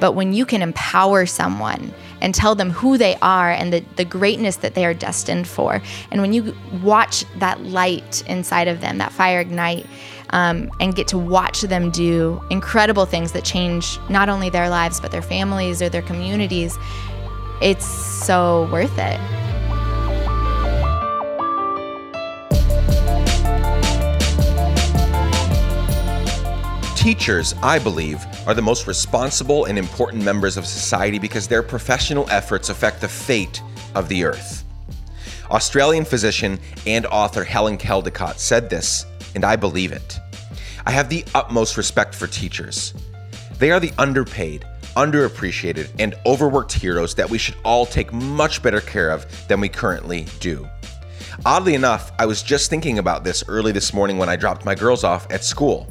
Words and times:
But 0.00 0.12
when 0.12 0.32
you 0.32 0.46
can 0.46 0.62
empower 0.62 1.26
someone 1.26 1.92
and 2.20 2.34
tell 2.34 2.54
them 2.54 2.70
who 2.70 2.98
they 2.98 3.16
are 3.22 3.50
and 3.50 3.72
the, 3.72 3.80
the 3.96 4.04
greatness 4.04 4.56
that 4.56 4.74
they 4.74 4.84
are 4.84 4.94
destined 4.94 5.46
for, 5.46 5.82
and 6.10 6.20
when 6.20 6.32
you 6.32 6.54
watch 6.82 7.24
that 7.38 7.62
light 7.62 8.22
inside 8.28 8.68
of 8.68 8.80
them, 8.80 8.98
that 8.98 9.12
fire 9.12 9.40
ignite, 9.40 9.86
um, 10.30 10.70
and 10.80 10.94
get 10.94 11.08
to 11.08 11.18
watch 11.18 11.62
them 11.62 11.90
do 11.90 12.40
incredible 12.50 13.06
things 13.06 13.32
that 13.32 13.44
change 13.44 13.98
not 14.10 14.28
only 14.28 14.50
their 14.50 14.68
lives, 14.68 15.00
but 15.00 15.10
their 15.10 15.22
families 15.22 15.80
or 15.80 15.88
their 15.88 16.02
communities, 16.02 16.78
it's 17.60 17.86
so 17.86 18.68
worth 18.70 18.98
it. 18.98 19.47
Teachers, 26.98 27.54
I 27.62 27.78
believe, 27.78 28.26
are 28.48 28.54
the 28.54 28.60
most 28.60 28.88
responsible 28.88 29.66
and 29.66 29.78
important 29.78 30.24
members 30.24 30.56
of 30.56 30.66
society 30.66 31.20
because 31.20 31.46
their 31.46 31.62
professional 31.62 32.28
efforts 32.28 32.70
affect 32.70 33.00
the 33.00 33.06
fate 33.06 33.62
of 33.94 34.08
the 34.08 34.24
earth. 34.24 34.64
Australian 35.52 36.04
physician 36.04 36.58
and 36.88 37.06
author 37.06 37.44
Helen 37.44 37.78
Caldicott 37.78 38.40
said 38.40 38.68
this, 38.68 39.06
and 39.36 39.44
I 39.44 39.54
believe 39.54 39.92
it. 39.92 40.18
I 40.86 40.90
have 40.90 41.08
the 41.08 41.24
utmost 41.36 41.76
respect 41.76 42.16
for 42.16 42.26
teachers. 42.26 42.94
They 43.60 43.70
are 43.70 43.78
the 43.78 43.92
underpaid, 43.96 44.66
underappreciated, 44.96 45.90
and 46.00 46.16
overworked 46.26 46.72
heroes 46.72 47.14
that 47.14 47.30
we 47.30 47.38
should 47.38 47.56
all 47.64 47.86
take 47.86 48.12
much 48.12 48.60
better 48.60 48.80
care 48.80 49.10
of 49.10 49.24
than 49.46 49.60
we 49.60 49.68
currently 49.68 50.26
do. 50.40 50.68
Oddly 51.46 51.76
enough, 51.76 52.10
I 52.18 52.26
was 52.26 52.42
just 52.42 52.68
thinking 52.68 52.98
about 52.98 53.22
this 53.22 53.44
early 53.46 53.70
this 53.70 53.94
morning 53.94 54.18
when 54.18 54.28
I 54.28 54.34
dropped 54.34 54.64
my 54.64 54.74
girls 54.74 55.04
off 55.04 55.30
at 55.30 55.44
school. 55.44 55.86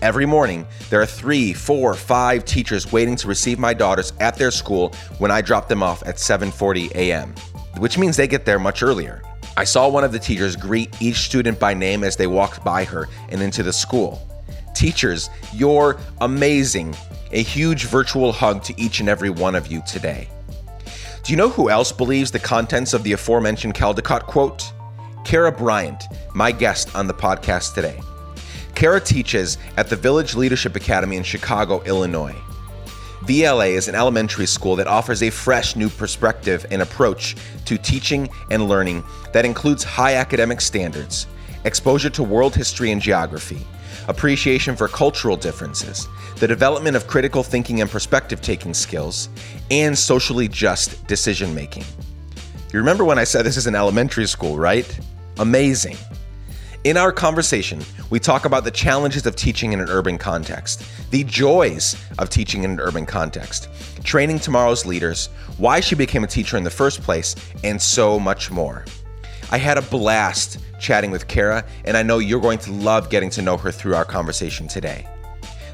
Every 0.00 0.26
morning, 0.26 0.64
there 0.90 1.00
are 1.02 1.06
three, 1.06 1.52
four, 1.52 1.92
five 1.94 2.44
teachers 2.44 2.92
waiting 2.92 3.16
to 3.16 3.26
receive 3.26 3.58
my 3.58 3.74
daughters 3.74 4.12
at 4.20 4.36
their 4.36 4.52
school 4.52 4.94
when 5.18 5.32
I 5.32 5.40
drop 5.40 5.66
them 5.66 5.82
off 5.82 6.06
at 6.06 6.18
7:40 6.18 6.92
a.m., 6.94 7.34
which 7.78 7.98
means 7.98 8.16
they 8.16 8.28
get 8.28 8.44
there 8.44 8.60
much 8.60 8.84
earlier. 8.84 9.22
I 9.56 9.64
saw 9.64 9.88
one 9.88 10.04
of 10.04 10.12
the 10.12 10.18
teachers 10.20 10.54
greet 10.54 11.02
each 11.02 11.16
student 11.16 11.58
by 11.58 11.74
name 11.74 12.04
as 12.04 12.14
they 12.14 12.28
walked 12.28 12.62
by 12.62 12.84
her 12.84 13.08
and 13.30 13.42
into 13.42 13.64
the 13.64 13.72
school. 13.72 14.22
Teachers, 14.72 15.30
you're 15.52 15.98
amazing. 16.20 16.94
A 17.32 17.42
huge 17.42 17.86
virtual 17.86 18.30
hug 18.30 18.62
to 18.64 18.80
each 18.80 19.00
and 19.00 19.08
every 19.08 19.30
one 19.30 19.56
of 19.56 19.66
you 19.66 19.82
today. 19.84 20.28
Do 21.24 21.32
you 21.32 21.36
know 21.36 21.48
who 21.48 21.70
else 21.70 21.90
believes 21.90 22.30
the 22.30 22.38
contents 22.38 22.94
of 22.94 23.02
the 23.02 23.14
aforementioned 23.14 23.74
Caldicott 23.74 24.26
quote? 24.26 24.72
Kara 25.24 25.50
Bryant, 25.50 26.04
my 26.34 26.52
guest 26.52 26.94
on 26.94 27.08
the 27.08 27.14
podcast 27.14 27.74
today. 27.74 28.00
Kara 28.78 29.00
teaches 29.00 29.58
at 29.76 29.88
the 29.88 29.96
Village 29.96 30.36
Leadership 30.36 30.76
Academy 30.76 31.16
in 31.16 31.24
Chicago, 31.24 31.82
Illinois. 31.82 32.36
VLA 33.24 33.70
is 33.70 33.88
an 33.88 33.96
elementary 33.96 34.46
school 34.46 34.76
that 34.76 34.86
offers 34.86 35.20
a 35.20 35.30
fresh 35.30 35.74
new 35.74 35.88
perspective 35.88 36.64
and 36.70 36.80
approach 36.80 37.34
to 37.64 37.76
teaching 37.76 38.28
and 38.52 38.68
learning 38.68 39.02
that 39.32 39.44
includes 39.44 39.82
high 39.82 40.14
academic 40.14 40.60
standards, 40.60 41.26
exposure 41.64 42.08
to 42.08 42.22
world 42.22 42.54
history 42.54 42.92
and 42.92 43.02
geography, 43.02 43.66
appreciation 44.06 44.76
for 44.76 44.86
cultural 44.86 45.36
differences, 45.36 46.06
the 46.36 46.46
development 46.46 46.94
of 46.94 47.08
critical 47.08 47.42
thinking 47.42 47.80
and 47.80 47.90
perspective 47.90 48.40
taking 48.40 48.72
skills, 48.72 49.28
and 49.72 49.98
socially 49.98 50.46
just 50.46 51.04
decision 51.08 51.52
making. 51.52 51.82
You 52.72 52.78
remember 52.78 53.04
when 53.04 53.18
I 53.18 53.24
said 53.24 53.44
this 53.44 53.56
is 53.56 53.66
an 53.66 53.74
elementary 53.74 54.28
school, 54.28 54.56
right? 54.56 54.86
Amazing. 55.40 55.96
In 56.88 56.96
our 56.96 57.12
conversation, 57.12 57.82
we 58.08 58.18
talk 58.18 58.46
about 58.46 58.64
the 58.64 58.70
challenges 58.70 59.26
of 59.26 59.36
teaching 59.36 59.74
in 59.74 59.80
an 59.80 59.90
urban 59.90 60.16
context, 60.16 60.82
the 61.10 61.22
joys 61.22 62.02
of 62.18 62.30
teaching 62.30 62.64
in 62.64 62.70
an 62.70 62.80
urban 62.80 63.04
context, 63.04 63.68
training 64.04 64.38
tomorrow's 64.38 64.86
leaders, 64.86 65.26
why 65.58 65.80
she 65.80 65.94
became 65.94 66.24
a 66.24 66.26
teacher 66.26 66.56
in 66.56 66.64
the 66.64 66.70
first 66.70 67.02
place, 67.02 67.36
and 67.62 67.82
so 67.82 68.18
much 68.18 68.50
more. 68.50 68.86
I 69.50 69.58
had 69.58 69.76
a 69.76 69.82
blast 69.82 70.60
chatting 70.80 71.10
with 71.10 71.28
Kara, 71.28 71.62
and 71.84 71.94
I 71.94 72.02
know 72.02 72.20
you're 72.20 72.40
going 72.40 72.56
to 72.60 72.72
love 72.72 73.10
getting 73.10 73.28
to 73.32 73.42
know 73.42 73.58
her 73.58 73.70
through 73.70 73.94
our 73.94 74.06
conversation 74.06 74.66
today. 74.66 75.06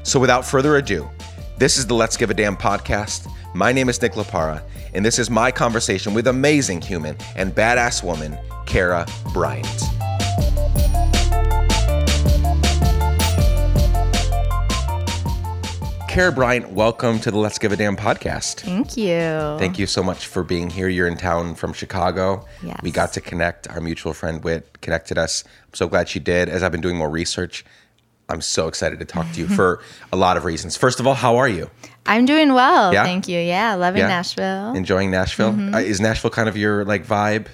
So, 0.03 0.19
without 0.19 0.45
further 0.45 0.75
ado, 0.75 1.09
this 1.57 1.77
is 1.77 1.87
the 1.87 1.95
Let's 1.95 2.17
Give 2.17 2.29
a 2.29 2.33
Damn 2.33 2.57
podcast. 2.57 3.31
My 3.53 3.71
name 3.71 3.87
is 3.87 4.01
Nick 4.01 4.15
Laparra, 4.15 4.61
and 4.93 5.05
this 5.05 5.17
is 5.17 5.29
my 5.29 5.49
conversation 5.49 6.13
with 6.13 6.27
amazing 6.27 6.81
human 6.81 7.15
and 7.37 7.55
badass 7.55 8.03
woman, 8.03 8.37
Kara 8.65 9.07
Bryant. 9.31 10.04
Kara 16.15 16.31
Bryant, 16.31 16.69
welcome 16.69 17.19
to 17.19 17.29
the 17.29 17.37
Let's 17.37 17.59
Give 17.59 17.73
a 17.73 17.75
Damn 17.75 17.97
podcast. 17.97 18.61
Thank 18.61 18.95
you. 18.95 19.57
Thank 19.59 19.77
you 19.77 19.85
so 19.85 20.01
much 20.01 20.27
for 20.27 20.45
being 20.45 20.69
here. 20.69 20.87
You're 20.87 21.09
in 21.09 21.17
town 21.17 21.55
from 21.55 21.73
Chicago. 21.73 22.45
Yes. 22.63 22.79
We 22.81 22.89
got 22.89 23.11
to 23.13 23.21
connect. 23.21 23.69
Our 23.69 23.81
mutual 23.81 24.13
friend 24.13 24.41
Whit 24.41 24.79
connected 24.79 25.17
us. 25.17 25.43
I'm 25.43 25.73
so 25.73 25.89
glad 25.89 26.07
she 26.07 26.21
did. 26.21 26.47
As 26.47 26.63
I've 26.63 26.71
been 26.71 26.79
doing 26.79 26.95
more 26.95 27.09
research, 27.09 27.65
I'm 28.29 28.39
so 28.39 28.69
excited 28.69 28.99
to 28.99 29.05
talk 29.05 29.29
to 29.33 29.41
you 29.41 29.47
for 29.57 29.81
a 30.13 30.15
lot 30.15 30.37
of 30.37 30.45
reasons. 30.45 30.77
First 30.77 31.01
of 31.01 31.05
all, 31.05 31.15
how 31.15 31.35
are 31.35 31.49
you? 31.49 31.69
I'm 32.05 32.25
doing 32.25 32.53
well. 32.53 32.93
Yeah? 32.93 33.03
Thank 33.03 33.27
you. 33.27 33.37
Yeah, 33.37 33.75
loving 33.75 33.99
Yeah? 33.99 34.07
Nashville. 34.07 34.73
Enjoying 34.73 35.11
Nashville? 35.11 35.51
Mm-hmm. 35.51 35.75
Uh, 35.75 35.79
is 35.79 35.99
Nashville 35.99 36.31
kind 36.31 36.47
of 36.47 36.55
your 36.55 36.85
like 36.85 37.05
vibe 37.05 37.47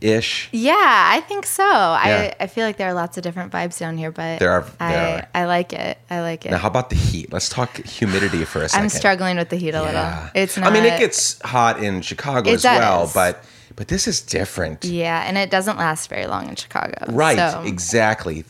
ish? 0.00 0.48
yeah, 0.52 0.74
I 1.12 1.20
think 1.20 1.46
so. 1.46 1.62
Yeah. 1.62 2.32
I, 2.40 2.44
I 2.44 2.46
feel 2.46 2.64
like 2.66 2.76
there 2.76 2.88
are 2.88 2.94
lots 2.94 3.16
of 3.16 3.22
different 3.22 3.52
vibes 3.52 3.78
down 3.78 3.96
here, 3.98 4.10
but 4.10 4.38
There 4.38 4.50
are- 4.52 4.66
I, 4.80 4.94
are. 4.96 5.28
I 5.34 5.44
like 5.46 5.72
it. 5.72 5.98
I 6.10 6.20
like 6.20 6.46
it. 6.46 6.50
Now, 6.50 6.58
how 6.58 6.68
about 6.68 6.90
the 6.90 6.96
heat? 6.96 7.32
Let's 7.32 7.48
talk 7.48 7.76
humidity 7.78 8.44
for 8.44 8.62
a 8.62 8.66
2nd 8.66 8.78
I'm 8.78 8.88
struggling 8.88 9.36
with 9.36 9.48
the 9.50 9.56
heat 9.56 9.70
a 9.70 9.78
Yeah. 9.78 9.82
little. 9.82 10.30
It's 10.42 10.56
not. 10.56 10.66
I 10.70 10.72
mean, 10.72 10.84
it 10.84 10.98
gets 10.98 11.40
hot 11.42 11.82
in 11.82 12.02
Chicago 12.02 12.50
as 12.50 12.64
well, 12.64 13.10
but 13.14 13.44
but 13.76 13.86
this 13.88 14.08
is 14.08 14.20
different. 14.20 14.84
Yeah, 14.84 15.22
and 15.26 15.38
it 15.38 15.48
doesn't 15.50 15.78
last 15.78 16.10
very 16.10 16.26
long 16.26 16.48
in 16.48 16.56
Chicago. 16.56 16.92
Right, 17.08 17.38
So, 17.38 17.62
exactly. 17.62 18.44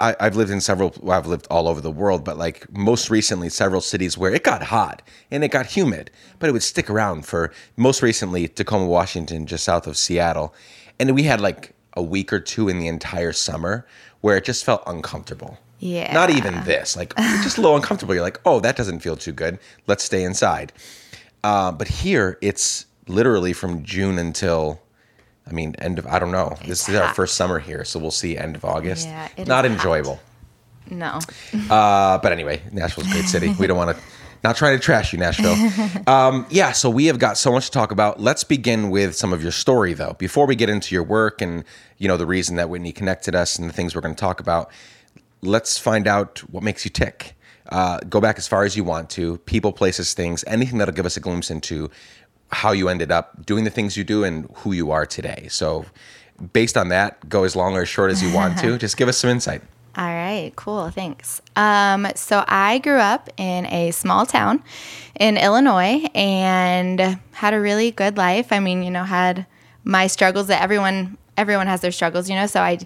I, 0.00 0.16
I've 0.18 0.36
lived 0.36 0.50
in 0.50 0.60
several. 0.62 0.94
Well, 1.00 1.16
I've 1.16 1.26
lived 1.26 1.46
all 1.50 1.68
over 1.68 1.80
the 1.82 1.90
world, 1.90 2.24
but 2.24 2.38
like 2.38 2.66
most 2.74 3.10
recently, 3.10 3.50
several 3.50 3.82
cities 3.82 4.16
where 4.16 4.32
it 4.32 4.42
got 4.42 4.62
hot 4.64 5.02
and 5.30 5.44
it 5.44 5.48
got 5.50 5.66
humid, 5.66 6.10
but 6.38 6.48
it 6.48 6.52
would 6.52 6.62
stick 6.62 6.88
around 6.88 7.26
for 7.26 7.52
most 7.76 8.02
recently 8.02 8.48
Tacoma, 8.48 8.86
Washington, 8.86 9.46
just 9.46 9.64
south 9.64 9.86
of 9.86 9.96
Seattle, 9.98 10.54
and 10.98 11.14
we 11.14 11.24
had 11.24 11.40
like 11.40 11.74
a 11.96 12.02
week 12.02 12.32
or 12.32 12.40
two 12.40 12.68
in 12.68 12.78
the 12.78 12.88
entire 12.88 13.32
summer 13.32 13.86
where 14.20 14.36
it 14.36 14.44
just 14.44 14.64
felt 14.64 14.82
uncomfortable. 14.86 15.58
Yeah. 15.80 16.12
Not 16.12 16.30
even 16.30 16.64
this, 16.64 16.96
like 16.96 17.14
just 17.16 17.58
a 17.58 17.60
little 17.60 17.76
uncomfortable. 17.76 18.14
You're 18.14 18.22
like, 18.24 18.40
oh, 18.46 18.60
that 18.60 18.74
doesn't 18.76 19.00
feel 19.00 19.16
too 19.16 19.32
good. 19.32 19.58
Let's 19.86 20.02
stay 20.02 20.24
inside. 20.24 20.72
Uh, 21.42 21.70
but 21.72 21.88
here, 21.88 22.38
it's 22.40 22.86
literally 23.06 23.52
from 23.52 23.82
June 23.82 24.18
until, 24.18 24.80
I 25.46 25.52
mean, 25.52 25.74
end 25.78 25.98
of 25.98 26.06
I 26.06 26.18
don't 26.18 26.32
know. 26.32 26.56
this 26.62 26.80
It's 26.80 26.88
is 26.88 26.94
our 26.96 27.12
first 27.12 27.34
summer 27.36 27.58
here, 27.58 27.84
so 27.84 27.98
we'll 27.98 28.10
see 28.10 28.38
end 28.38 28.56
of 28.56 28.64
August. 28.64 29.06
Yeah, 29.06 29.28
it 29.36 29.42
is 29.42 29.48
Not 29.48 29.66
hot. 29.66 29.72
enjoyable. 29.72 30.20
No. 30.90 31.18
Uh, 31.70 32.18
but 32.18 32.32
anyway, 32.32 32.62
Nashville's 32.72 33.08
a 33.08 33.12
great 33.12 33.24
city. 33.26 33.54
We 33.58 33.66
don't 33.66 33.76
want 33.76 33.96
to. 33.96 34.02
Not 34.44 34.56
trying 34.56 34.76
to 34.76 34.82
trash 34.82 35.12
you, 35.12 35.18
Nashville. 35.18 35.56
Um, 36.06 36.46
yeah, 36.50 36.72
so 36.72 36.90
we 36.90 37.06
have 37.06 37.18
got 37.18 37.38
so 37.38 37.50
much 37.50 37.66
to 37.66 37.70
talk 37.70 37.90
about. 37.90 38.20
Let's 38.20 38.44
begin 38.44 38.90
with 38.90 39.16
some 39.16 39.32
of 39.32 39.42
your 39.42 39.52
story, 39.52 39.94
though. 39.94 40.14
Before 40.18 40.46
we 40.46 40.54
get 40.54 40.68
into 40.68 40.94
your 40.94 41.02
work 41.02 41.40
and 41.40 41.64
you 41.96 42.08
know 42.08 42.18
the 42.18 42.26
reason 42.26 42.56
that 42.56 42.68
Whitney 42.68 42.92
connected 42.92 43.34
us 43.34 43.58
and 43.58 43.70
the 43.70 43.72
things 43.72 43.94
we're 43.94 44.02
going 44.02 44.14
to 44.14 44.20
talk 44.20 44.40
about, 44.40 44.70
let's 45.40 45.78
find 45.78 46.06
out 46.06 46.40
what 46.50 46.62
makes 46.62 46.84
you 46.84 46.90
tick. 46.90 47.36
Uh, 47.70 48.00
go 48.00 48.20
back 48.20 48.36
as 48.36 48.46
far 48.46 48.64
as 48.64 48.76
you 48.76 48.84
want 48.84 49.08
to. 49.10 49.38
People, 49.38 49.72
places, 49.72 50.12
things, 50.12 50.44
anything 50.46 50.78
that'll 50.78 50.94
give 50.94 51.06
us 51.06 51.16
a 51.16 51.20
glimpse 51.20 51.50
into 51.50 51.90
how 52.52 52.72
you 52.72 52.90
ended 52.90 53.10
up 53.10 53.46
doing 53.46 53.64
the 53.64 53.70
things 53.70 53.96
you 53.96 54.04
do 54.04 54.24
and 54.24 54.50
who 54.56 54.72
you 54.72 54.90
are 54.90 55.06
today. 55.06 55.46
So, 55.48 55.86
based 56.52 56.76
on 56.76 56.88
that, 56.90 57.28
go 57.30 57.44
as 57.44 57.56
long 57.56 57.76
or 57.76 57.82
as 57.82 57.88
short 57.88 58.10
as 58.10 58.22
you 58.22 58.32
want 58.34 58.58
to. 58.58 58.76
Just 58.84 58.98
give 58.98 59.08
us 59.08 59.16
some 59.16 59.30
insight. 59.30 59.62
All 59.96 60.04
right, 60.04 60.52
cool. 60.56 60.90
Thanks. 60.90 61.40
Um, 61.54 62.08
so 62.16 62.44
I 62.48 62.78
grew 62.78 62.98
up 62.98 63.30
in 63.36 63.66
a 63.66 63.92
small 63.92 64.26
town 64.26 64.64
in 65.18 65.36
Illinois 65.36 66.04
and 66.14 67.20
had 67.32 67.54
a 67.54 67.60
really 67.60 67.92
good 67.92 68.16
life. 68.16 68.52
I 68.52 68.58
mean, 68.58 68.82
you 68.82 68.90
know, 68.90 69.04
had 69.04 69.46
my 69.84 70.08
struggles 70.08 70.48
that 70.48 70.60
everyone 70.62 71.16
everyone 71.36 71.68
has 71.68 71.80
their 71.80 71.92
struggles, 71.92 72.28
you 72.28 72.34
know. 72.34 72.46
So 72.46 72.60
I 72.60 72.78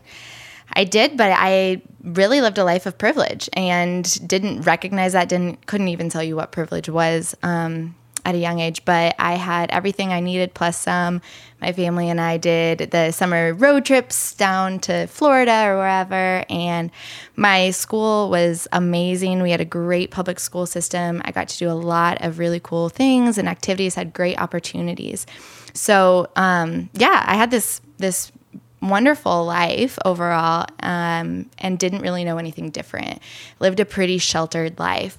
I 0.74 0.84
did, 0.84 1.16
but 1.16 1.32
I 1.34 1.80
really 2.02 2.42
lived 2.42 2.58
a 2.58 2.64
life 2.64 2.84
of 2.84 2.98
privilege 2.98 3.48
and 3.54 4.28
didn't 4.28 4.62
recognize 4.62 5.14
that. 5.14 5.30
Didn't 5.30 5.64
couldn't 5.66 5.88
even 5.88 6.10
tell 6.10 6.22
you 6.22 6.36
what 6.36 6.52
privilege 6.52 6.90
was. 6.90 7.34
Um, 7.42 7.94
at 8.28 8.34
a 8.34 8.38
young 8.38 8.60
age, 8.60 8.84
but 8.84 9.14
I 9.18 9.36
had 9.36 9.70
everything 9.70 10.12
I 10.12 10.20
needed 10.20 10.52
plus 10.52 10.76
some. 10.76 11.22
My 11.62 11.72
family 11.72 12.10
and 12.10 12.20
I 12.20 12.36
did 12.36 12.90
the 12.90 13.10
summer 13.10 13.54
road 13.54 13.86
trips 13.86 14.34
down 14.34 14.80
to 14.80 15.06
Florida 15.06 15.64
or 15.64 15.78
wherever, 15.78 16.44
and 16.50 16.90
my 17.36 17.70
school 17.70 18.28
was 18.28 18.68
amazing. 18.70 19.42
We 19.42 19.50
had 19.50 19.62
a 19.62 19.64
great 19.64 20.10
public 20.10 20.40
school 20.40 20.66
system. 20.66 21.22
I 21.24 21.30
got 21.30 21.48
to 21.48 21.58
do 21.58 21.70
a 21.70 21.72
lot 21.72 22.20
of 22.20 22.38
really 22.38 22.60
cool 22.60 22.90
things 22.90 23.38
and 23.38 23.48
activities, 23.48 23.94
had 23.94 24.12
great 24.12 24.38
opportunities. 24.38 25.26
So, 25.72 26.28
um, 26.36 26.90
yeah, 26.92 27.24
I 27.26 27.34
had 27.34 27.50
this 27.50 27.80
this 27.96 28.30
wonderful 28.82 29.46
life 29.46 29.98
overall 30.04 30.66
um, 30.80 31.48
and 31.58 31.78
didn't 31.78 32.02
really 32.02 32.24
know 32.24 32.36
anything 32.36 32.68
different. 32.70 33.22
Lived 33.58 33.80
a 33.80 33.86
pretty 33.86 34.18
sheltered 34.18 34.78
life 34.78 35.16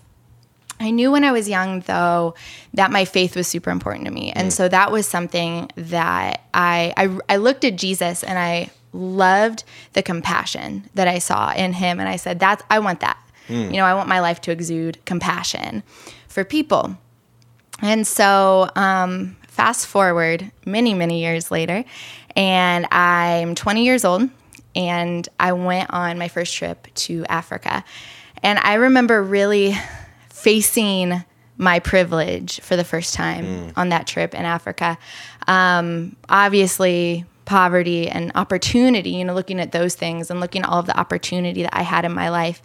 I 0.79 0.91
knew 0.91 1.11
when 1.11 1.23
I 1.23 1.31
was 1.31 1.49
young, 1.49 1.81
though, 1.81 2.35
that 2.73 2.91
my 2.91 3.05
faith 3.05 3.35
was 3.35 3.47
super 3.47 3.69
important 3.69 4.05
to 4.05 4.11
me. 4.11 4.31
And 4.31 4.53
so 4.53 4.67
that 4.69 4.91
was 4.91 5.05
something 5.05 5.69
that 5.75 6.41
I, 6.53 6.93
I, 6.95 7.17
I 7.27 7.35
looked 7.37 7.65
at 7.65 7.75
Jesus 7.75 8.23
and 8.23 8.39
I 8.39 8.69
loved 8.93 9.63
the 9.93 10.01
compassion 10.01 10.89
that 10.95 11.07
I 11.07 11.19
saw 11.19 11.51
in 11.53 11.73
him. 11.73 11.99
And 11.99 12.07
I 12.07 12.15
said, 12.15 12.39
that's, 12.39 12.63
I 12.69 12.79
want 12.79 13.01
that. 13.01 13.17
You 13.71 13.77
know, 13.77 13.85
I 13.85 13.95
want 13.95 14.07
my 14.07 14.19
life 14.19 14.41
to 14.41 14.51
exude 14.51 15.03
compassion 15.05 15.83
for 16.27 16.43
people. 16.43 16.95
And 17.81 18.05
so, 18.05 18.69
um, 18.75 19.35
fast 19.47 19.87
forward 19.87 20.51
many, 20.65 20.93
many 20.93 21.21
years 21.21 21.49
later, 21.51 21.83
and 22.35 22.85
I'm 22.91 23.55
20 23.55 23.83
years 23.83 24.05
old, 24.05 24.29
and 24.75 25.27
I 25.39 25.53
went 25.53 25.91
on 25.91 26.17
my 26.17 26.27
first 26.27 26.55
trip 26.55 26.87
to 26.93 27.25
Africa. 27.27 27.83
And 28.43 28.59
I 28.59 28.75
remember 28.75 29.21
really 29.21 29.75
facing 30.41 31.23
my 31.57 31.79
privilege 31.79 32.61
for 32.61 32.77
the 32.77 32.85
first 32.85 33.13
time 33.13 33.73
on 33.75 33.89
that 33.89 34.07
trip 34.07 34.33
in 34.33 34.45
Africa. 34.45 34.97
Um, 35.47 36.15
obviously, 36.29 37.25
poverty 37.43 38.07
and 38.07 38.31
opportunity, 38.35 39.09
you 39.09 39.25
know, 39.25 39.33
looking 39.33 39.59
at 39.59 39.71
those 39.73 39.95
things 39.95 40.31
and 40.31 40.39
looking 40.39 40.61
at 40.61 40.69
all 40.69 40.79
of 40.79 40.85
the 40.85 40.97
opportunity 40.97 41.63
that 41.63 41.75
I 41.75 41.81
had 41.81 42.05
in 42.05 42.13
my 42.13 42.29
life 42.29 42.61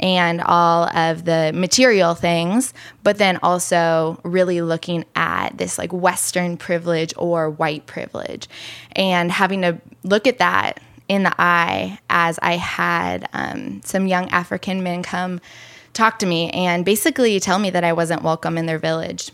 and 0.00 0.40
all 0.40 0.84
of 0.96 1.24
the 1.24 1.52
material 1.54 2.14
things, 2.14 2.72
but 3.02 3.18
then 3.18 3.38
also 3.42 4.18
really 4.24 4.62
looking 4.62 5.04
at 5.14 5.58
this 5.58 5.76
like 5.76 5.92
Western 5.92 6.56
privilege 6.56 7.12
or 7.18 7.50
white 7.50 7.86
privilege 7.86 8.48
and 8.92 9.30
having 9.30 9.60
to 9.62 9.78
look 10.02 10.26
at 10.26 10.38
that 10.38 10.80
in 11.08 11.24
the 11.24 11.34
eye 11.38 11.98
as 12.08 12.38
I 12.42 12.56
had 12.56 13.28
um, 13.32 13.82
some 13.84 14.06
young 14.06 14.28
African 14.30 14.82
men 14.82 15.02
come 15.02 15.40
talk 15.92 16.18
to 16.20 16.26
me 16.26 16.50
and 16.50 16.84
basically 16.84 17.38
tell 17.40 17.58
me 17.58 17.70
that 17.70 17.84
I 17.84 17.92
wasn't 17.92 18.22
welcome 18.22 18.58
in 18.58 18.66
their 18.66 18.78
village. 18.78 19.30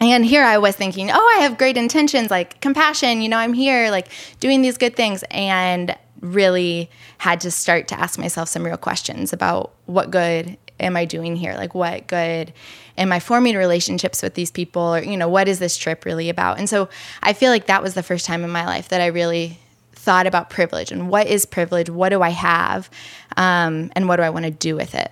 And 0.00 0.24
here 0.24 0.44
I 0.44 0.58
was 0.58 0.76
thinking, 0.76 1.10
oh, 1.10 1.36
I 1.38 1.42
have 1.42 1.58
great 1.58 1.76
intentions, 1.76 2.30
like 2.30 2.60
compassion, 2.60 3.22
you 3.22 3.28
know, 3.28 3.38
I'm 3.38 3.54
here, 3.54 3.90
like 3.90 4.08
doing 4.40 4.62
these 4.62 4.78
good 4.78 4.94
things. 4.94 5.24
And 5.30 5.96
really 6.20 6.90
had 7.18 7.40
to 7.40 7.50
start 7.50 7.88
to 7.88 7.98
ask 7.98 8.18
myself 8.18 8.48
some 8.48 8.64
real 8.64 8.76
questions 8.76 9.32
about 9.32 9.72
what 9.86 10.10
good 10.10 10.56
am 10.80 10.96
I 10.96 11.04
doing 11.04 11.36
here? 11.36 11.54
Like, 11.54 11.74
what 11.74 12.06
good 12.06 12.52
am 12.96 13.12
I 13.12 13.20
forming 13.20 13.56
relationships 13.56 14.22
with 14.22 14.34
these 14.34 14.50
people? 14.50 14.82
Or, 14.82 15.02
you 15.02 15.16
know, 15.16 15.28
what 15.28 15.48
is 15.48 15.58
this 15.58 15.76
trip 15.76 16.04
really 16.04 16.28
about? 16.28 16.58
And 16.58 16.68
so 16.68 16.88
I 17.22 17.32
feel 17.32 17.50
like 17.50 17.66
that 17.66 17.82
was 17.82 17.94
the 17.94 18.02
first 18.02 18.26
time 18.26 18.44
in 18.44 18.50
my 18.50 18.66
life 18.66 18.88
that 18.88 19.00
I 19.00 19.06
really 19.06 19.58
thought 19.92 20.26
about 20.26 20.48
privilege 20.48 20.90
and 20.90 21.10
what 21.10 21.26
is 21.26 21.44
privilege? 21.44 21.90
What 21.90 22.10
do 22.10 22.22
I 22.22 22.30
have? 22.30 22.88
Um, 23.36 23.90
and 23.94 24.08
what 24.08 24.16
do 24.16 24.22
I 24.22 24.30
want 24.30 24.44
to 24.44 24.50
do 24.50 24.76
with 24.76 24.94
it? 24.94 25.10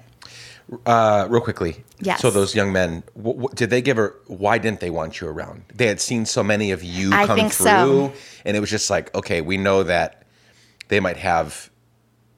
Uh, 0.84 1.26
real 1.30 1.40
quickly. 1.42 1.84
Yes. 2.00 2.20
So 2.20 2.30
those 2.30 2.54
young 2.54 2.72
men, 2.72 3.04
w- 3.16 3.36
w- 3.36 3.54
did 3.54 3.70
they 3.70 3.80
give 3.80 3.96
her? 3.96 4.16
Why 4.26 4.58
didn't 4.58 4.80
they 4.80 4.90
want 4.90 5.20
you 5.20 5.28
around? 5.28 5.62
They 5.72 5.86
had 5.86 6.00
seen 6.00 6.26
so 6.26 6.42
many 6.42 6.72
of 6.72 6.82
you 6.82 7.12
I 7.12 7.24
come 7.26 7.36
think 7.38 7.52
through, 7.52 7.66
so. 7.66 8.12
and 8.44 8.56
it 8.56 8.60
was 8.60 8.70
just 8.70 8.90
like, 8.90 9.14
okay, 9.14 9.40
we 9.42 9.58
know 9.58 9.84
that 9.84 10.24
they 10.88 10.98
might 10.98 11.18
have 11.18 11.70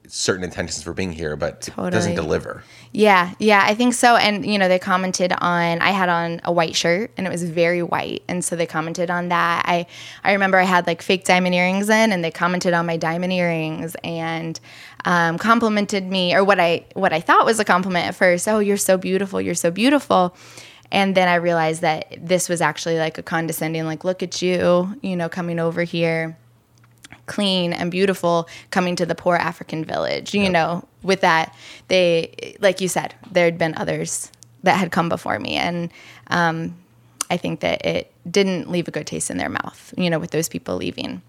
certain 0.09 0.43
intentions 0.43 0.81
for 0.81 0.93
being 0.93 1.11
here, 1.11 1.35
but 1.35 1.69
it 1.77 1.91
doesn't 1.91 2.15
deliver. 2.15 2.63
Yeah, 2.91 3.33
yeah, 3.37 3.63
I 3.63 3.75
think 3.75 3.93
so. 3.93 4.15
And 4.15 4.45
you 4.45 4.57
know, 4.57 4.67
they 4.67 4.79
commented 4.79 5.31
on 5.33 5.79
I 5.81 5.91
had 5.91 6.09
on 6.09 6.41
a 6.43 6.51
white 6.51 6.75
shirt 6.75 7.11
and 7.15 7.27
it 7.27 7.29
was 7.29 7.43
very 7.43 7.83
white, 7.83 8.23
and 8.27 8.43
so 8.43 8.55
they 8.55 8.65
commented 8.65 9.11
on 9.11 9.29
that. 9.29 9.63
I 9.65 9.85
I 10.23 10.33
remember 10.33 10.57
I 10.57 10.63
had 10.63 10.87
like 10.87 11.01
fake 11.01 11.25
diamond 11.25 11.53
earrings 11.53 11.89
in, 11.89 12.11
and 12.11 12.23
they 12.23 12.31
commented 12.31 12.73
on 12.73 12.85
my 12.85 12.97
diamond 12.97 13.31
earrings 13.31 13.95
and 14.03 14.59
um, 15.05 15.37
complimented 15.37 16.05
me 16.05 16.33
or 16.35 16.43
what 16.43 16.59
I 16.59 16.85
what 16.93 17.13
I 17.13 17.21
thought 17.21 17.45
was 17.45 17.59
a 17.59 17.65
compliment 17.65 18.07
at 18.07 18.15
first. 18.15 18.47
Oh, 18.47 18.59
you're 18.59 18.77
so 18.77 18.97
beautiful. 18.97 19.39
You're 19.39 19.55
so 19.55 19.71
beautiful. 19.71 20.35
And 20.91 21.13
then 21.13 21.27
I 21.27 21.35
realized 21.35 21.81
that 21.81 22.15
this 22.17 22.49
was 22.49 22.61
actually 22.61 22.97
like 22.97 23.19
a 23.19 23.23
condescending, 23.23 23.85
like, 23.85 24.03
look 24.03 24.23
at 24.23 24.41
you, 24.41 24.97
you 25.03 25.15
know, 25.15 25.29
coming 25.29 25.59
over 25.59 25.83
here 25.83 26.35
clean 27.25 27.73
and 27.73 27.91
beautiful 27.91 28.47
coming 28.71 28.95
to 28.95 29.05
the 29.05 29.15
poor 29.15 29.35
African 29.35 29.85
village. 29.85 30.33
You 30.33 30.49
know, 30.49 30.85
with 31.03 31.21
that, 31.21 31.55
they, 31.87 32.55
like 32.59 32.81
you 32.81 32.87
said, 32.87 33.13
there 33.31 33.45
had 33.45 33.57
been 33.57 33.75
others 33.77 34.31
that 34.63 34.77
had 34.77 34.91
come 34.91 35.09
before 35.09 35.39
me. 35.39 35.55
And 35.55 35.89
um, 36.27 36.75
I 37.29 37.37
think 37.37 37.61
that 37.61 37.85
it 37.85 38.11
didn't 38.29 38.69
leave 38.69 38.87
a 38.87 38.91
good 38.91 39.07
taste 39.07 39.29
in 39.29 39.37
their 39.37 39.49
mouth, 39.49 39.93
you 39.97 40.09
know, 40.09 40.19
with 40.19 40.31
those 40.31 40.49
people 40.49 40.75
leaving. 40.75 41.21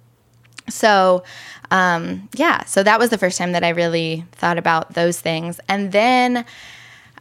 So, 0.68 1.24
um, 1.70 2.28
yeah, 2.34 2.64
so 2.64 2.82
that 2.82 2.98
was 2.98 3.10
the 3.10 3.18
first 3.18 3.38
time 3.38 3.52
that 3.52 3.64
I 3.64 3.70
really 3.70 4.24
thought 4.32 4.58
about 4.58 4.94
those 4.94 5.20
things. 5.20 5.60
And 5.68 5.92
then 5.92 6.44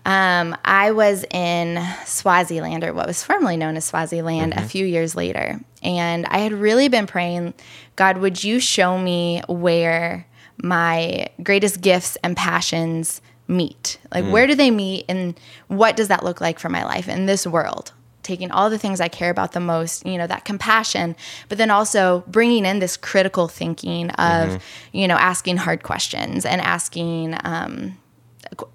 um, 0.10 0.58
I 0.66 0.90
was 0.90 1.24
in 1.30 1.80
Swaziland, 2.04 2.84
or 2.84 2.94
what 2.96 3.06
was 3.06 3.22
formerly 3.24 3.58
known 3.58 3.78
as 3.78 3.86
Swaziland, 3.86 4.54
a 4.54 4.68
few 4.68 4.84
years 4.84 5.16
later. 5.16 5.60
And 5.84 6.26
I 6.26 6.40
had 6.40 6.52
really 6.52 6.88
been 6.88 7.06
praying, 7.06 7.54
God, 7.96 8.18
would 8.18 8.44
you 8.44 8.60
show 8.60 8.98
me 8.98 9.44
where 9.48 10.26
my 10.64 11.28
greatest 11.44 11.82
gifts 11.82 12.18
and 12.24 12.36
passions 12.36 13.22
meet? 13.48 14.00
Like, 14.12 14.26
where 14.34 14.48
do 14.48 14.56
they 14.56 14.72
meet? 14.72 15.06
And 15.08 15.40
what 15.68 15.96
does 15.96 16.08
that 16.08 16.24
look 16.24 16.42
like 16.42 16.58
for 16.58 16.70
my 16.70 16.84
life 16.84 17.08
in 17.08 17.28
this 17.28 17.46
world? 17.46 17.94
Taking 18.24 18.50
all 18.50 18.72
the 18.72 18.80
things 18.80 19.00
I 19.00 19.10
care 19.10 19.30
about 19.30 19.52
the 19.52 19.60
most, 19.60 20.08
you 20.08 20.18
know, 20.18 20.26
that 20.26 20.44
compassion, 20.44 21.16
but 21.50 21.60
then 21.60 21.70
also 21.70 22.24
bringing 22.26 22.66
in 22.66 22.80
this 22.80 22.98
critical 22.98 23.48
thinking 23.48 24.10
of, 24.12 24.60
you 24.92 25.08
know, 25.08 25.18
asking 25.18 25.58
hard 25.58 25.84
questions 25.84 26.46
and 26.46 26.62
asking, 26.62 27.36
um, 27.44 27.96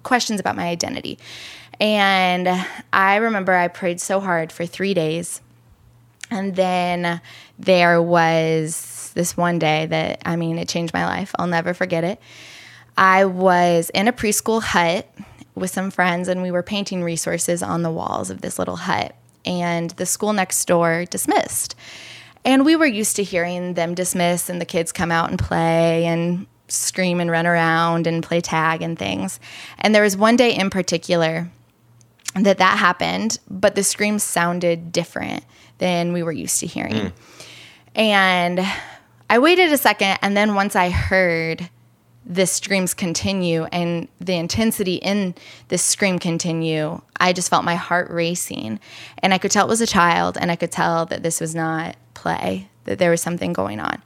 questions 0.03 0.39
about 0.39 0.55
my 0.55 0.67
identity. 0.67 1.19
And 1.79 2.47
I 2.93 3.17
remember 3.17 3.53
I 3.53 3.67
prayed 3.67 3.99
so 3.99 4.19
hard 4.19 4.51
for 4.51 4.65
three 4.65 4.93
days. 4.93 5.41
And 6.31 6.55
then 6.55 7.21
there 7.59 8.01
was 8.01 9.11
this 9.13 9.37
one 9.37 9.59
day 9.59 9.85
that, 9.85 10.21
I 10.25 10.35
mean, 10.35 10.57
it 10.57 10.69
changed 10.69 10.93
my 10.93 11.05
life. 11.05 11.33
I'll 11.37 11.47
never 11.47 11.73
forget 11.73 12.03
it. 12.03 12.19
I 12.97 13.25
was 13.25 13.89
in 13.91 14.07
a 14.07 14.13
preschool 14.13 14.61
hut 14.61 15.07
with 15.53 15.69
some 15.69 15.91
friends, 15.91 16.27
and 16.27 16.41
we 16.41 16.51
were 16.51 16.63
painting 16.63 17.03
resources 17.03 17.61
on 17.61 17.81
the 17.81 17.91
walls 17.91 18.29
of 18.29 18.41
this 18.41 18.57
little 18.57 18.75
hut. 18.75 19.15
And 19.45 19.91
the 19.91 20.05
school 20.05 20.33
next 20.33 20.65
door 20.65 21.05
dismissed. 21.05 21.75
And 22.43 22.63
we 22.65 22.75
were 22.75 22.85
used 22.85 23.15
to 23.17 23.23
hearing 23.23 23.73
them 23.73 23.95
dismiss 23.95 24.49
and 24.49 24.61
the 24.61 24.65
kids 24.65 24.91
come 24.91 25.11
out 25.11 25.29
and 25.29 25.39
play 25.39 26.05
and 26.05 26.45
scream 26.67 27.19
and 27.19 27.29
run 27.29 27.45
around 27.45 28.07
and 28.07 28.23
play 28.23 28.41
tag 28.41 28.81
and 28.81 28.97
things. 28.97 29.39
And 29.77 29.93
there 29.93 30.03
was 30.03 30.17
one 30.17 30.35
day 30.35 30.55
in 30.55 30.69
particular 30.69 31.49
that 32.35 32.57
that 32.57 32.77
happened, 32.77 33.39
but 33.49 33.75
the 33.75 33.83
screams 33.83 34.23
sounded 34.23 34.91
different 34.91 35.43
than 35.77 36.13
we 36.13 36.23
were 36.23 36.31
used 36.31 36.59
to 36.59 36.67
hearing. 36.67 36.95
Hmm. 36.95 37.07
And 37.95 38.65
I 39.29 39.39
waited 39.39 39.71
a 39.71 39.77
second, 39.77 40.19
and 40.21 40.35
then 40.35 40.55
once 40.55 40.75
I 40.75 40.89
heard 40.89 41.69
the 42.25 42.47
screams 42.47 42.93
continue 42.93 43.65
and 43.65 44.07
the 44.19 44.33
intensity 44.33 44.95
in 44.95 45.35
this 45.67 45.83
scream 45.83 46.19
continue, 46.19 46.99
I 47.19 47.33
just 47.33 47.49
felt 47.49 47.63
my 47.63 47.75
heart 47.75 48.09
racing. 48.09 48.79
And 49.19 49.33
I 49.33 49.37
could 49.37 49.51
tell 49.51 49.65
it 49.65 49.69
was 49.69 49.81
a 49.81 49.87
child, 49.87 50.37
and 50.39 50.51
I 50.51 50.55
could 50.55 50.71
tell 50.71 51.05
that 51.05 51.23
this 51.23 51.39
was 51.39 51.55
not 51.55 51.95
play, 52.15 52.67
that 52.83 52.99
there 52.99 53.11
was 53.11 53.21
something 53.21 53.53
going 53.53 53.79
on. 53.79 54.01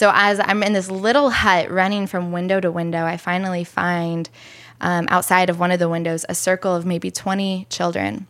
So 0.00 0.10
as 0.14 0.40
I'm 0.40 0.62
in 0.62 0.72
this 0.72 0.90
little 0.90 1.28
hut 1.28 1.70
running 1.70 2.06
from 2.06 2.32
window 2.32 2.58
to 2.58 2.70
window, 2.70 3.04
I 3.04 3.18
finally 3.18 3.64
find 3.64 4.30
um, 4.80 5.06
outside 5.10 5.50
of 5.50 5.60
one 5.60 5.72
of 5.72 5.78
the 5.78 5.90
windows 5.90 6.24
a 6.26 6.34
circle 6.34 6.74
of 6.74 6.86
maybe 6.86 7.10
20 7.10 7.66
children. 7.68 8.26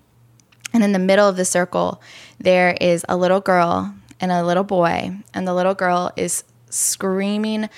And 0.73 0.83
in 0.83 0.91
the 0.91 0.99
middle 0.99 1.29
of 1.29 1.37
the 1.37 1.45
circle, 1.45 2.03
there 2.41 2.77
is 2.81 3.05
a 3.09 3.17
little 3.17 3.39
girl 3.39 3.95
and 4.21 4.33
a 4.33 4.45
little 4.45 4.65
boy. 4.65 5.17
And 5.33 5.47
the 5.47 5.55
little 5.55 5.75
girl 5.75 6.11
is 6.17 6.43
screaming 6.71 7.69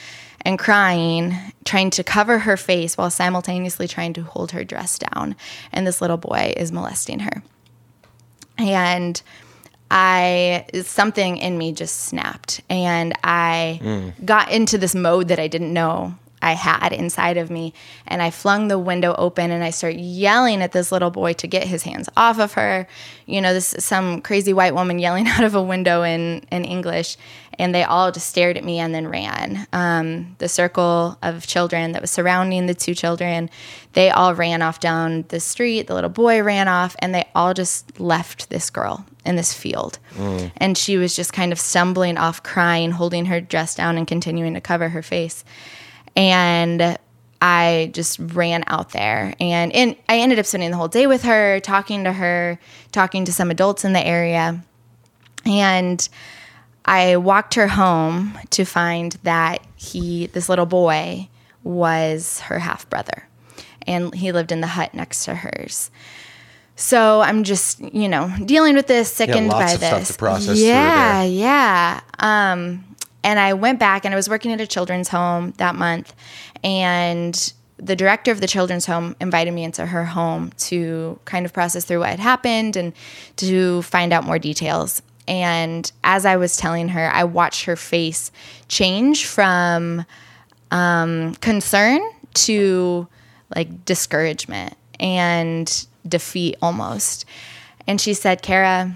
and 0.41 0.59
crying, 0.59 1.37
trying 1.67 1.91
to 1.91 2.03
cover 2.03 2.39
her 2.39 2.57
face 2.57 2.97
while 2.97 3.11
simultaneously 3.11 3.89
trying 3.89 4.15
to 4.15 4.23
hold 4.23 4.53
her 4.53 4.65
dress 4.65 4.99
down. 4.99 5.37
And 5.71 5.87
this 5.87 6.01
little 6.01 6.17
boy 6.17 6.55
is 6.57 6.73
molesting 6.73 7.19
her. 7.19 7.43
And 8.57 9.21
I 9.95 10.65
something 10.85 11.37
in 11.37 11.59
me 11.59 11.73
just 11.73 12.05
snapped 12.05 12.63
and 12.71 13.13
I 13.23 13.79
mm. 13.83 14.25
got 14.25 14.51
into 14.51 14.79
this 14.79 14.95
mode 14.95 15.29
that 15.29 15.39
I 15.39 15.49
didn't 15.49 15.71
know 15.71 16.15
I 16.41 16.53
had 16.53 16.95
inside 16.95 17.37
of 17.37 17.51
me 17.51 17.75
and 18.07 18.23
I 18.23 18.31
flung 18.31 18.69
the 18.69 18.79
window 18.79 19.15
open 19.19 19.51
and 19.51 19.63
I 19.63 19.69
start 19.69 19.97
yelling 19.97 20.63
at 20.63 20.73
this 20.73 20.93
little 20.93 21.11
boy 21.11 21.35
to 21.35 21.47
get 21.47 21.65
his 21.65 21.83
hands 21.83 22.09
off 22.17 22.39
of 22.39 22.55
her. 22.55 22.89
You 23.27 23.43
know, 23.43 23.53
this 23.53 23.75
is 23.75 23.85
some 23.85 24.23
crazy 24.23 24.55
white 24.55 24.75
woman 24.75 24.99
yelling 24.99 25.29
out 25.29 25.45
of 25.45 25.55
a 25.55 25.63
window 25.63 26.03
in 26.03 26.47
in 26.51 26.65
English 26.65 27.19
and 27.59 27.75
they 27.75 27.85
all 27.85 28.11
just 28.13 28.29
stared 28.29 28.57
at 28.57 28.65
me 28.65 28.79
and 28.79 28.95
then 28.95 29.09
ran. 29.09 29.67
Um, 29.73 30.35
the 30.39 30.49
circle 30.49 31.19
of 31.23 31.47
children 31.47 31.93
that 31.93 32.01
was 32.01 32.11
surrounding 32.11 32.67
the 32.67 32.75
two 32.75 32.95
children, 32.95 33.51
they 33.93 34.11
all 34.11 34.35
ran 34.35 34.63
off 34.63 34.81
down 34.81 35.25
the 35.29 35.41
street. 35.41 35.87
The 35.87 35.95
little 35.95 36.11
boy 36.11 36.43
ran 36.43 36.69
off, 36.69 36.97
and 36.99 37.15
they 37.15 37.29
all 37.35 37.55
just 37.55 38.01
left 38.01 38.51
this 38.51 38.71
girl 38.71 39.05
in 39.25 39.37
this 39.37 39.53
field. 39.53 39.99
And 40.57 40.77
she 40.77 40.97
was 40.97 41.15
just 41.15 41.33
kind 41.33 41.53
of 41.53 41.61
stumbling 41.61 42.19
off, 42.19 42.43
crying, 42.43 42.91
holding 42.91 43.27
her 43.27 43.41
dress 43.41 43.75
down, 43.75 43.99
and 43.99 44.07
continuing 44.07 44.55
to 44.55 44.61
cover 44.61 44.89
her 44.89 45.03
face. 45.03 45.45
And 46.17 46.99
I 47.41 47.91
just 47.93 48.21
ran 48.21 48.63
out 48.69 48.91
there 48.91 49.35
and, 49.41 49.73
and 49.73 49.97
I 50.09 50.19
ended 50.19 50.39
up 50.39 50.47
spending 50.47 50.71
the 50.71 50.77
whole 50.77 50.87
day 50.87 51.09
with 51.09 51.25
her, 51.25 51.59
talking 51.59 52.05
to 52.05 52.13
her, 52.13 52.61
talking 52.93 53.25
to 53.25 53.33
some 53.33 53.51
adults 53.51 53.85
in 53.85 53.93
the 53.93 54.07
area. 54.07 54.63
And 55.45 56.09
I 56.85 57.17
walked 57.17 57.55
her 57.55 57.69
home 57.69 58.39
to 58.51 58.65
find 58.65 59.13
that 59.23 59.65
he, 59.77 60.27
this 60.27 60.49
little 60.49 60.67
boy, 60.67 61.29
was 61.63 62.41
her 62.41 62.59
half 62.59 62.89
brother. 62.91 63.29
And 63.87 64.15
he 64.15 64.33
lived 64.33 64.53
in 64.53 64.61
the 64.61 64.67
hut 64.67 64.95
next 64.95 65.25
to 65.25 65.35
hers. 65.35 65.91
So 66.77 67.21
I'm 67.21 67.45
just, 67.45 67.81
you 67.81 68.09
know, 68.09 68.33
dealing 68.45 68.75
with 68.75 68.87
this, 68.87 69.13
sickened 69.13 69.49
lots 69.49 69.65
by 69.65 69.73
of 69.73 69.79
stuff 69.79 69.99
this. 70.01 70.09
to 70.09 70.15
process 70.15 70.59
yeah, 70.59 71.23
yeah. 71.23 72.01
Um, 72.19 72.85
and 73.23 73.39
I 73.39 73.53
went 73.53 73.79
back 73.79 74.05
and 74.05 74.13
I 74.13 74.17
was 74.17 74.29
working 74.29 74.53
at 74.53 74.61
a 74.61 74.67
children's 74.67 75.09
home 75.09 75.53
that 75.59 75.75
month, 75.75 76.13
and 76.65 77.53
the 77.77 77.97
director 77.97 78.31
of 78.31 78.41
the 78.41 78.47
children's 78.47 78.87
home 78.87 79.17
invited 79.21 79.53
me 79.53 79.65
into 79.65 79.87
her 79.87 80.05
home 80.05 80.53
to 80.57 81.19
kind 81.25 81.45
of 81.45 81.53
process 81.53 81.85
through 81.85 82.01
what 82.01 82.11
had 82.11 82.21
happened 82.21 82.77
and 82.77 82.93
to 83.37 83.83
find 83.83 84.13
out 84.13 84.25
more 84.25 84.39
details. 84.39 85.03
And 85.29 85.91
as 86.03 86.27
I 86.27 86.37
was 86.37 86.57
telling 86.57 86.89
her, 86.89 87.11
I 87.13 87.25
watched 87.25 87.65
her 87.65 87.77
face 87.77 88.33
change 88.69 89.27
from 89.27 90.05
um, 90.71 91.35
concern 91.37 92.01
to 92.35 93.07
like 93.55 93.85
discouragement 93.85 94.75
and 94.99 95.87
defeat 96.07 96.57
almost. 96.63 97.25
And 97.87 98.01
she 98.01 98.15
said, 98.15 98.43
Kara, 98.43 98.95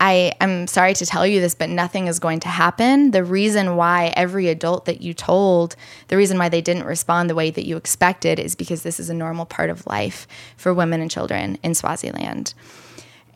I 0.00 0.32
am 0.40 0.66
sorry 0.66 0.92
to 0.94 1.06
tell 1.06 1.26
you 1.26 1.40
this, 1.40 1.54
but 1.54 1.70
nothing 1.70 2.08
is 2.08 2.18
going 2.18 2.40
to 2.40 2.48
happen. 2.48 3.12
The 3.12 3.24
reason 3.24 3.76
why 3.76 4.12
every 4.16 4.48
adult 4.48 4.84
that 4.86 5.00
you 5.00 5.14
told, 5.14 5.76
the 6.08 6.16
reason 6.16 6.36
why 6.36 6.48
they 6.48 6.60
didn't 6.60 6.84
respond 6.84 7.30
the 7.30 7.34
way 7.34 7.50
that 7.50 7.64
you 7.64 7.76
expected 7.76 8.38
is 8.38 8.54
because 8.54 8.82
this 8.82 9.00
is 9.00 9.08
a 9.08 9.14
normal 9.14 9.46
part 9.46 9.70
of 9.70 9.86
life 9.86 10.26
for 10.56 10.74
women 10.74 11.00
and 11.00 11.10
children 11.10 11.58
in 11.62 11.74
Swaziland. 11.74 12.54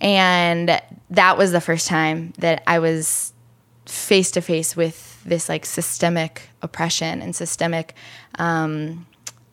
And 0.00 0.80
that 1.10 1.38
was 1.38 1.52
the 1.52 1.60
first 1.60 1.88
time 1.88 2.32
that 2.38 2.62
I 2.66 2.78
was 2.78 3.32
face 3.86 4.30
to 4.32 4.40
face 4.40 4.76
with 4.76 5.22
this 5.24 5.48
like 5.48 5.66
systemic 5.66 6.48
oppression 6.62 7.22
and 7.22 7.34
systemic 7.34 7.94
um, 8.38 9.06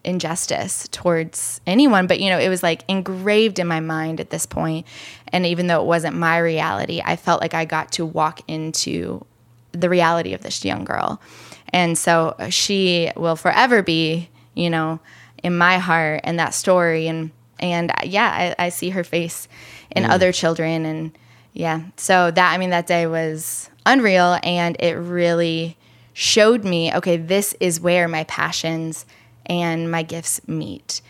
injustice 0.04 0.88
towards 0.90 1.62
anyone. 1.66 2.08
But 2.08 2.20
you 2.20 2.30
know 2.30 2.40
it 2.40 2.50
was 2.50 2.62
like 2.62 2.84
engraved 2.88 3.60
in 3.60 3.68
my 3.68 3.80
mind 3.80 4.20
at 4.20 4.30
this 4.30 4.46
point. 4.46 4.86
And 5.30 5.46
even 5.46 5.68
though 5.68 5.82
it 5.82 5.88
wasn't 5.88 6.16
my 6.16 6.38
reality 6.38 7.02
i 7.04 7.16
felt 7.16 7.42
like 7.42 7.54
i 7.54 7.66
got 7.66 7.92
to 7.94 8.06
walk 8.06 8.42
into 8.48 9.25
the 9.72 9.90
reality 9.90 10.34
of 10.34 10.42
this 10.42 10.64
young 10.64 10.86
girl. 10.86 11.22
And 11.70 11.98
so 11.98 12.36
she 12.50 13.12
will 13.16 13.36
forever 13.36 13.82
be 13.82 14.30
you 14.54 14.70
know 14.70 15.00
in 15.44 15.58
my 15.58 15.78
heart 15.78 16.22
and 16.24 16.40
that 16.40 16.54
story. 16.54 17.08
And 17.08 17.32
and 17.59 17.91
uh, 17.91 17.95
yeah 18.03 18.55
i, 18.59 18.65
I 18.65 18.69
see 18.69 18.89
her 18.89 19.03
face 19.03 19.47
in 19.91 20.03
mm. 20.03 20.09
other 20.09 20.31
children 20.31 20.85
and 20.85 21.17
yeah 21.53 21.81
so 21.97 22.31
that 22.31 22.53
i 22.53 22.57
mean 22.57 22.71
that 22.71 22.88
day 22.88 23.07
was 23.07 23.69
unreal 23.85 24.38
and 24.43 24.75
it 24.79 24.93
really 24.93 25.77
showed 26.13 26.63
me 26.63 26.93
okay 26.93 27.17
this 27.17 27.55
is 27.59 27.79
where 27.79 28.07
my 28.07 28.24
passions 28.25 29.05
and 29.45 29.89
my 29.89 30.03
gifts 30.03 30.45
meet. 30.47 31.01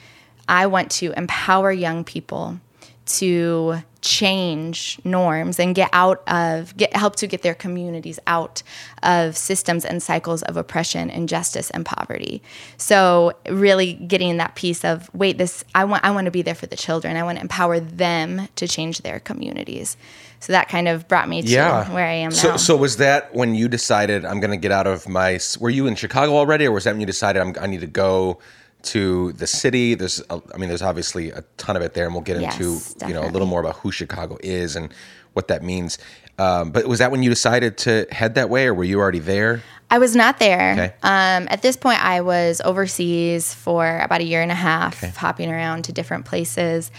I 0.47 0.67
want 0.67 0.91
to 0.91 1.13
empower 1.17 1.71
young 1.71 2.03
people 2.03 2.59
to 3.05 3.75
change 4.01 4.99
norms 5.03 5.59
and 5.59 5.73
get 5.73 5.89
out 5.91 6.21
of 6.27 6.75
get 6.77 6.95
help 6.95 7.15
to 7.15 7.25
get 7.25 7.41
their 7.41 7.55
communities 7.55 8.19
out 8.27 8.61
of 9.01 9.35
systems 9.35 9.83
and 9.83 10.01
cycles 10.03 10.43
of 10.43 10.57
oppression 10.57 11.09
injustice 11.09 11.71
and 11.71 11.85
poverty 11.87 12.39
so 12.77 13.33
really 13.49 13.93
getting 13.93 14.37
that 14.37 14.53
piece 14.55 14.85
of 14.85 15.09
wait 15.15 15.39
this 15.39 15.63
i 15.73 15.83
want 15.83 16.03
i 16.05 16.11
want 16.11 16.25
to 16.25 16.31
be 16.31 16.43
there 16.43 16.53
for 16.53 16.67
the 16.67 16.75
children 16.75 17.17
i 17.17 17.23
want 17.23 17.37
to 17.37 17.41
empower 17.41 17.79
them 17.79 18.47
to 18.55 18.67
change 18.67 18.99
their 19.01 19.19
communities 19.19 19.97
so 20.39 20.53
that 20.53 20.69
kind 20.69 20.87
of 20.87 21.07
brought 21.07 21.27
me 21.27 21.41
to 21.41 21.47
Yeah. 21.47 21.91
where 21.91 22.05
i 22.05 22.13
am 22.13 22.29
So, 22.29 22.49
now 22.51 22.57
so 22.57 22.75
was 22.77 22.97
that 22.97 23.33
when 23.33 23.55
you 23.55 23.67
decided 23.67 24.23
I'm 24.23 24.39
going 24.39 24.51
to 24.51 24.57
get 24.57 24.71
out 24.71 24.85
of 24.85 25.07
my? 25.09 25.39
Were 25.59 25.69
you 25.71 25.87
in 25.87 25.95
Chicago 25.95 26.35
already, 26.35 26.65
or 26.67 26.71
was 26.71 26.83
that 26.83 26.91
when 26.93 26.99
you 26.99 27.07
decided 27.07 27.41
I'm, 27.41 27.55
I 27.59 27.65
need 27.67 27.81
to 27.81 27.87
go 27.87 28.39
to 28.85 29.33
the 29.33 29.47
city? 29.47 29.95
There's, 29.95 30.21
a- 30.29 30.41
I 30.53 30.57
mean, 30.57 30.69
there's 30.69 30.81
obviously 30.81 31.31
a 31.31 31.43
ton 31.57 31.75
of 31.75 31.81
it 31.81 31.93
there, 31.93 32.05
and 32.05 32.13
we'll 32.13 32.23
get 32.23 32.39
Yes, 32.39 32.59
into 32.59 33.07
you 33.07 33.13
know 33.13 33.25
a 33.25 33.31
little 33.31 33.47
more 33.47 33.59
about 33.59 33.75
who 33.77 33.91
Chicago 33.91 34.37
is 34.41 34.75
and 34.75 34.93
what 35.33 35.47
that 35.49 35.63
means. 35.63 35.97
Um, 36.37 36.71
but 36.71 36.85
was 36.85 36.99
that 36.99 37.11
when 37.11 37.23
you 37.23 37.29
decided 37.29 37.77
to 37.79 38.07
head 38.11 38.35
that 38.35 38.49
way, 38.49 38.65
or 38.67 38.73
were 38.73 38.83
you 38.83 38.99
already 38.99 39.19
there? 39.19 39.63
I 39.89 39.99
was 39.99 40.15
not 40.15 40.39
there. 40.39 40.71
Okay. 40.73 40.93
Um, 41.03 41.47
at 41.49 41.61
this 41.61 41.77
point, 41.77 42.03
I 42.03 42.21
was 42.21 42.59
overseas 42.65 43.53
for 43.53 43.99
about 43.99 44.21
a 44.21 44.23
year 44.23 44.41
and 44.41 44.51
a 44.51 44.55
half, 44.55 44.99
hopping 45.15 45.51
around 45.51 45.83
to 45.83 45.93
different 45.93 46.25
places. 46.25 46.91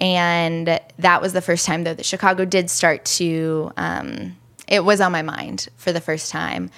And 0.00 0.80
that 0.98 1.20
was 1.20 1.34
the 1.34 1.42
first 1.42 1.66
time, 1.66 1.84
though, 1.84 1.94
that 1.94 2.06
Chicago 2.06 2.44
did 2.46 2.70
start 2.70 3.04
to, 3.04 3.70
um, 3.76 4.36
it 4.66 4.84
was 4.84 5.00
on 5.00 5.12
my 5.12 5.22
mind 5.22 5.68
for 5.76 5.92
the 5.92 6.00
first 6.00 6.32
time. 6.32 6.70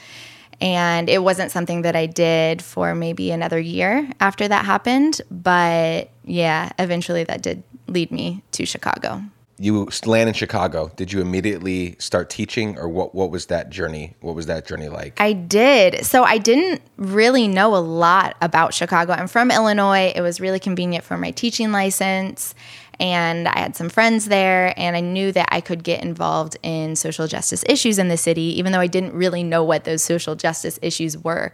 And 0.63 1.11
it 1.11 1.25
wasn't 1.25 1.51
something 1.51 1.83
that 1.83 1.97
I 1.97 2.07
did 2.07 2.63
for 2.63 2.95
maybe 2.95 3.33
another 3.33 3.59
year 3.59 4.09
after 4.21 4.47
that 4.47 4.65
happened. 4.65 5.21
But 5.29 6.11
yeah, 6.25 6.71
eventually 6.79 7.25
that 7.25 7.43
did 7.43 7.65
lead 7.89 8.13
me 8.13 8.45
to 8.53 8.65
Chicago. 8.65 9.23
You 9.59 9.89
land 10.07 10.29
in 10.29 10.35
Chicago. 10.35 10.91
Did 10.97 11.13
you 11.13 11.21
immediately 11.21 11.97
start 11.99 12.31
teaching, 12.31 12.79
or 12.79 12.89
what? 12.89 13.15
What 13.15 13.31
was 13.31 13.47
that 13.47 13.71
journey? 13.71 14.15
What 14.21 14.35
was 14.35 14.47
that 14.47 14.67
journey 14.67 14.89
like? 14.89 15.21
I 15.21 15.35
did. 15.35 16.05
So 16.05 16.25
I 16.25 16.39
didn't 16.39 16.81
really 16.97 17.47
know 17.47 17.77
a 17.77 17.79
lot 17.79 18.37
about 18.41 18.73
Chicago. 18.73 19.13
I'm 19.13 19.29
from 19.29 19.51
Illinois. 19.51 20.13
It 20.17 20.21
was 20.21 20.41
really 20.41 20.59
convenient 20.59 21.05
for 21.05 21.17
my 21.17 21.33
teaching 21.33 21.71
license. 21.71 22.55
And 23.01 23.49
I 23.49 23.59
had 23.59 23.75
some 23.75 23.89
friends 23.89 24.27
there, 24.27 24.75
and 24.77 24.95
I 24.97 25.01
knew 25.01 25.33
that 25.33 25.49
I 25.51 25.61
could 25.61 25.83
get 25.83 26.03
involved 26.03 26.57
in 26.63 26.95
social 26.95 27.27
justice 27.27 27.65
issues 27.69 27.99
in 27.99 28.09
the 28.09 28.17
city, 28.17 28.59
even 28.59 28.73
though 28.73 28.81
I 28.81 28.87
didn't 28.87 29.15
really 29.15 29.43
know 29.43 29.65
what 29.65 29.85
those 29.85 30.05
social 30.05 30.35
justice 30.37 30.79
issues 30.83 31.19
were. 31.19 31.53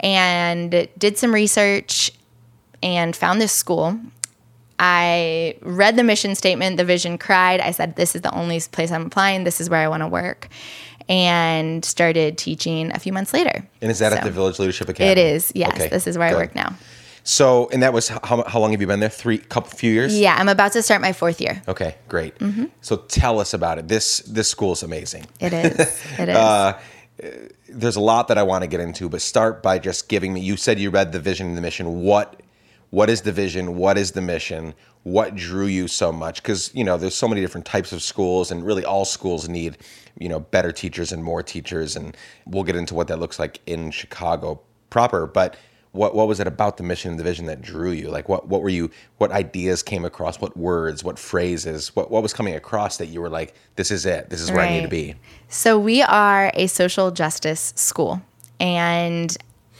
And 0.00 0.88
did 0.96 1.18
some 1.18 1.34
research 1.34 2.10
and 2.82 3.14
found 3.14 3.40
this 3.40 3.52
school. 3.52 3.98
I 4.78 5.56
read 5.62 5.96
the 5.96 6.04
mission 6.04 6.34
statement, 6.36 6.76
the 6.76 6.84
vision 6.84 7.18
cried. 7.18 7.60
I 7.60 7.72
said, 7.72 7.96
This 7.96 8.14
is 8.14 8.22
the 8.22 8.32
only 8.32 8.60
place 8.60 8.92
I'm 8.92 9.06
applying. 9.06 9.44
This 9.44 9.60
is 9.60 9.68
where 9.68 9.80
I 9.80 9.88
want 9.88 10.02
to 10.02 10.08
work. 10.08 10.48
And 11.08 11.84
started 11.84 12.38
teaching 12.38 12.92
a 12.94 12.98
few 12.98 13.12
months 13.12 13.32
later. 13.32 13.66
and 13.80 13.90
is 13.90 13.98
that 13.98 14.12
at 14.12 14.24
the 14.24 14.30
Village 14.30 14.58
Leadership 14.58 14.88
Academy? 14.88 15.10
It 15.10 15.18
is, 15.18 15.50
yes. 15.54 15.72
Okay, 15.74 15.88
This 15.88 16.06
is 16.06 16.18
where 16.18 16.28
I 16.28 16.34
work 16.34 16.54
now. 16.54 16.76
So, 17.28 17.68
and 17.74 17.82
that 17.82 17.92
was 17.92 18.08
how, 18.08 18.42
how 18.46 18.58
long 18.58 18.70
have 18.70 18.80
you 18.80 18.86
been 18.86 19.00
there? 19.00 19.10
Three, 19.10 19.36
couple, 19.36 19.68
few 19.70 19.92
years. 19.92 20.18
Yeah, 20.18 20.34
I'm 20.38 20.48
about 20.48 20.72
to 20.72 20.82
start 20.82 21.02
my 21.02 21.12
fourth 21.12 21.42
year. 21.42 21.60
Okay, 21.68 21.96
great. 22.08 22.38
Mm-hmm. 22.38 22.64
So 22.80 22.96
tell 22.96 23.38
us 23.38 23.52
about 23.52 23.78
it. 23.78 23.86
This 23.86 24.20
this 24.20 24.50
school 24.50 24.72
is 24.72 24.82
amazing. 24.82 25.26
It 25.38 25.52
is. 25.52 26.02
It 26.18 26.30
is. 26.30 26.36
Uh, 26.36 26.80
There's 27.68 27.96
a 27.96 28.00
lot 28.00 28.28
that 28.28 28.38
I 28.38 28.44
want 28.44 28.62
to 28.62 28.66
get 28.66 28.80
into, 28.80 29.10
but 29.10 29.20
start 29.20 29.62
by 29.62 29.78
just 29.78 30.08
giving 30.08 30.32
me. 30.32 30.40
You 30.40 30.56
said 30.56 30.78
you 30.78 30.88
read 30.88 31.12
the 31.12 31.20
vision 31.20 31.48
and 31.48 31.56
the 31.56 31.60
mission. 31.60 32.00
What 32.00 32.40
what 32.88 33.10
is 33.10 33.20
the 33.20 33.32
vision? 33.32 33.76
What 33.76 33.98
is 33.98 34.12
the 34.12 34.22
mission? 34.22 34.72
What 35.02 35.34
drew 35.34 35.66
you 35.66 35.86
so 35.86 36.10
much? 36.10 36.42
Because 36.42 36.74
you 36.74 36.82
know, 36.82 36.96
there's 36.96 37.14
so 37.14 37.28
many 37.28 37.42
different 37.42 37.66
types 37.66 37.92
of 37.92 38.02
schools, 38.02 38.50
and 38.50 38.64
really 38.64 38.86
all 38.86 39.04
schools 39.04 39.50
need 39.50 39.76
you 40.18 40.30
know 40.30 40.40
better 40.40 40.72
teachers 40.72 41.12
and 41.12 41.22
more 41.22 41.42
teachers, 41.42 41.94
and 41.94 42.16
we'll 42.46 42.64
get 42.64 42.74
into 42.74 42.94
what 42.94 43.06
that 43.08 43.18
looks 43.18 43.38
like 43.38 43.60
in 43.66 43.90
Chicago 43.90 44.62
proper. 44.88 45.26
But 45.26 45.56
what 45.92 46.14
what 46.14 46.28
was 46.28 46.40
it 46.40 46.46
about 46.46 46.76
the 46.76 46.82
mission 46.82 47.10
and 47.12 47.18
the 47.20 47.24
vision 47.24 47.46
that 47.46 47.62
drew 47.62 47.90
you? 47.90 48.08
Like 48.10 48.28
what 48.28 48.48
what 48.48 48.62
were 48.62 48.68
you? 48.68 48.90
What 49.18 49.30
ideas 49.32 49.82
came 49.82 50.04
across? 50.04 50.40
What 50.40 50.56
words? 50.56 51.02
What 51.02 51.18
phrases? 51.18 51.94
What 51.96 52.10
what 52.10 52.22
was 52.22 52.32
coming 52.32 52.54
across 52.54 52.98
that 52.98 53.06
you 53.06 53.20
were 53.20 53.30
like, 53.30 53.54
this 53.76 53.90
is 53.90 54.06
it. 54.06 54.30
This 54.30 54.40
is 54.40 54.50
where 54.50 54.60
I 54.60 54.70
need 54.70 54.82
to 54.82 54.88
be. 54.88 55.14
So 55.48 55.78
we 55.78 56.02
are 56.02 56.50
a 56.54 56.66
social 56.66 57.10
justice 57.10 57.72
school. 57.76 58.20
And 58.60 59.36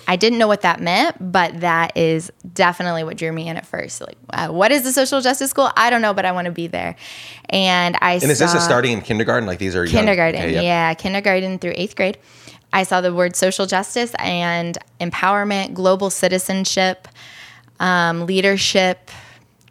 I 0.07 0.17
didn't 0.17 0.38
know 0.38 0.49
what 0.49 0.62
that 0.62 0.81
meant, 0.81 1.17
but 1.33 1.61
that 1.61 1.95
is 1.95 2.33
definitely 2.55 3.05
what 3.05 3.19
drew 3.19 3.31
me 3.31 3.47
in 3.49 3.59
at 3.59 3.67
first. 3.67 4.00
Like, 4.00 4.17
uh, 4.31 4.49
what 4.49 4.73
is 4.73 4.83
the 4.83 4.93
social 4.93 5.21
justice 5.21 5.50
school? 5.50 5.71
I 5.77 5.91
don't 5.91 6.00
know, 6.00 6.15
but 6.15 6.25
I 6.25 6.33
want 6.33 6.47
to 6.47 6.50
be 6.50 6.67
there. 6.67 6.97
And 7.50 7.95
I 8.00 8.15
And 8.15 8.23
is 8.31 8.38
this 8.38 8.55
a 8.55 8.61
starting 8.61 8.93
in 8.93 9.03
kindergarten? 9.03 9.47
Like 9.47 9.59
these 9.59 9.77
are 9.77 9.85
young- 9.85 9.93
kindergarten? 9.93 10.41
okay, 10.41 10.53
yep. 10.55 10.62
Yeah, 10.65 10.95
kindergarten 10.95 11.59
through 11.59 11.73
eighth 11.75 11.95
grade. 11.95 12.17
I 12.73 12.83
saw 12.83 13.01
the 13.01 13.15
word 13.15 13.35
social 13.37 13.67
justice 13.67 14.15
and 14.19 14.77
empowerment, 15.01 15.75
global 15.75 16.11
citizenship, 16.11 17.09
um, 17.81 18.27
leadership, 18.27 19.11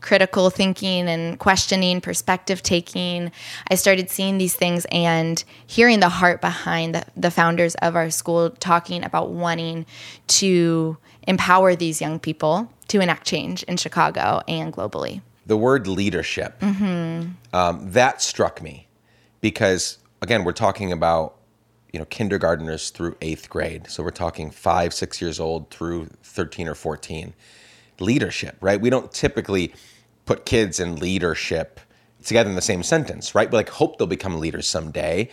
critical 0.02 0.50
thinking 0.50 1.08
and 1.08 1.38
questioning, 1.40 2.02
perspective 2.02 2.64
taking. 2.64 3.32
I 3.70 3.76
started 3.76 4.10
seeing 4.10 4.38
these 4.38 4.56
things 4.56 4.86
and 4.92 5.44
hearing 5.66 6.00
the 6.00 6.10
heart 6.10 6.40
behind 6.40 6.96
the, 6.96 7.06
the 7.16 7.32
founders 7.32 7.76
of 7.76 7.96
our 7.96 8.10
school 8.10 8.52
talking 8.52 9.04
about 9.04 9.32
wanting 9.32 9.86
to 10.28 10.98
empower 11.28 11.76
these 11.76 12.00
young 12.00 12.20
people 12.20 12.72
to 12.88 13.02
enact 13.02 13.28
change 13.28 13.64
in 13.64 13.76
Chicago 13.78 14.42
and 14.48 14.72
globally. 14.72 15.22
the 15.46 15.58
word 15.58 15.88
leadership 15.88 16.62
um, 17.54 17.92
that 17.92 18.22
struck 18.22 18.62
me 18.62 18.88
because 19.42 19.98
again 20.22 20.44
we're 20.44 20.52
talking 20.54 20.92
about 20.92 21.37
you 21.94 22.00
know 22.00 22.06
kindergartners 22.06 22.90
through 22.90 23.16
eighth 23.22 23.50
grade. 23.50 23.90
So 23.90 24.04
we're 24.04 24.12
talking 24.12 24.52
five, 24.52 24.94
six 24.94 25.22
years 25.22 25.40
old 25.40 25.70
through 25.70 26.10
thirteen 26.24 26.68
or 26.68 26.76
fourteen. 26.76 27.34
Leadership, 28.00 28.56
right? 28.62 28.80
We 28.80 28.92
don't 28.92 29.12
typically 29.12 29.74
put 30.26 30.46
kids 30.46 30.80
in 30.80 30.98
leadership 30.98 31.80
together 32.24 32.50
in 32.50 32.56
the 32.56 32.62
same 32.62 32.84
sentence, 32.84 33.34
right? 33.34 33.50
We 33.50 33.56
like 33.58 33.70
hope 33.70 33.98
they'll 33.98 34.08
become 34.08 34.40
leaders 34.40 34.68
someday. 34.68 35.30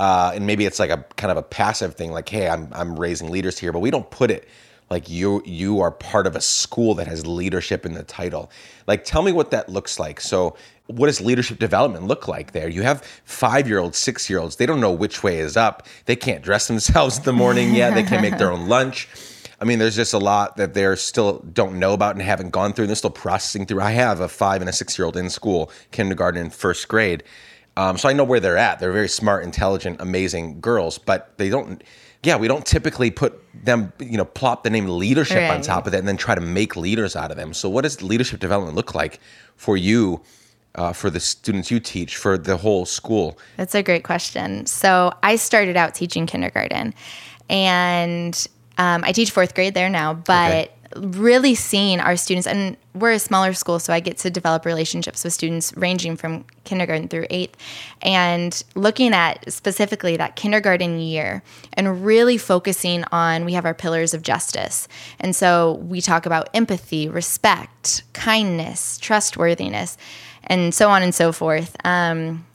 Uh, 0.00 0.32
and 0.34 0.46
maybe 0.46 0.64
it's 0.64 0.78
like 0.78 0.90
a 0.90 1.04
kind 1.16 1.30
of 1.30 1.36
a 1.36 1.42
passive 1.42 1.94
thing, 1.94 2.10
like, 2.10 2.28
hey, 2.28 2.48
I'm 2.48 2.68
I'm 2.72 2.98
raising 2.98 3.30
leaders 3.30 3.58
here, 3.58 3.72
but 3.72 3.80
we 3.80 3.90
don't 3.90 4.10
put 4.10 4.30
it 4.30 4.48
like 4.90 5.08
you 5.08 5.42
you 5.44 5.80
are 5.80 5.90
part 5.90 6.26
of 6.26 6.36
a 6.36 6.40
school 6.40 6.94
that 6.94 7.06
has 7.06 7.26
leadership 7.26 7.84
in 7.84 7.94
the 7.94 8.02
title. 8.02 8.50
Like, 8.86 9.04
tell 9.04 9.22
me 9.22 9.32
what 9.32 9.50
that 9.50 9.68
looks 9.68 9.98
like. 9.98 10.20
So, 10.20 10.56
what 10.86 11.06
does 11.06 11.20
leadership 11.20 11.58
development 11.58 12.06
look 12.06 12.28
like 12.28 12.52
there? 12.52 12.68
You 12.68 12.82
have 12.82 13.02
five 13.24 13.68
year 13.68 13.78
olds, 13.78 13.98
six 13.98 14.30
year 14.30 14.38
olds. 14.38 14.56
They 14.56 14.66
don't 14.66 14.80
know 14.80 14.92
which 14.92 15.22
way 15.22 15.38
is 15.38 15.56
up. 15.56 15.86
They 16.06 16.16
can't 16.16 16.42
dress 16.42 16.68
themselves 16.68 17.18
in 17.18 17.24
the 17.24 17.32
morning 17.32 17.74
yet. 17.74 17.94
They 17.94 18.02
can't 18.02 18.22
make 18.22 18.38
their 18.38 18.52
own 18.52 18.68
lunch. 18.68 19.08
I 19.60 19.64
mean, 19.64 19.80
there's 19.80 19.96
just 19.96 20.14
a 20.14 20.18
lot 20.18 20.56
that 20.56 20.72
they're 20.74 20.94
still 20.94 21.40
don't 21.52 21.80
know 21.80 21.92
about 21.92 22.14
and 22.14 22.22
haven't 22.22 22.50
gone 22.50 22.72
through. 22.72 22.84
And 22.84 22.90
they're 22.90 22.96
still 22.96 23.10
processing 23.10 23.66
through. 23.66 23.80
I 23.80 23.90
have 23.90 24.20
a 24.20 24.28
five 24.28 24.60
and 24.62 24.70
a 24.70 24.72
six 24.72 24.98
year 24.98 25.04
old 25.04 25.16
in 25.16 25.28
school, 25.30 25.72
kindergarten 25.90 26.40
and 26.40 26.54
first 26.54 26.86
grade. 26.88 27.24
Um, 27.76 27.96
so 27.98 28.08
I 28.08 28.12
know 28.12 28.24
where 28.24 28.40
they're 28.40 28.56
at. 28.56 28.80
They're 28.80 28.92
very 28.92 29.08
smart, 29.08 29.44
intelligent, 29.44 30.00
amazing 30.00 30.60
girls, 30.60 30.98
but 30.98 31.36
they 31.38 31.48
don't. 31.48 31.82
Yeah, 32.24 32.36
we 32.36 32.48
don't 32.48 32.66
typically 32.66 33.10
put 33.10 33.40
them, 33.64 33.92
you 34.00 34.16
know, 34.16 34.24
plop 34.24 34.64
the 34.64 34.70
name 34.70 34.88
leadership 34.88 35.50
on 35.50 35.60
top 35.62 35.86
of 35.86 35.92
that 35.92 35.98
and 35.98 36.08
then 36.08 36.16
try 36.16 36.34
to 36.34 36.40
make 36.40 36.74
leaders 36.74 37.14
out 37.14 37.30
of 37.30 37.36
them. 37.36 37.54
So, 37.54 37.68
what 37.68 37.82
does 37.82 38.02
leadership 38.02 38.40
development 38.40 38.76
look 38.76 38.94
like 38.94 39.20
for 39.56 39.76
you, 39.76 40.20
uh, 40.74 40.92
for 40.92 41.10
the 41.10 41.20
students 41.20 41.70
you 41.70 41.78
teach, 41.78 42.16
for 42.16 42.36
the 42.36 42.56
whole 42.56 42.86
school? 42.86 43.38
That's 43.56 43.74
a 43.74 43.84
great 43.84 44.02
question. 44.02 44.66
So 44.66 45.12
I 45.22 45.36
started 45.36 45.76
out 45.76 45.94
teaching 45.94 46.26
kindergarten, 46.26 46.92
and 47.48 48.48
um, 48.78 49.04
I 49.04 49.12
teach 49.12 49.30
fourth 49.30 49.54
grade 49.54 49.74
there 49.74 49.88
now. 49.88 50.14
But 50.14 50.72
really 50.96 51.54
seeing 51.54 52.00
our 52.00 52.16
students, 52.16 52.46
and 52.46 52.76
we're 52.94 53.12
a 53.12 53.18
smaller 53.18 53.52
school, 53.52 53.78
so 53.78 53.92
I 53.92 54.00
get 54.00 54.18
to 54.18 54.30
develop 54.30 54.64
relationships 54.64 55.24
with 55.24 55.32
students 55.32 55.76
ranging 55.76 56.16
from 56.16 56.44
kindergarten 56.64 57.08
through 57.08 57.26
eighth, 57.30 57.56
and 58.02 58.62
looking 58.74 59.12
at 59.12 59.52
specifically 59.52 60.16
that 60.16 60.36
kindergarten 60.36 60.98
year, 60.98 61.42
and 61.74 62.04
really 62.04 62.38
focusing 62.38 63.04
on 63.12 63.44
we 63.44 63.52
have 63.52 63.64
our 63.64 63.74
pillars 63.74 64.14
of 64.14 64.22
justice, 64.22 64.88
and 65.20 65.36
so 65.36 65.74
we 65.82 66.00
talk 66.00 66.26
about 66.26 66.48
empathy, 66.54 67.08
respect, 67.08 68.02
kindness, 68.12 68.98
trustworthiness. 68.98 69.96
And 70.50 70.72
so 70.72 70.88
on 70.88 71.02
and 71.02 71.14
so 71.14 71.30
forth. 71.30 71.76
Um, 71.84 72.46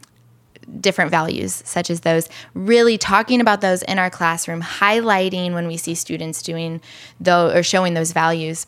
different 0.79 1.11
values 1.11 1.61
such 1.65 1.89
as 1.89 2.01
those 2.01 2.29
really 2.53 2.97
talking 2.97 3.41
about 3.41 3.61
those 3.61 3.83
in 3.83 3.99
our 3.99 4.09
classroom 4.09 4.61
highlighting 4.61 5.53
when 5.53 5.67
we 5.67 5.77
see 5.77 5.95
students 5.95 6.41
doing 6.41 6.81
though 7.19 7.49
or 7.51 7.63
showing 7.63 7.93
those 7.93 8.11
values 8.11 8.67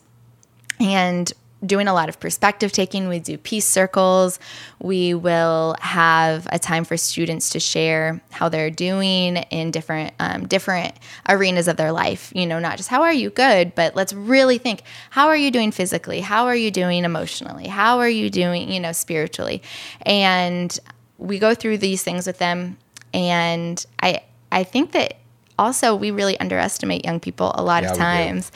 and 0.80 1.32
doing 1.66 1.88
a 1.88 1.94
lot 1.94 2.10
of 2.10 2.20
perspective 2.20 2.72
taking. 2.72 3.08
We 3.08 3.20
do 3.20 3.38
peace 3.38 3.66
circles. 3.66 4.40
We 4.80 5.14
will 5.14 5.76
have 5.80 6.48
a 6.52 6.60
time 6.60 6.84
for 6.84 6.98
students 6.98 7.50
to 7.52 7.60
share 7.60 8.22
how 8.32 8.50
they're 8.50 8.70
doing 8.70 9.38
in 9.38 9.72
different 9.72 10.14
um, 10.20 10.48
different 10.48 10.96
arenas 11.28 11.68
of 11.68 11.78
their 11.78 11.92
life. 11.92 12.32
You 12.36 12.46
know 12.46 12.60
not 12.60 12.78
just 12.78 12.90
how 12.90 13.04
are 13.04 13.14
you? 13.14 13.30
Good 13.30 13.76
but 13.76 13.96
let's 13.96 14.14
really 14.14 14.58
think 14.58 14.84
how 15.10 15.28
are 15.28 15.38
you 15.38 15.52
doing 15.52 15.72
physically? 15.72 16.20
How 16.20 16.46
are 16.46 16.56
you 16.56 16.72
doing 16.72 17.04
emotionally? 17.04 17.68
How 17.68 18.00
are 18.00 18.10
you 18.10 18.30
doing 18.30 18.72
you 18.72 18.80
know 18.80 18.92
spiritually? 18.92 19.62
And 20.02 20.78
we 21.18 21.40
go 21.40 21.54
through 21.56 21.78
these 21.78 22.04
things 22.04 22.28
with 22.28 22.38
them 22.38 22.78
and 23.14 23.86
i 24.02 24.22
i 24.52 24.64
think 24.64 24.92
that 24.92 25.18
also 25.58 25.96
we 25.96 26.12
really 26.12 26.38
underestimate 26.40 27.06
young 27.06 27.20
people 27.20 27.52
a 27.56 27.64
lot 27.64 27.84
Yeah, 27.84 27.92
of 27.92 27.98
times 27.98 28.52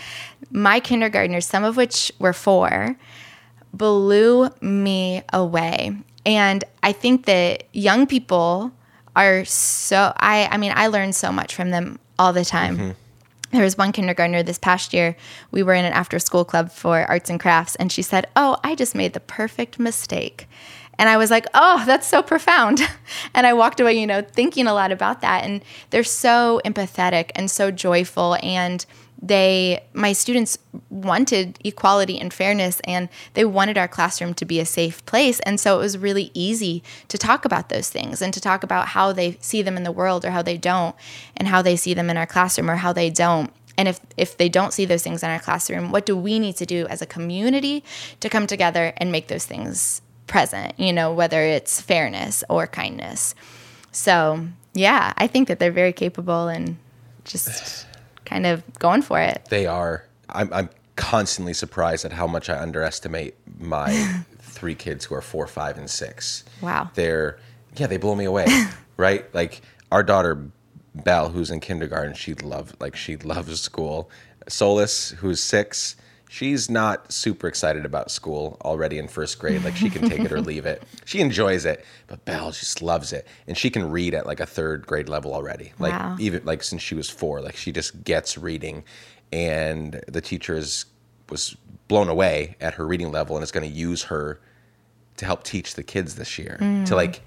my 0.52 0.80
kindergartners 0.80 1.46
some 1.46 1.64
of 1.64 1.78
which 1.78 2.12
were 2.20 2.34
four 2.34 2.98
blew 3.74 4.50
me 4.62 5.24
away 5.32 5.96
and 6.26 6.64
i 6.84 6.92
think 6.92 7.26
that 7.26 7.64
young 7.74 8.06
people 8.08 8.72
are 9.16 9.46
so 9.46 10.14
i 10.18 10.48
i 10.52 10.58
mean 10.58 10.74
i 10.76 10.88
learned 10.88 11.16
so 11.16 11.32
much 11.32 11.56
from 11.56 11.70
them 11.70 12.00
all 12.18 12.34
the 12.34 12.44
time 12.44 12.78
mm-hmm. 12.78 12.92
there 13.52 13.64
was 13.64 13.78
one 13.78 13.92
kindergartner 13.92 14.44
this 14.44 14.60
past 14.60 14.94
year. 14.94 15.16
We 15.50 15.64
were 15.64 15.74
in 15.74 15.86
an 15.86 15.94
after 15.94 16.20
school 16.20 16.46
club 16.46 16.70
for 16.72 17.02
arts 17.10 17.32
and 17.32 17.40
crafts, 17.40 17.76
and 17.78 17.92
she 17.92 18.04
said, 18.04 18.28
Oh, 18.36 18.58
I 18.64 18.76
just 18.76 18.94
made 18.94 19.14
the 19.14 19.20
perfect 19.20 19.80
mistake. 19.80 20.48
And 21.00 21.10
I 21.10 21.18
was 21.18 21.32
like, 21.32 21.48
Oh, 21.56 21.84
that's 21.86 22.08
so 22.08 22.22
profound. 22.22 22.82
And 23.34 23.48
I 23.48 23.54
walked 23.54 23.80
away, 23.80 24.00
you 24.00 24.06
know, 24.06 24.22
thinking 24.22 24.68
a 24.68 24.74
lot 24.74 24.92
about 24.92 25.22
that. 25.22 25.44
And 25.44 25.64
they're 25.90 26.04
so 26.04 26.62
empathetic 26.64 27.32
and 27.36 27.50
so 27.50 27.72
joyful. 27.72 28.38
And 28.44 28.86
they, 29.22 29.84
my 29.94 30.14
students 30.14 30.58
wanted 30.90 31.58
equality 31.64 32.20
and 32.20 32.34
fairness, 32.34 32.80
and 32.86 33.10
they 33.34 33.46
wanted 33.46 33.78
our 33.78 33.88
classroom 33.88 34.34
to 34.36 34.46
be 34.46 34.60
a 34.60 34.66
safe 34.66 35.06
place. 35.06 35.40
And 35.42 35.60
so 35.60 35.78
it 35.78 35.82
was 35.82 35.98
really 35.98 36.32
easy 36.34 36.84
to 37.10 37.18
talk 37.18 37.46
about 37.46 37.70
those 37.70 37.90
things 37.90 38.22
and 38.22 38.34
to 38.34 38.40
talk 38.40 38.64
about 38.64 38.90
how 38.90 39.12
they 39.12 39.38
see 39.42 39.62
them 39.62 39.76
in 39.76 39.84
the 39.84 39.92
world 39.92 40.24
or 40.24 40.32
how 40.32 40.42
they 40.42 40.58
don't, 40.58 40.96
and 41.36 41.48
how 41.48 41.62
they 41.62 41.76
see 41.76 41.94
them 41.94 42.10
in 42.10 42.18
our 42.18 42.28
classroom 42.28 42.70
or 42.70 42.78
how 42.78 42.94
they 42.94 43.10
don't. 43.10 43.52
And 43.78 43.88
if, 43.88 44.00
if 44.18 44.38
they 44.38 44.50
don't 44.50 44.74
see 44.74 44.86
those 44.86 45.04
things 45.04 45.24
in 45.24 45.30
our 45.30 45.40
classroom, 45.40 45.92
what 45.92 46.06
do 46.06 46.16
we 46.16 46.40
need 46.40 46.56
to 46.58 46.66
do 46.66 46.86
as 46.88 47.02
a 47.02 47.06
community 47.06 47.84
to 48.20 48.30
come 48.30 48.48
together 48.48 48.94
and 48.98 49.12
make 49.12 49.28
those 49.28 49.46
things 49.46 50.02
present, 50.30 50.80
you 50.80 50.94
know, 50.94 51.14
whether 51.14 51.42
it's 51.42 51.82
fairness 51.82 52.44
or 52.48 52.68
kindness? 52.68 53.36
So, 53.92 54.48
yeah, 54.74 55.12
I 55.18 55.28
think 55.28 55.50
that 55.50 55.60
they're 55.60 55.72
very 55.72 55.92
capable 55.92 56.48
and 56.48 56.78
just 57.26 57.86
kind 58.26 58.46
of 58.46 58.64
going 58.80 59.02
for 59.02 59.20
it. 59.20 59.46
They 59.50 59.66
are. 59.66 60.06
I'm, 60.30 60.54
I'm 60.54 60.70
constantly 60.96 61.54
surprised 61.54 62.06
at 62.06 62.14
how 62.14 62.28
much 62.28 62.50
I 62.50 62.60
underestimate 62.60 63.36
my 63.60 64.24
three 64.40 64.76
kids 64.76 65.06
who 65.06 65.16
are 65.16 65.22
four, 65.22 65.48
five, 65.48 65.78
and 65.78 65.90
six. 65.90 66.44
Wow. 66.62 66.92
They're, 66.94 67.40
yeah, 67.76 67.88
they 67.88 67.98
blow 67.98 68.16
me 68.16 68.26
away, 68.26 68.48
right? 68.98 69.34
Like 69.34 69.62
our 69.92 70.04
daughter, 70.04 70.50
Belle, 70.96 71.30
who's 71.30 71.52
in 71.52 71.60
kindergarten, 71.60 72.14
she 72.14 72.34
loves, 72.36 72.74
like, 72.80 72.96
she 72.96 73.18
loves 73.18 73.62
school. 73.62 74.10
Solus, 74.48 75.12
who's 75.12 75.42
six, 75.42 75.96
she's 76.30 76.70
not 76.70 77.12
super 77.12 77.48
excited 77.48 77.86
about 77.86 78.12
school 78.12 78.56
already 78.62 79.00
in 79.00 79.08
first 79.08 79.40
grade. 79.40 79.64
Like, 79.64 79.76
she 79.76 79.90
can 79.90 80.08
take 80.08 80.22
it 80.22 80.32
or 80.32 80.40
leave 80.40 80.66
it. 80.66 80.84
She 81.06 81.22
enjoys 81.22 81.66
it, 81.66 81.84
but 82.06 82.24
Belle 82.24 82.52
just 82.52 82.84
loves 82.84 83.14
it. 83.14 83.28
And 83.48 83.58
she 83.58 83.72
can 83.72 83.90
read 83.90 84.14
at 84.14 84.28
like 84.28 84.40
a 84.40 84.46
third 84.46 84.86
grade 84.86 85.10
level 85.10 85.34
already. 85.34 85.74
Like, 85.80 85.94
Wow. 85.94 86.18
even 86.20 86.46
like 86.46 86.62
since 86.62 86.84
she 86.84 86.94
was 86.94 87.10
four, 87.10 87.42
like 87.42 87.56
she 87.56 87.72
just 87.72 88.04
gets 88.04 88.38
reading, 88.38 88.84
and 89.34 90.04
the 90.08 90.22
teacher 90.22 90.56
is 90.56 90.86
was 91.32 91.58
blown 91.88 92.10
away 92.10 92.56
at 92.62 92.76
her 92.76 92.86
reading 92.86 93.12
level 93.12 93.36
and 93.36 93.44
is 93.44 93.52
going 93.52 93.68
to 93.68 93.76
use 93.76 94.04
her 94.04 94.40
to 95.18 95.26
help 95.26 95.44
teach 95.44 95.74
the 95.74 95.84
kids 95.84 96.16
this 96.16 96.38
year 96.38 96.58
to 96.60 96.64
mm. 96.64 96.92
like 96.92 97.24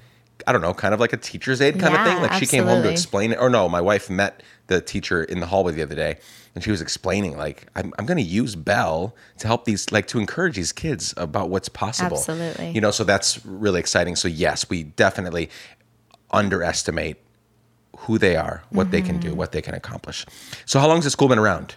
I 0.47 0.53
don't 0.53 0.61
know, 0.63 0.75
kind 0.75 0.93
of 0.95 0.99
like 1.01 1.13
a 1.13 1.17
teacher's 1.17 1.61
aid 1.61 1.79
kind 1.79 1.95
of 1.95 2.01
Mm. 2.01 2.05
Thing. 2.05 2.23
Like 2.23 2.33
she 2.35 2.47
came 2.47 2.65
home 2.65 2.83
to 2.83 2.89
explain 2.91 3.33
it. 3.33 3.39
Or 3.39 3.49
no, 3.49 3.69
my 3.69 3.81
wife 3.81 4.11
met 4.11 4.43
the 4.67 4.81
teacher 4.81 5.23
in 5.23 5.41
the 5.41 5.47
hallway 5.47 5.73
the 5.73 5.83
other 5.83 5.95
day, 5.95 6.17
and 6.55 6.65
she 6.65 6.71
was 6.71 6.81
explaining 6.81 7.37
like 7.37 7.67
I'm, 7.77 7.93
I'm 7.99 8.07
going 8.07 8.17
to 8.19 8.23
use 8.25 8.57
Belle 8.57 9.15
to 9.39 9.47
help 9.47 9.65
these 9.67 9.93
like 9.93 10.07
to 10.09 10.19
encourage 10.19 10.57
these 10.57 10.73
kids 10.73 11.15
about 11.17 11.49
what's 11.51 11.69
possible. 11.69 12.17
Absolutely. 12.17 12.71
You 12.71 12.81
know, 12.81 12.91
so 12.91 13.05
that's 13.05 13.45
really 13.47 13.79
exciting. 13.81 14.17
So 14.17 14.27
yes, 14.29 14.69
we 14.69 14.83
definitely 14.83 15.49
underestimate 16.31 17.17
who 17.99 18.19
they 18.19 18.37
are, 18.37 18.65
what 18.71 18.91
they 18.91 19.03
can 19.03 19.19
Mm-hmm. 19.19 19.29
do, 19.31 19.35
what 19.35 19.53
they 19.53 19.63
can 19.63 19.75
accomplish. 19.75 20.27
So 20.67 20.81
how 20.81 20.89
long 20.89 20.97
has 20.97 21.05
the 21.05 21.11
school 21.11 21.29
been 21.29 21.39
around? 21.39 21.75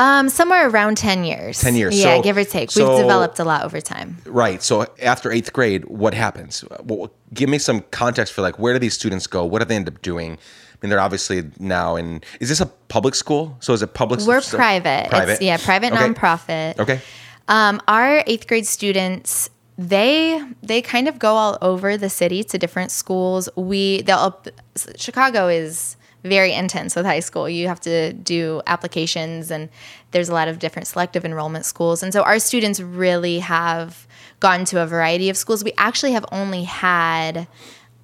Um, 0.00 0.28
somewhere 0.30 0.68
around 0.68 0.96
10 0.96 1.24
years. 1.24 1.60
10 1.60 1.74
years. 1.76 1.96
Yeah, 1.98 2.16
So- 2.16 2.22
give 2.22 2.36
or 2.36 2.44
take. 2.44 2.70
so- 2.70 2.88
We've 2.88 3.02
developed 3.02 3.38
a 3.38 3.44
lot 3.44 3.64
over 3.64 3.80
time. 3.82 4.16
Right. 4.24 4.62
So 4.62 4.86
after 5.02 5.30
eighth 5.30 5.52
grade, 5.52 5.84
what 5.88 6.14
happens? 6.14 6.64
Well, 6.82 7.10
give 7.34 7.48
me 7.50 7.58
some 7.58 7.84
context 7.90 8.32
for 8.32 8.40
like 8.40 8.58
where 8.58 8.72
do 8.72 8.78
these 8.78 8.94
students 8.94 9.26
go? 9.26 9.44
What 9.44 9.58
do 9.60 9.66
they 9.66 9.76
end 9.76 9.88
up 9.88 10.00
doing? 10.00 10.32
I 10.32 10.76
mean, 10.80 10.88
they're 10.90 11.00
obviously 11.00 11.50
now 11.58 11.96
in. 11.96 12.22
Is 12.40 12.48
this 12.48 12.60
a 12.62 12.66
public 12.88 13.14
school? 13.14 13.56
So 13.60 13.74
is 13.74 13.82
it 13.82 13.92
public? 13.92 14.20
School? 14.20 14.34
We're 14.34 14.40
so- 14.40 14.56
private. 14.56 15.10
Private. 15.10 15.32
It's, 15.32 15.42
yeah, 15.42 15.58
private 15.58 15.92
Okay. 15.92 16.02
nonprofit. 16.08 16.78
Okay. 16.78 17.00
Um, 17.48 17.82
our 17.86 18.24
eighth 18.26 18.46
grade 18.46 18.66
students, 18.66 19.50
they 19.76 20.40
they 20.62 20.80
kind 20.80 21.08
of 21.08 21.18
go 21.18 21.34
all 21.34 21.58
over 21.60 21.98
the 21.98 22.08
city 22.08 22.42
to 22.44 22.56
different 22.58 22.90
schools. 22.90 23.48
We 23.56 24.00
they'll 24.02 24.40
Chicago 24.96 25.48
is 25.48 25.96
very 26.22 26.52
intense 26.52 26.94
with 26.94 27.06
high 27.06 27.20
school. 27.20 27.48
You 27.48 27.68
have 27.68 27.80
to 27.80 28.12
do 28.12 28.62
applications, 28.66 29.50
and 29.50 29.68
there's 30.10 30.28
a 30.28 30.34
lot 30.34 30.48
of 30.48 30.58
different 30.58 30.88
selective 30.88 31.24
enrollment 31.24 31.64
schools. 31.64 32.02
And 32.02 32.12
so 32.12 32.22
our 32.22 32.38
students 32.38 32.80
really 32.80 33.38
have 33.38 34.06
gone 34.40 34.64
to 34.66 34.82
a 34.82 34.86
variety 34.86 35.28
of 35.28 35.36
schools. 35.36 35.64
We 35.64 35.72
actually 35.76 36.12
have 36.12 36.24
only 36.32 36.64
had 36.64 37.46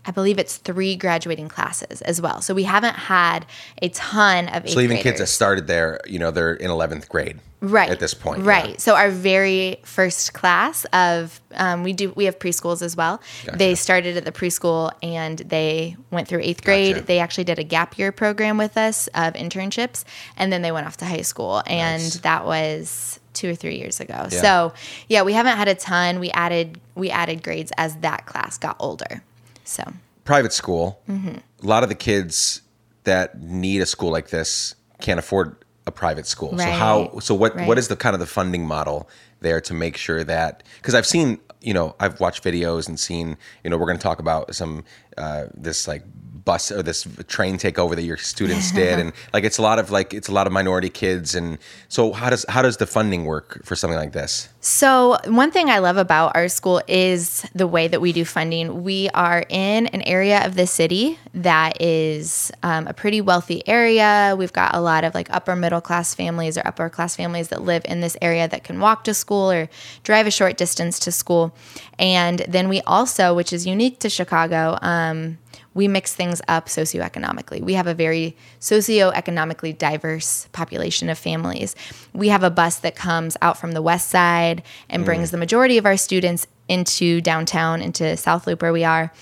I 0.06 0.12
believe 0.12 0.38
it's 0.38 0.56
three 0.58 0.94
graduating 0.96 1.48
classes 1.48 2.00
as 2.02 2.20
well. 2.20 2.40
So 2.40 2.54
we 2.54 2.62
haven't 2.62 2.94
had 2.96 3.44
a 3.82 3.88
ton 3.90 4.48
of 4.48 4.68
So 4.70 4.80
even 4.80 4.98
kids 4.98 5.18
that 5.18 5.26
started 5.26 5.66
there, 5.66 6.00
you 6.06 6.18
know, 6.18 6.30
they're 6.30 6.54
in 6.54 6.70
11th 6.70 7.08
grade. 7.08 7.40
right 7.60 7.90
At 7.90 7.98
this 8.00 8.14
point. 8.14 8.42
yeah. 8.44 8.48
right 8.50 8.80
so 8.80 8.94
our 8.94 9.10
very 9.10 9.78
first 9.82 10.34
class 10.34 10.84
of 10.92 11.40
um, 11.54 11.82
we 11.82 11.92
do 11.94 12.12
we 12.14 12.26
have 12.26 12.38
preschools 12.38 12.82
as 12.82 12.94
well 12.94 13.18
they 13.54 13.74
started 13.74 14.14
at 14.18 14.24
the 14.26 14.30
preschool 14.30 14.92
and 15.02 15.38
they 15.38 15.96
went 16.10 16.28
through 16.28 16.40
eighth 16.42 16.62
grade 16.62 16.94
Gotcha. 16.96 17.06
they 17.06 17.18
actually 17.18 17.44
did 17.44 17.58
a 17.58 17.64
gap 17.64 17.98
year 17.98 18.12
program 18.12 18.58
with 18.58 18.76
us 18.76 19.06
of 19.14 19.32
internships 19.32 20.04
and 20.36 20.52
then 20.52 20.60
they 20.60 20.70
went 20.70 20.86
off 20.86 20.98
to 20.98 21.06
high 21.06 21.22
school 21.22 21.62
and 21.66 22.02
Nice. 22.02 22.18
that 22.18 22.44
was 22.44 23.18
two 23.32 23.50
or 23.50 23.54
three 23.54 23.78
years 23.78 24.00
ago 24.00 24.28
Yeah. 24.30 24.40
so 24.42 24.74
yeah 25.08 25.22
we 25.22 25.32
haven't 25.32 25.56
had 25.56 25.66
a 25.68 25.74
ton 25.74 26.20
we 26.20 26.30
added 26.32 26.78
we 26.94 27.08
added 27.10 27.42
grades 27.42 27.72
as 27.78 27.96
that 27.96 28.26
class 28.26 28.58
got 28.58 28.76
older 28.78 29.22
so 29.66 29.82
Private 30.24 30.52
school, 30.52 31.00
Mm-hmm. 31.08 31.36
a 31.62 31.66
lot 31.66 31.82
of 31.82 31.88
the 31.88 31.94
kids 31.94 32.62
that 33.04 33.40
need 33.40 33.80
a 33.80 33.86
school 33.86 34.10
like 34.10 34.30
this 34.30 34.74
can't 35.00 35.18
afford 35.20 35.56
a 35.86 35.92
private 35.92 36.26
school. 36.26 36.58
So 36.58 36.64
how? 36.64 37.18
So 37.20 37.32
what? 37.34 37.54
Right. 37.54 37.68
What 37.68 37.78
is 37.78 37.86
the 37.86 37.94
kind 37.96 38.14
of 38.14 38.18
the 38.20 38.26
funding 38.26 38.66
model 38.66 39.08
there 39.40 39.60
to 39.60 39.72
make 39.74 39.96
sure 39.96 40.24
that? 40.24 40.64
Because 40.78 40.96
I've 40.96 41.06
seen, 41.06 41.38
you 41.60 41.72
know, 41.72 41.94
I've 42.00 42.18
watched 42.18 42.42
videos 42.42 42.88
and 42.88 42.98
seen, 42.98 43.36
you 43.62 43.70
know, 43.70 43.78
we're 43.78 43.86
going 43.86 43.98
to 43.98 44.02
talk 44.02 44.18
about 44.18 44.52
some 44.52 44.82
uh, 45.16 45.44
this 45.54 45.86
like 45.86 46.02
bus 46.46 46.72
or 46.72 46.82
this 46.82 47.06
train 47.28 47.58
takeover 47.58 47.94
that 47.94 48.04
your 48.04 48.16
students 48.16 48.72
did, 48.80 48.98
and 48.98 49.12
like 49.34 49.44
it's 49.44 49.58
a 49.58 49.62
lot 49.62 49.78
of 49.78 49.90
like 49.90 50.14
it's 50.14 50.28
a 50.28 50.32
lot 50.32 50.46
of 50.46 50.54
minority 50.54 50.88
kids, 50.88 51.34
and 51.34 51.58
so 51.88 52.12
how 52.12 52.30
does 52.30 52.46
how 52.48 52.62
does 52.62 52.78
the 52.78 52.86
funding 52.86 53.26
work 53.26 53.62
for 53.62 53.76
something 53.76 53.98
like 53.98 54.12
this? 54.12 54.48
So, 54.68 55.16
one 55.26 55.52
thing 55.52 55.70
I 55.70 55.78
love 55.78 55.96
about 55.96 56.34
our 56.34 56.48
school 56.48 56.82
is 56.88 57.46
the 57.54 57.68
way 57.68 57.86
that 57.86 58.00
we 58.00 58.12
do 58.12 58.24
funding. 58.24 58.82
We 58.82 59.08
are 59.10 59.44
in 59.48 59.86
an 59.86 60.02
area 60.02 60.44
of 60.44 60.56
the 60.56 60.66
city 60.66 61.20
that 61.34 61.80
is 61.80 62.50
um, 62.64 62.88
a 62.88 62.92
pretty 62.92 63.20
wealthy 63.20 63.62
area. 63.68 64.34
We've 64.36 64.52
got 64.52 64.74
a 64.74 64.80
lot 64.80 65.04
of 65.04 65.14
like 65.14 65.30
upper 65.30 65.54
middle 65.54 65.80
class 65.80 66.14
families 66.14 66.58
or 66.58 66.66
upper 66.66 66.90
class 66.90 67.14
families 67.14 67.46
that 67.48 67.62
live 67.62 67.82
in 67.84 68.00
this 68.00 68.16
area 68.20 68.48
that 68.48 68.64
can 68.64 68.80
walk 68.80 69.04
to 69.04 69.14
school 69.14 69.52
or 69.52 69.68
drive 70.02 70.26
a 70.26 70.32
short 70.32 70.56
distance 70.56 70.98
to 70.98 71.12
school. 71.12 71.54
And 71.96 72.40
then 72.48 72.68
we 72.68 72.80
also, 72.82 73.34
which 73.34 73.52
is 73.52 73.66
unique 73.66 74.00
to 74.00 74.10
Chicago, 74.10 74.78
um, 74.82 75.38
we 75.76 75.88
mix 75.88 76.14
things 76.14 76.40
up 76.48 76.66
socioeconomically. 76.66 77.60
We 77.60 77.74
have 77.74 77.86
a 77.86 77.92
very 77.92 78.34
socioeconomically 78.60 79.76
diverse 79.76 80.48
population 80.52 81.10
of 81.10 81.18
families. 81.18 81.76
We 82.14 82.28
have 82.28 82.42
a 82.42 82.48
bus 82.50 82.78
that 82.78 82.96
comes 82.96 83.36
out 83.42 83.58
from 83.58 83.72
the 83.72 83.82
west 83.82 84.08
side 84.08 84.62
and 84.88 85.04
brings 85.04 85.30
the 85.30 85.36
majority 85.36 85.76
of 85.76 85.84
our 85.84 85.98
students 85.98 86.46
into 86.66 87.20
downtown, 87.20 87.82
into 87.82 88.16
South 88.16 88.46
Loop, 88.46 88.62
where 88.62 88.72
we 88.72 88.84
are. 88.84 89.12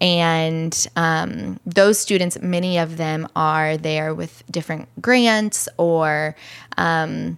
And 0.00 0.86
um, 0.94 1.58
those 1.66 1.98
students, 1.98 2.40
many 2.40 2.78
of 2.78 2.98
them 2.98 3.26
are 3.34 3.76
there 3.76 4.14
with 4.14 4.44
different 4.48 4.88
grants 5.02 5.68
or 5.76 6.36
um, 6.76 7.36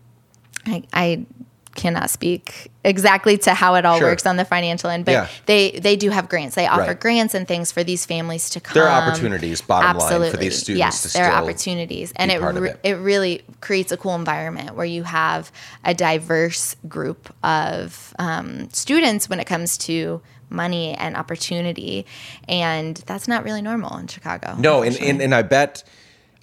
I, 0.66 0.83
I 0.92 1.26
cannot 1.74 2.11
speak 2.11 2.70
exactly 2.85 3.37
to 3.38 3.54
how 3.54 3.74
it 3.74 3.85
all 3.85 3.98
Sure. 3.98 4.09
works 4.09 4.26
on 4.26 4.37
the 4.37 4.44
financial 4.44 4.90
end, 4.90 5.04
but 5.04 5.12
Yeah. 5.12 5.26
they 5.46 5.72
they 5.72 5.94
do 5.96 6.11
have 6.11 6.28
grants. 6.28 6.54
They 6.54 6.66
offer 6.66 6.81
Right. 6.83 7.00
grants 7.00 7.35
and 7.35 7.46
things 7.46 7.70
for 7.70 7.85
these 7.85 8.04
families 8.07 8.50
to 8.50 8.61
come. 8.61 8.74
There 8.74 8.88
are 8.88 9.02
opportunities, 9.09 9.61
bottom 9.61 9.98
line, 9.98 10.31
for 10.31 10.37
these 10.37 10.59
students 10.59 10.78
Yes, 10.78 11.12
to 11.12 11.18
there 11.18 11.31
are 11.31 11.42
opportunities, 11.42 12.12
and 12.16 12.31
it, 12.31 12.40
re- 12.40 12.70
it. 12.70 12.81
it 12.83 12.94
really 12.96 13.42
creates 13.61 13.92
a 13.92 13.96
cool 13.96 14.14
environment 14.14 14.74
where 14.74 14.87
you 14.87 15.02
have 15.04 15.52
a 15.85 15.94
diverse 15.94 16.74
group 16.88 17.33
of 17.44 18.14
um, 18.18 18.68
students 18.72 19.28
when 19.28 19.38
it 19.40 19.46
comes 19.46 19.76
to 19.78 20.20
money 20.50 20.94
and 20.94 21.14
opportunity, 21.16 22.07
and 22.48 23.02
that's 23.07 23.28
not 23.28 23.44
really 23.44 23.61
normal 23.62 23.96
in 23.98 24.07
Chicago. 24.07 24.54
No, 24.59 24.83
and, 24.83 24.96
and 24.96 25.20
and 25.20 25.35
I 25.35 25.42
bet, 25.42 25.85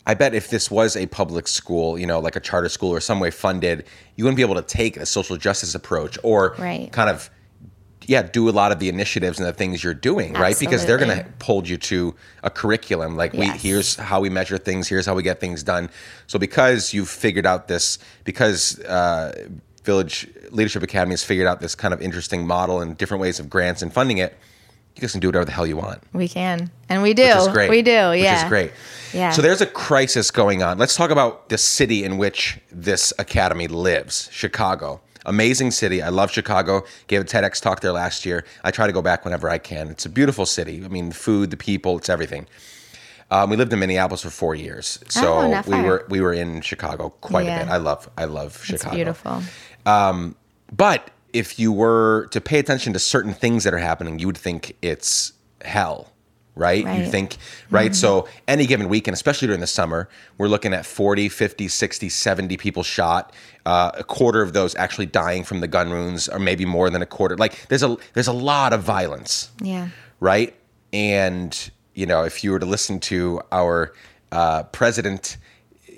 I 0.07 0.13
bet 0.13 0.33
if 0.35 0.49
this 0.49 0.69
was 0.69 0.95
a 0.95 1.07
public 1.07 1.47
school, 1.47 1.97
you 1.97 2.05
know, 2.05 2.19
like 2.19 2.35
a 2.35 2.39
charter 2.39 2.69
school 2.69 2.91
or 2.91 2.99
some 2.99 3.19
way 3.19 3.31
funded, 3.31 3.85
you 4.15 4.23
wouldn't 4.23 4.37
be 4.37 4.43
able 4.43 4.55
to 4.55 4.61
take 4.61 4.97
a 4.97 5.05
social 5.05 5.35
justice 5.37 5.73
approach 5.73 6.17
or 6.23 6.55
Right. 6.59 6.91
kind 6.91 7.09
of, 7.09 7.29
yeah, 8.05 8.21
do 8.21 8.47
a 8.47 8.51
lot 8.51 8.71
of 8.71 8.77
the 8.77 8.87
initiatives 8.87 9.39
and 9.39 9.47
the 9.47 9.53
things 9.53 9.83
you're 9.83 9.95
doing, 9.95 10.33
right? 10.33 10.57
Because 10.59 10.85
they're 10.85 10.97
going 10.99 11.09
to 11.09 11.15
Absolutely. 11.25 11.45
hold 11.45 11.67
you 11.67 11.77
to 11.77 12.15
a 12.43 12.51
curriculum. 12.51 13.17
Like 13.17 13.33
we, 13.33 13.47
here's 13.47 13.95
how 13.95 14.21
we 14.21 14.29
measure 14.29 14.59
things. 14.59 14.87
Here's 14.87 15.07
how 15.07 15.15
we 15.15 15.23
get 15.23 15.39
things 15.39 15.63
done. 15.63 15.89
So 16.27 16.37
because 16.37 16.93
you've 16.93 17.09
figured 17.09 17.47
out 17.47 17.67
this, 17.67 17.97
because 18.23 18.79
uh, 18.81 19.47
Village 19.83 20.27
Leadership 20.51 20.83
Academy 20.83 21.13
has 21.13 21.23
figured 21.23 21.47
out 21.47 21.61
this 21.61 21.73
kind 21.73 21.95
of 21.95 22.01
interesting 22.01 22.45
model 22.45 22.79
and 22.81 22.95
different 22.95 23.21
ways 23.21 23.39
of 23.39 23.49
grants 23.49 23.81
and 23.81 23.91
funding 23.91 24.19
it. 24.19 24.37
You 24.95 25.01
guys 25.01 25.11
can 25.11 25.19
do 25.19 25.27
whatever 25.27 25.43
the 25.45 25.51
hell 25.51 25.67
you 25.67 25.75
want 25.75 26.01
we 26.13 26.27
can, 26.29 26.71
and 26.87 27.01
we 27.01 27.13
do. 27.13 27.23
which 27.23 27.35
is 27.35 27.47
great. 27.49 27.69
We 27.69 27.81
do. 27.81 27.91
Yeah, 27.91 28.11
which 28.13 28.43
is 28.43 28.49
great. 28.49 28.71
Yeah. 29.13 29.31
So 29.31 29.41
there's 29.41 29.59
a 29.61 29.65
crisis 29.65 30.31
going 30.31 30.63
on. 30.63 30.77
Let's 30.77 30.95
talk 30.95 31.09
about 31.09 31.49
the 31.49 31.57
city 31.57 32.03
in 32.05 32.17
which 32.17 32.59
this 32.71 33.11
academy 33.19 33.67
lives, 33.67 34.29
Chicago. 34.31 35.01
Amazing 35.25 35.71
city. 35.71 36.01
I 36.01 36.09
love 36.09 36.31
Chicago. 36.31 36.85
Gave 37.07 37.21
a 37.21 37.23
TEDx 37.25 37.59
talk 37.61 37.81
there 37.81 37.91
last 37.91 38.25
year. 38.25 38.45
I 38.63 38.71
try 38.71 38.87
to 38.87 38.93
go 38.93 39.01
back 39.01 39.25
whenever 39.25 39.49
I 39.49 39.57
can. 39.57 39.89
It's 39.89 40.05
a 40.05 40.09
beautiful 40.09 40.45
city. 40.45 40.81
I 40.85 40.87
mean, 40.87 41.09
the 41.09 41.15
food, 41.15 41.49
the 41.51 41.57
people, 41.57 41.97
it's 41.97 42.09
everything. 42.09 42.47
Um, 43.31 43.49
we 43.49 43.57
lived 43.57 43.73
in 43.73 43.79
Minneapolis 43.79 44.21
for 44.21 44.29
four 44.29 44.53
years, 44.55 44.99
so 45.09 45.39
Oh, 45.39 45.61
we 45.67 45.81
were 45.81 46.05
we 46.09 46.21
were 46.21 46.31
in 46.33 46.61
Chicago 46.61 47.09
quite 47.21 47.47
Yeah. 47.47 47.61
a 47.61 47.65
bit. 47.65 47.71
I 47.73 47.77
love 47.77 48.07
I 48.17 48.25
love 48.25 48.55
It's 48.55 48.65
Chicago. 48.65 48.95
beautiful. 48.95 49.41
But 50.71 51.09
if 51.35 51.59
you 51.59 51.71
were 51.71 52.27
to 52.31 52.39
pay 52.41 52.59
attention 52.59 52.93
to 52.93 52.99
certain 52.99 53.33
things 53.33 53.63
that 53.65 53.73
are 53.73 53.77
happening, 53.91 54.19
you 54.19 54.27
would 54.27 54.37
think 54.37 54.75
it's 54.81 55.33
hell, 55.61 56.11
right? 56.55 56.83
You 56.83 57.01
Right. 57.03 57.09
think, 57.15 57.37
right? 57.69 57.93
So 57.93 58.27
any 58.47 58.65
given 58.65 58.87
weekend, 58.89 59.13
especially 59.15 59.47
during 59.47 59.61
the 59.61 59.67
summer, 59.67 60.07
we're 60.37 60.47
looking 60.47 60.73
at 60.73 60.85
40, 60.85 61.27
50, 61.29 61.67
60, 61.67 62.07
70 62.09 62.57
people 62.57 62.83
shot. 62.83 63.33
Uh, 63.65 63.91
a 63.95 64.03
quarter 64.03 64.41
of 64.41 64.53
those 64.53 64.75
actually 64.75 65.07
dying 65.07 65.43
from 65.43 65.59
the 65.59 65.67
gun 65.67 65.89
wounds, 65.89 66.29
or 66.29 66.39
maybe 66.39 66.65
more 66.65 66.89
than 66.89 67.01
a 67.01 67.05
quarter. 67.05 67.35
Like 67.37 67.67
there's 67.67 67.83
a 67.83 67.97
there's 68.13 68.27
a 68.27 68.33
lot 68.51 68.71
of 68.73 68.81
violence 68.83 69.49
Yeah. 69.61 69.89
right? 70.19 70.53
And 70.93 71.71
you 71.93 72.05
know, 72.05 72.23
if 72.23 72.43
you 72.43 72.51
were 72.51 72.59
to 72.59 72.65
listen 72.65 72.99
to 72.99 73.41
our 73.51 73.93
uh, 74.31 74.63
president, 74.63 75.37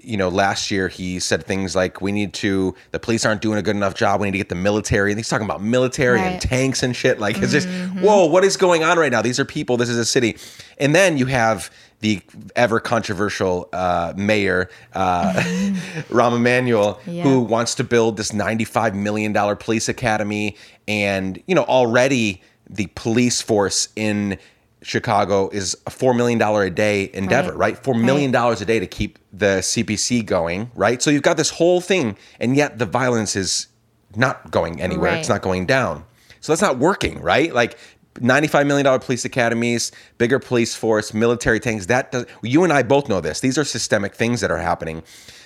you 0.07 0.17
know, 0.17 0.29
last 0.29 0.71
year 0.71 0.87
he 0.87 1.19
said 1.19 1.43
things 1.45 1.75
like, 1.75 2.01
"We 2.01 2.11
need 2.11 2.33
to. 2.35 2.73
The 2.91 2.99
police 2.99 3.25
aren't 3.25 3.41
doing 3.41 3.57
a 3.59 3.61
good 3.61 3.75
enough 3.75 3.93
job. 3.93 4.21
We 4.21 4.27
need 4.27 4.31
to 4.31 4.37
get 4.37 4.49
the 4.49 4.55
military." 4.55 5.11
And 5.11 5.19
he's 5.19 5.29
talking 5.29 5.45
about 5.45 5.61
military 5.61 6.19
and 6.19 6.27
Right. 6.33 6.39
Mm-hmm. 6.41 6.49
tanks 6.49 6.83
and 6.83 6.95
shit. 6.95 7.19
Like 7.19 7.37
it's 7.39 7.51
just, 7.51 7.67
whoa, 7.99 8.25
what 8.25 8.43
is 8.43 8.57
going 8.57 8.83
on 8.83 8.97
right 8.97 9.11
now? 9.11 9.21
These 9.21 9.39
are 9.39 9.45
people. 9.45 9.77
This 9.77 9.89
is 9.89 9.97
a 9.97 10.05
city. 10.05 10.37
And 10.79 10.95
then 10.95 11.17
you 11.17 11.25
have 11.27 11.69
the 11.99 12.21
ever 12.55 12.79
controversial 12.79 13.67
uh, 13.73 14.13
mayor 14.15 14.69
uh, 14.93 15.33
Rahm 16.09 16.35
Emanuel, 16.35 16.99
Yeah. 17.07 17.23
who 17.23 17.39
wants 17.41 17.75
to 17.75 17.83
build 17.83 18.17
this 18.17 18.31
$95 18.31 18.93
million 18.93 19.33
police 19.57 19.89
academy. 19.89 20.55
And, 20.87 21.41
you 21.47 21.55
know, 21.55 21.63
already 21.63 22.41
the 22.69 22.87
police 22.95 23.41
force 23.41 23.89
in 23.95 24.37
Chicago 24.87 25.49
is 25.49 25.75
a 25.85 25.89
$4 25.91 26.15
million 26.15 26.41
a 26.41 26.69
day 26.69 27.09
endeavor, 27.13 27.49
Right. 27.51 27.75
right? 27.75 27.83
$4 27.83 28.01
million 28.01 28.33
a 28.33 28.55
day 28.65 28.79
to 28.79 28.87
keep 28.87 29.19
the 29.33 29.57
CPC 29.59 30.25
going, 30.25 30.71
right? 30.75 31.01
So 31.01 31.09
you've 31.11 31.23
got 31.23 31.35
this 31.35 31.49
whole 31.49 31.81
thing, 31.81 32.17
and 32.39 32.55
yet 32.55 32.79
the 32.79 32.85
violence 32.85 33.35
is 33.35 33.67
not 34.15 34.49
going 34.49 34.81
anywhere. 34.81 35.13
It's 35.15 35.27
not 35.27 35.41
going 35.41 35.65
down. 35.65 36.05
So 36.39 36.53
that's 36.53 36.61
not 36.61 36.77
working, 36.77 37.19
right? 37.21 37.53
Like, 37.53 37.77
$95 38.19 38.67
million 38.67 38.99
police 38.99 39.25
academies, 39.25 39.91
bigger 40.17 40.39
police 40.39 40.75
force, 40.75 41.13
military 41.13 41.59
tanks. 41.59 41.85
That 41.87 42.11
does, 42.11 42.25
you 42.41 42.63
and 42.63 42.73
I 42.73 42.83
both 42.83 43.09
know 43.09 43.21
this. 43.21 43.39
These 43.39 43.57
are 43.57 43.63
systemic 43.63 44.15
things 44.15 44.41
that 44.41 44.51
are 44.51 44.57
happening. 44.57 45.03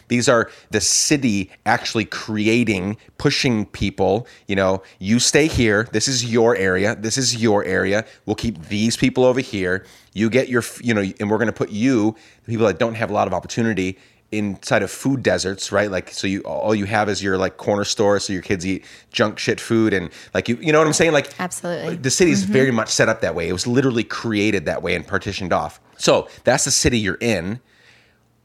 These 0.08 0.28
are 0.28 0.52
the 0.72 0.82
city 0.82 1.52
actually 1.66 2.04
creating, 2.04 2.98
pushing 3.18 3.66
people. 3.66 4.28
You 4.46 4.58
know, 4.58 4.84
you 5.00 5.20
stay 5.20 5.48
here. 5.48 5.88
This 5.94 6.10
is 6.10 6.26
your 6.26 6.54
area. 6.58 6.96
This 6.96 7.18
is 7.18 7.42
your 7.42 7.64
area. 7.64 8.06
We'll 8.26 8.36
keep 8.36 8.68
these 8.68 8.98
people 8.98 9.24
over 9.24 9.40
here. 9.40 9.86
You 10.14 10.30
get 10.30 10.50
your, 10.50 10.64
you 10.82 10.94
know, 10.94 11.02
and 11.22 11.30
we're 11.30 11.38
going 11.38 11.48
to 11.48 11.54
put 11.54 11.70
you, 11.70 12.18
the 12.44 12.52
people 12.52 12.68
that 12.68 12.78
don't 12.78 12.96
have 12.96 13.10
a 13.10 13.14
lot 13.14 13.26
of 13.26 13.34
opportunity, 13.34 13.98
inside 14.32 14.82
of 14.82 14.90
food 14.90 15.22
deserts, 15.24 15.72
right? 15.72 15.92
Like, 15.92 16.10
so 16.12 16.26
you 16.26 16.42
all 16.42 16.74
you 16.74 16.86
have 16.86 17.10
is 17.10 17.22
your 17.22 17.38
like 17.38 17.58
corner 17.58 17.84
store, 17.84 18.20
so 18.20 18.32
your 18.34 18.42
kids 18.42 18.66
eat 18.66 18.86
junk 19.12 19.38
shit 19.40 19.60
food, 19.60 19.94
and 19.94 20.10
like 20.34 20.48
you, 20.48 20.58
you 20.62 20.72
know 20.72 20.78
what 20.80 20.88
I'm 20.88 20.94
saying? 20.94 21.12
Like, 21.12 21.38
Absolutely. 21.40 21.96
the 21.98 22.10
city's 22.10 22.44
very 22.44 22.72
much 22.72 22.90
set 22.90 23.10
up 23.10 23.22
that 23.22 23.36
way. 23.36 23.50
It 23.50 23.54
was 23.54 23.68
literally 23.68 24.04
created 24.04 24.66
that 24.66 24.82
way 24.82 24.96
and 24.96 25.06
partitioned 25.06 25.52
off. 25.52 25.80
So 25.98 26.28
that's 26.46 26.66
the 26.66 26.72
city 26.72 26.98
you're 26.98 27.18
in. 27.20 27.60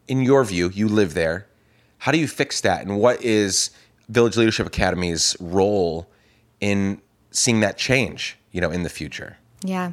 In 0.08 0.22
your 0.22 0.44
view, 0.44 0.70
you 0.70 0.88
live 0.88 1.14
there. 1.14 1.46
How 1.98 2.12
do 2.12 2.18
you 2.18 2.28
fix 2.28 2.60
that? 2.60 2.82
And 2.82 2.98
what 2.98 3.22
is 3.24 3.70
Village 4.08 4.36
Leadership 4.36 4.66
Academy's 4.66 5.36
role 5.40 6.08
in 6.60 7.00
seeing 7.32 7.60
that 7.60 7.76
change, 7.76 8.36
you 8.52 8.60
know, 8.60 8.70
in 8.70 8.82
the 8.82 8.88
future? 8.88 9.36
Yeah. 9.62 9.92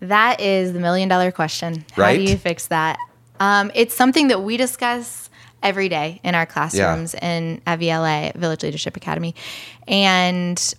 That 0.00 0.40
is 0.40 0.72
the 0.74 0.80
million 0.80 1.08
dollar 1.08 1.30
question. 1.32 1.84
How 1.92 2.02
Right? 2.02 2.16
do 2.18 2.24
you 2.24 2.36
fix 2.36 2.66
that? 2.66 2.98
Um, 3.40 3.70
it's 3.74 3.94
something 3.94 4.28
that 4.28 4.42
we 4.42 4.56
discuss 4.56 5.25
every 5.62 5.88
day 5.88 6.20
in 6.22 6.34
our 6.34 6.46
classrooms 6.46 7.14
in 7.14 7.60
at 7.66 7.80
VLA, 7.80 8.34
Village 8.36 8.62
Leadership 8.62 8.96
Academy. 8.96 9.34
And 9.88 10.74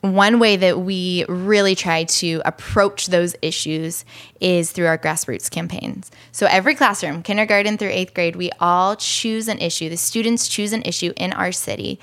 one 0.00 0.38
way 0.38 0.56
that 0.56 0.80
we 0.80 1.24
really 1.28 1.74
try 1.74 2.04
to 2.04 2.42
approach 2.44 3.06
those 3.06 3.34
issues 3.40 4.04
is 4.38 4.70
through 4.70 4.86
our 4.86 4.98
grassroots 4.98 5.50
campaigns. 5.50 6.10
So 6.30 6.46
every 6.46 6.74
classroom, 6.74 7.22
kindergarten 7.22 7.78
through 7.78 7.88
eighth 7.90 8.12
grade, 8.12 8.36
we 8.36 8.50
all 8.60 8.96
choose 8.96 9.48
an 9.48 9.58
issue. 9.60 9.88
The 9.88 9.96
students 9.96 10.46
choose 10.46 10.72
an 10.74 10.82
issue 10.82 11.12
in 11.16 11.32
our 11.32 11.52
city, 11.52 11.98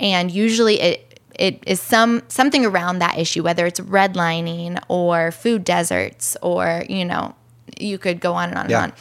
and 0.00 0.30
usually 0.30 0.80
it 0.80 1.20
it 1.38 1.62
is 1.66 1.80
some 1.80 2.22
something 2.28 2.64
around 2.64 3.00
that 3.00 3.18
issue, 3.18 3.42
whether 3.42 3.66
it's 3.66 3.80
redlining 3.80 4.82
or 4.88 5.30
food 5.30 5.64
deserts, 5.64 6.36
or 6.42 6.84
you 6.88 7.04
know, 7.04 7.34
you 7.78 7.98
could 7.98 8.18
go 8.20 8.32
on 8.34 8.48
and 8.50 8.58
on 8.58 8.70
Yeah. 8.70 8.84
and 8.84 8.92
on. 8.92 8.98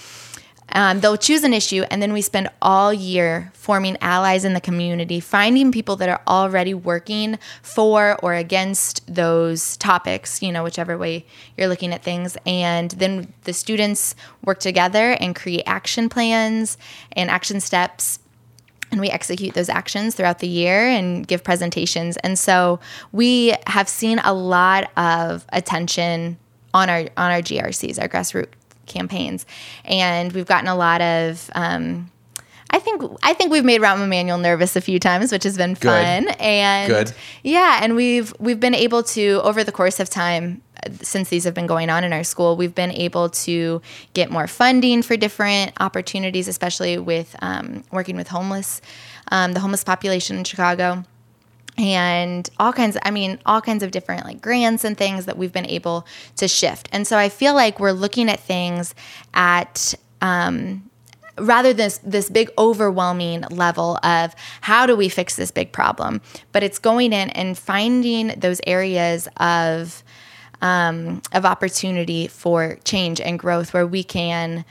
Um, 0.73 0.99
they'll 0.99 1.17
choose 1.17 1.43
an 1.43 1.53
issue, 1.53 1.83
and 1.91 2.01
then 2.01 2.13
we 2.13 2.21
spend 2.21 2.49
all 2.61 2.93
year 2.93 3.51
forming 3.53 3.97
allies 4.01 4.45
in 4.45 4.53
the 4.53 4.61
community, 4.61 5.19
finding 5.19 5.71
people 5.71 5.95
that 5.97 6.09
are 6.09 6.21
already 6.27 6.73
working 6.73 7.37
for 7.61 8.17
or 8.23 8.33
against 8.33 9.03
those 9.13 9.77
topics, 9.77 10.41
you 10.41 10.51
know, 10.51 10.63
whichever 10.63 10.97
way 10.97 11.25
you're 11.57 11.67
looking 11.67 11.93
at 11.93 12.03
things. 12.03 12.37
And 12.45 12.91
then 12.91 13.33
the 13.43 13.53
students 13.53 14.15
work 14.45 14.59
together 14.59 15.11
and 15.19 15.35
create 15.35 15.63
action 15.65 16.09
plans 16.09 16.77
and 17.13 17.29
action 17.29 17.59
steps 17.59 18.19
and 18.91 18.99
we 18.99 19.09
execute 19.09 19.53
those 19.53 19.69
actions 19.69 20.15
throughout 20.15 20.39
the 20.39 20.47
year 20.47 20.89
and 20.89 21.25
give 21.25 21.45
presentations. 21.45 22.17
And 22.17 22.37
so 22.37 22.81
we 23.13 23.55
have 23.67 23.87
seen 23.87 24.19
a 24.19 24.33
lot 24.33 24.91
of 24.97 25.45
attention 25.53 26.37
on 26.73 26.89
our 26.89 26.99
on 27.17 27.31
our 27.31 27.41
GRCs, 27.41 28.01
our 28.01 28.09
grassroots 28.09 28.49
campaigns, 28.91 29.45
and 29.85 30.31
we've 30.33 30.45
gotten 30.45 30.67
a 30.67 30.75
lot 30.75 31.01
of. 31.01 31.49
Um, 31.55 32.11
I 32.73 32.79
think 32.79 33.01
I 33.21 33.33
think 33.33 33.51
we've 33.51 33.65
made 33.65 33.81
Rahm 33.81 34.01
Emanuel 34.01 34.37
nervous 34.37 34.75
a 34.77 34.81
few 34.81 34.97
times, 34.97 35.31
which 35.31 35.43
has 35.43 35.57
been 35.57 35.75
fun. 35.75 36.29
And 36.39 36.89
Good. 36.89 37.13
yeah, 37.43 37.79
and 37.81 37.95
we've 37.95 38.33
we've 38.39 38.61
been 38.61 38.75
able 38.75 39.03
to 39.03 39.41
over 39.43 39.63
the 39.63 39.73
course 39.73 39.99
of 39.99 40.09
time 40.09 40.61
uh, 40.85 40.89
since 41.01 41.29
these 41.29 41.43
have 41.43 41.53
been 41.53 41.67
going 41.67 41.89
on 41.89 42.05
in 42.05 42.13
our 42.13 42.23
school, 42.23 42.55
we've 42.55 42.73
been 42.73 42.91
able 42.91 43.29
to 43.29 43.81
get 44.13 44.31
more 44.31 44.47
funding 44.47 45.01
for 45.01 45.17
different 45.17 45.73
opportunities, 45.81 46.47
especially 46.47 46.97
with 46.97 47.35
um, 47.41 47.83
working 47.91 48.15
with 48.15 48.29
homeless, 48.29 48.81
um, 49.31 49.51
the 49.51 49.59
homeless 49.59 49.83
population 49.83 50.37
in 50.37 50.45
Chicago 50.45 51.03
and 51.77 52.49
all 52.59 52.73
kinds 52.73 52.97
i 53.03 53.11
mean 53.11 53.39
all 53.45 53.61
kinds 53.61 53.81
of 53.81 53.91
different 53.91 54.25
like 54.25 54.41
grants 54.41 54.83
and 54.83 54.97
things 54.97 55.25
that 55.25 55.37
we've 55.37 55.53
been 55.53 55.65
able 55.65 56.05
to 56.35 56.47
shift. 56.47 56.89
And 56.91 57.07
so 57.07 57.17
i 57.17 57.29
feel 57.29 57.53
like 57.53 57.79
we're 57.79 57.91
looking 57.91 58.29
at 58.29 58.39
things 58.39 58.93
at 59.33 59.93
um, 60.21 60.89
rather 61.37 61.73
this, 61.73 61.99
this 61.99 62.29
big 62.29 62.49
overwhelming 62.57 63.41
level 63.49 63.97
of 64.03 64.35
how 64.61 64.85
do 64.85 64.95
we 64.95 65.09
fix 65.09 65.35
this 65.35 65.51
big 65.51 65.71
problem? 65.71 66.21
But 66.51 66.63
it's 66.63 66.79
going 66.79 67.13
in 67.13 67.29
and 67.31 67.57
finding 67.57 68.27
those 68.39 68.61
areas 68.67 69.27
of 69.37 70.03
um, 70.61 71.23
of 71.33 71.43
opportunity 71.43 72.27
for 72.27 72.77
change 72.83 73.19
and 73.19 73.39
growth 73.39 73.73
where 73.73 73.87
we 73.87 74.03
can 74.03 74.63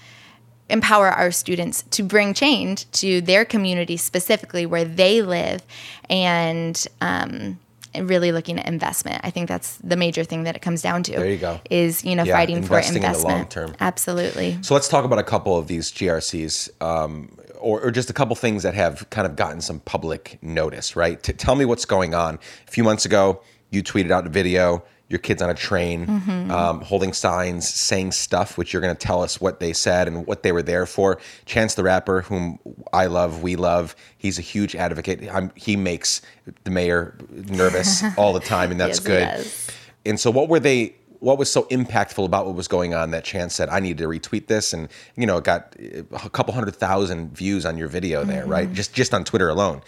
empower 0.71 1.09
our 1.09 1.31
students 1.31 1.83
to 1.91 2.03
bring 2.03 2.35
change 2.35 2.91
to 2.93 3.21
their 3.21 3.45
community 3.45 3.97
specifically 3.97 4.67
where 4.67 4.85
they 4.85 5.23
live 5.23 5.63
and 6.09 6.87
um, 7.01 7.59
really 7.99 8.31
looking 8.33 8.59
at 8.59 8.67
investment 8.67 9.21
i 9.25 9.31
think 9.31 9.49
that's 9.49 9.77
the 9.79 9.97
major 9.97 10.23
thing 10.25 10.45
that 10.45 10.55
it 10.55 10.63
comes 10.63 10.81
down 10.83 11.03
to 11.03 11.13
There 11.13 11.29
you 11.29 11.39
go. 11.39 11.61
is 11.71 12.05
you 12.05 12.15
know 12.15 12.23
Yeah, 12.25 12.37
fighting 12.37 12.63
for 12.63 12.79
investing 12.79 13.03
in 13.03 13.13
the 13.13 13.19
long 13.19 13.47
term. 13.47 13.75
absolutely 13.81 14.59
So 14.63 14.75
let's 14.75 14.89
talk 14.89 15.05
about 15.05 15.19
a 15.19 15.25
couple 15.25 15.57
of 15.59 15.67
these 15.67 15.91
GRCs, 15.91 16.71
um, 16.83 17.37
or, 17.59 17.81
or 17.83 17.91
just 17.91 18.09
a 18.09 18.13
couple 18.13 18.35
things 18.37 18.63
that 18.63 18.75
have 18.75 19.09
kind 19.11 19.27
of 19.27 19.37
gotten 19.37 19.61
some 19.61 19.81
public 19.81 20.39
notice, 20.41 20.95
right? 20.97 21.23
T- 21.23 21.33
tell 21.35 21.55
me 21.57 21.65
what's 21.67 21.85
going 21.85 22.15
on. 22.15 22.39
A 22.67 22.71
few 22.71 22.83
months 22.85 23.05
ago, 23.05 23.43
you 23.71 23.83
tweeted 23.83 24.11
out 24.11 24.27
a 24.27 24.31
video. 24.31 24.83
Your 25.11 25.19
kids 25.19 25.43
on 25.43 25.51
a 25.51 25.55
train, 25.55 26.07
Mm-hmm. 26.07 26.51
um, 26.53 26.81
holding 26.81 27.13
signs, 27.13 27.69
saying 27.69 28.13
stuff, 28.13 28.57
which 28.57 28.73
you're 28.73 28.81
going 28.81 28.95
to 28.97 29.07
tell 29.07 29.23
us 29.23 29.41
what 29.41 29.61
they 29.61 29.73
said 29.73 30.07
and 30.09 30.25
what 30.27 30.43
they 30.45 30.53
were 30.53 30.63
there 30.63 30.87
for. 30.87 31.19
Chance 31.47 31.75
the 31.75 31.83
Rapper, 31.83 32.23
whom 32.23 32.59
I 32.93 33.07
love, 33.07 33.43
we 33.43 33.57
love, 33.57 33.97
he's 34.17 34.39
a 34.39 34.43
huge 34.43 34.77
advocate. 34.77 35.29
I'm, 35.31 35.51
he 35.57 35.75
makes 35.77 36.23
the 36.65 36.71
mayor 36.71 37.19
nervous 37.49 38.03
all 38.17 38.33
the 38.33 38.41
time, 38.41 38.71
and 38.71 38.81
that's 38.81 39.05
Yes, 39.07 39.67
good. 39.67 39.71
And 40.07 40.19
so, 40.19 40.31
what 40.31 40.49
were 40.49 40.61
they? 40.61 40.95
What 41.19 41.37
was 41.37 41.53
so 41.53 41.65
impactful 41.65 42.25
about 42.25 42.47
what 42.47 42.55
was 42.55 42.67
going 42.69 42.95
on 42.95 43.11
that 43.11 43.25
Chance 43.25 43.55
said, 43.55 43.69
"I 43.69 43.79
need 43.81 43.99
to 43.99 44.05
retweet 44.07 44.47
this," 44.47 44.73
and 44.73 44.89
you 45.17 45.27
know, 45.27 45.37
it 45.37 45.45
got 45.45 45.75
a 45.79 46.31
couple 46.31 46.55
hundred 46.55 46.75
thousand 46.77 47.37
views 47.37 47.67
on 47.67 47.77
your 47.77 47.89
video 47.89 48.25
there, 48.25 48.47
right? 48.47 48.73
Just 48.73 48.95
just 48.95 49.13
on 49.13 49.25
Twitter 49.25 49.51
alone. 49.51 49.83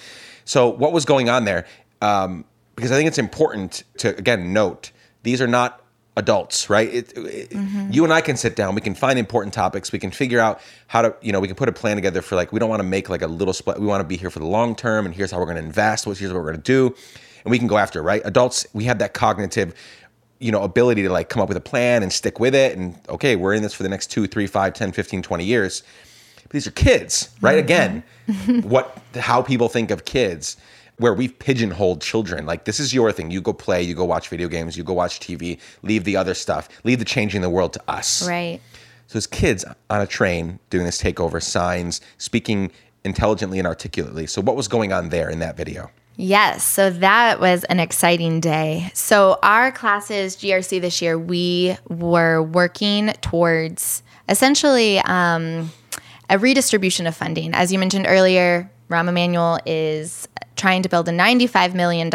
So, 0.45 0.69
what 0.69 0.93
was 0.93 1.05
going 1.07 1.31
on 1.31 1.45
there? 1.47 1.65
Um, 2.03 2.45
because 2.77 2.91
I 2.93 2.97
think 2.97 3.07
it's 3.09 3.17
important 3.19 3.85
to 3.99 4.15
again 4.19 4.53
note 4.53 4.91
these 5.23 5.41
are 5.41 5.47
not 5.47 5.83
adults, 6.17 6.69
right? 6.69 6.93
It, 6.93 7.13
it- 7.17 7.51
mm-hmm. 7.51 7.91
You 7.91 8.05
and 8.05 8.13
I 8.13 8.21
can 8.21 8.37
sit 8.37 8.57
down. 8.57 8.75
We 8.75 8.81
can 8.81 8.95
find 8.95 9.19
important 9.19 9.55
topics. 9.55 9.93
We 9.93 9.99
can 9.99 10.11
figure 10.11 10.41
out 10.41 10.61
how 10.87 11.03
to, 11.03 11.15
you 11.23 11.33
know, 11.33 11.41
we 11.41 11.47
can 11.49 11.57
put 11.57 11.69
a 11.69 11.73
plan 11.73 11.97
together 11.97 12.23
for 12.23 12.37
like 12.37 12.53
we 12.53 12.59
don't 12.59 12.69
want 12.69 12.81
to 12.81 12.89
make 12.89 13.09
like 13.09 13.23
a 13.23 13.27
little 13.27 13.55
split. 13.55 13.81
We 13.81 13.87
want 13.87 14.01
to 14.01 14.07
be 14.07 14.17
here 14.17 14.31
for 14.31 14.39
the 14.39 14.47
long 14.47 14.75
term, 14.75 15.07
and 15.07 15.15
here's 15.15 15.31
how 15.31 15.39
we're 15.39 15.47
going 15.47 15.57
to 15.57 15.63
invest. 15.63 16.07
What's 16.07 16.19
here's 16.21 16.33
what 16.33 16.39
we're 16.39 16.53
going 16.53 16.63
to 16.63 16.63
do, 16.63 16.95
and 17.45 17.51
we 17.51 17.59
can 17.59 17.69
go 17.69 17.79
after 17.79 18.03
right? 18.03 18.23
Adults, 18.25 18.67
we 18.73 18.85
have 18.85 18.99
that 18.99 19.15
cognitive, 19.15 19.75
you 20.39 20.53
know, 20.53 20.63
ability 20.63 21.03
to 21.03 21.11
like 21.11 21.29
come 21.29 21.43
up 21.43 21.49
with 21.49 21.57
a 21.57 21.63
plan 21.63 22.03
and 22.03 22.13
stick 22.13 22.41
with 22.41 22.55
it, 22.55 22.77
and 22.77 22.99
okay, 23.09 23.37
we're 23.37 23.55
in 23.55 23.63
this 23.63 23.75
for 23.75 23.83
the 23.83 23.89
next 23.89 24.09
two, 24.09 24.27
three, 24.27 24.47
five, 24.47 24.75
10, 24.75 24.93
15, 24.93 25.23
20 25.23 25.45
years. 25.45 25.83
But 26.43 26.51
these 26.51 26.67
are 26.67 26.73
kids, 26.73 27.31
right? 27.41 27.65
Mm-hmm. 27.65 28.45
Again, 28.45 28.63
what 28.69 28.99
how 29.15 29.43
people 29.43 29.69
think 29.69 29.91
of 29.91 30.05
kids 30.05 30.57
where 31.03 31.13
we've 31.13 31.37
pigeonholed 31.39 32.01
children. 32.01 32.47
Like 32.47 32.65
this 32.65 32.79
is 32.81 32.95
your 32.95 33.13
thing. 33.13 33.31
You 33.31 33.43
go 33.43 33.53
play, 33.53 33.83
you 33.83 33.95
go 33.95 34.05
watch 34.05 34.29
video 34.29 34.49
games, 34.49 34.77
you 34.79 34.85
go 34.85 34.93
watch 34.93 35.21
TV, 35.21 35.59
leave 35.83 36.05
the 36.05 36.17
other 36.17 36.33
stuff, 36.33 36.69
leave 36.85 37.01
the 37.01 37.05
changing 37.05 37.43
the 37.43 37.51
world 37.51 37.73
to 37.75 37.83
us. 37.89 38.27
right 38.27 38.61
So 39.09 39.17
as 39.17 39.27
kids 39.27 39.65
on 39.91 40.01
a 40.01 40.07
train 40.07 40.61
doing 40.71 40.87
this 40.87 41.03
takeover, 41.03 41.43
signs, 41.43 42.01
speaking 42.19 42.71
intelligently 43.05 43.59
and 43.59 43.67
articulately. 43.67 44.27
So 44.29 44.41
what 44.41 44.55
was 44.57 44.69
going 44.69 44.93
on 44.93 45.09
there 45.09 45.29
in 45.29 45.41
that 45.41 45.57
video? 45.57 45.91
Yes, 46.17 46.63
so 46.63 46.91
that 46.91 47.41
was 47.41 47.65
an 47.65 47.81
exciting 47.81 48.39
day. 48.41 48.91
So, 48.93 49.39
our 49.43 49.73
classes, 49.73 50.37
GRC 50.37 50.79
this 50.79 51.01
year, 51.01 51.19
we 51.19 51.75
were 51.89 52.43
working 52.43 53.15
towards 53.23 54.03
essentially 54.29 54.99
um, 54.99 55.73
a 56.29 56.39
redistribution 56.39 57.07
of 57.07 57.17
funding. 57.17 57.55
As 57.55 57.73
you 57.73 57.79
mentioned 57.79 58.05
earlier, 58.07 58.71
Rahm 58.93 59.09
Emanuel 59.09 59.59
is 59.65 60.29
trying 60.63 60.81
to 60.81 60.89
build 60.89 61.09
a 61.09 61.13
$95 61.13 61.75
million 61.75 62.09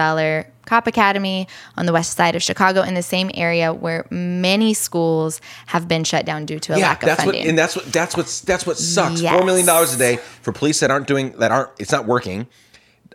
cop 0.65 0.87
academy 0.87 1.47
on 1.75 1.85
the 1.85 1.91
west 1.91 2.15
side 2.15 2.33
of 2.33 2.41
Chicago 2.41 2.81
in 2.81 2.93
the 2.93 3.03
same 3.03 3.29
area 3.33 3.73
where 3.73 4.05
many 4.09 4.73
schools 4.73 5.41
have 5.65 5.85
been 5.89 6.05
shut 6.05 6.25
down 6.25 6.45
due 6.45 6.57
to 6.57 6.73
a 6.73 6.77
lack 6.77 7.03
of 7.03 7.07
that's 7.07 7.23
funding. 7.23 7.41
what 7.41 7.49
and 7.49 7.57
that's 7.57 7.75
what 7.75 7.85
that's 7.91 8.15
what's 8.15 8.39
that's 8.41 8.65
what 8.65 8.77
sucks. 8.77 9.19
Yes. 9.21 9.35
Four 9.35 9.45
million 9.45 9.65
dollars 9.65 9.93
a 9.93 9.97
day 9.97 10.17
for 10.41 10.53
police 10.53 10.79
that 10.79 10.89
aren't 10.89 11.07
doing 11.07 11.31
that 11.39 11.51
aren't 11.51 11.71
it's 11.77 11.91
not 11.91 12.05
working. 12.05 12.47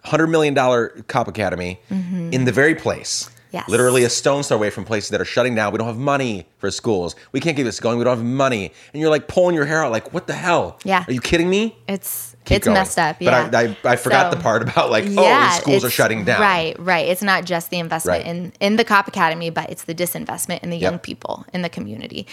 Hundred 0.04 0.26
million 0.26 0.52
dollar 0.52 0.88
cop 1.08 1.28
academy 1.28 1.80
in 1.90 2.44
the 2.44 2.52
very 2.52 2.74
place. 2.74 3.24
Mm-hmm. 3.24 3.38
Yes. 3.52 3.68
Literally 3.68 4.04
a 4.04 4.10
stone's 4.10 4.48
throw 4.48 4.56
away 4.56 4.70
from 4.70 4.84
places 4.84 5.10
that 5.10 5.20
are 5.20 5.26
shutting 5.26 5.54
down. 5.54 5.72
We 5.72 5.78
don't 5.78 5.86
have 5.86 5.98
money 5.98 6.46
for 6.58 6.70
schools. 6.70 7.14
We 7.32 7.40
can't 7.40 7.54
keep 7.56 7.66
this 7.66 7.80
going. 7.80 7.98
We 7.98 8.04
don't 8.04 8.16
have 8.16 8.26
money. 8.26 8.72
And 8.92 9.00
you're 9.00 9.10
like 9.10 9.28
pulling 9.28 9.54
your 9.54 9.66
hair 9.66 9.84
out, 9.84 9.92
like, 9.92 10.14
what 10.14 10.26
the 10.26 10.32
hell? 10.32 10.78
Yeah. 10.84 11.04
Are 11.06 11.12
you 11.12 11.20
kidding 11.20 11.50
me? 11.50 11.76
it's 11.86 12.31
Keep 12.44 12.56
it's 12.56 12.64
going. 12.64 12.74
messed 12.74 12.98
up. 12.98 13.16
Yeah. 13.20 13.48
But 13.48 13.54
I, 13.54 13.62
I, 13.88 13.92
I 13.92 13.96
forgot 13.96 14.32
So- 14.32 14.36
the 14.36 14.42
part 14.42 14.62
about 14.62 14.90
like, 14.90 15.04
oh, 15.06 15.08
these 15.48 15.56
schools 15.60 15.84
are 15.84 15.90
shutting 15.90 16.24
down. 16.24 16.40
Right, 16.40 16.76
right. 16.78 17.06
It's 17.08 17.22
not 17.22 17.44
just 17.44 17.70
the 17.70 17.78
investment 17.78 18.24
Right. 18.24 18.26
in 18.26 18.52
in 18.60 18.76
the 18.76 18.84
cop 18.84 19.06
academy, 19.08 19.50
but 19.50 19.70
it's 19.70 19.84
the 19.84 19.94
disinvestment 19.94 20.60
in 20.64 20.70
the 20.70 20.76
young 20.76 20.94
Yep. 20.94 21.02
people 21.04 21.46
in 21.52 21.62
the 21.62 21.68
community. 21.68 22.26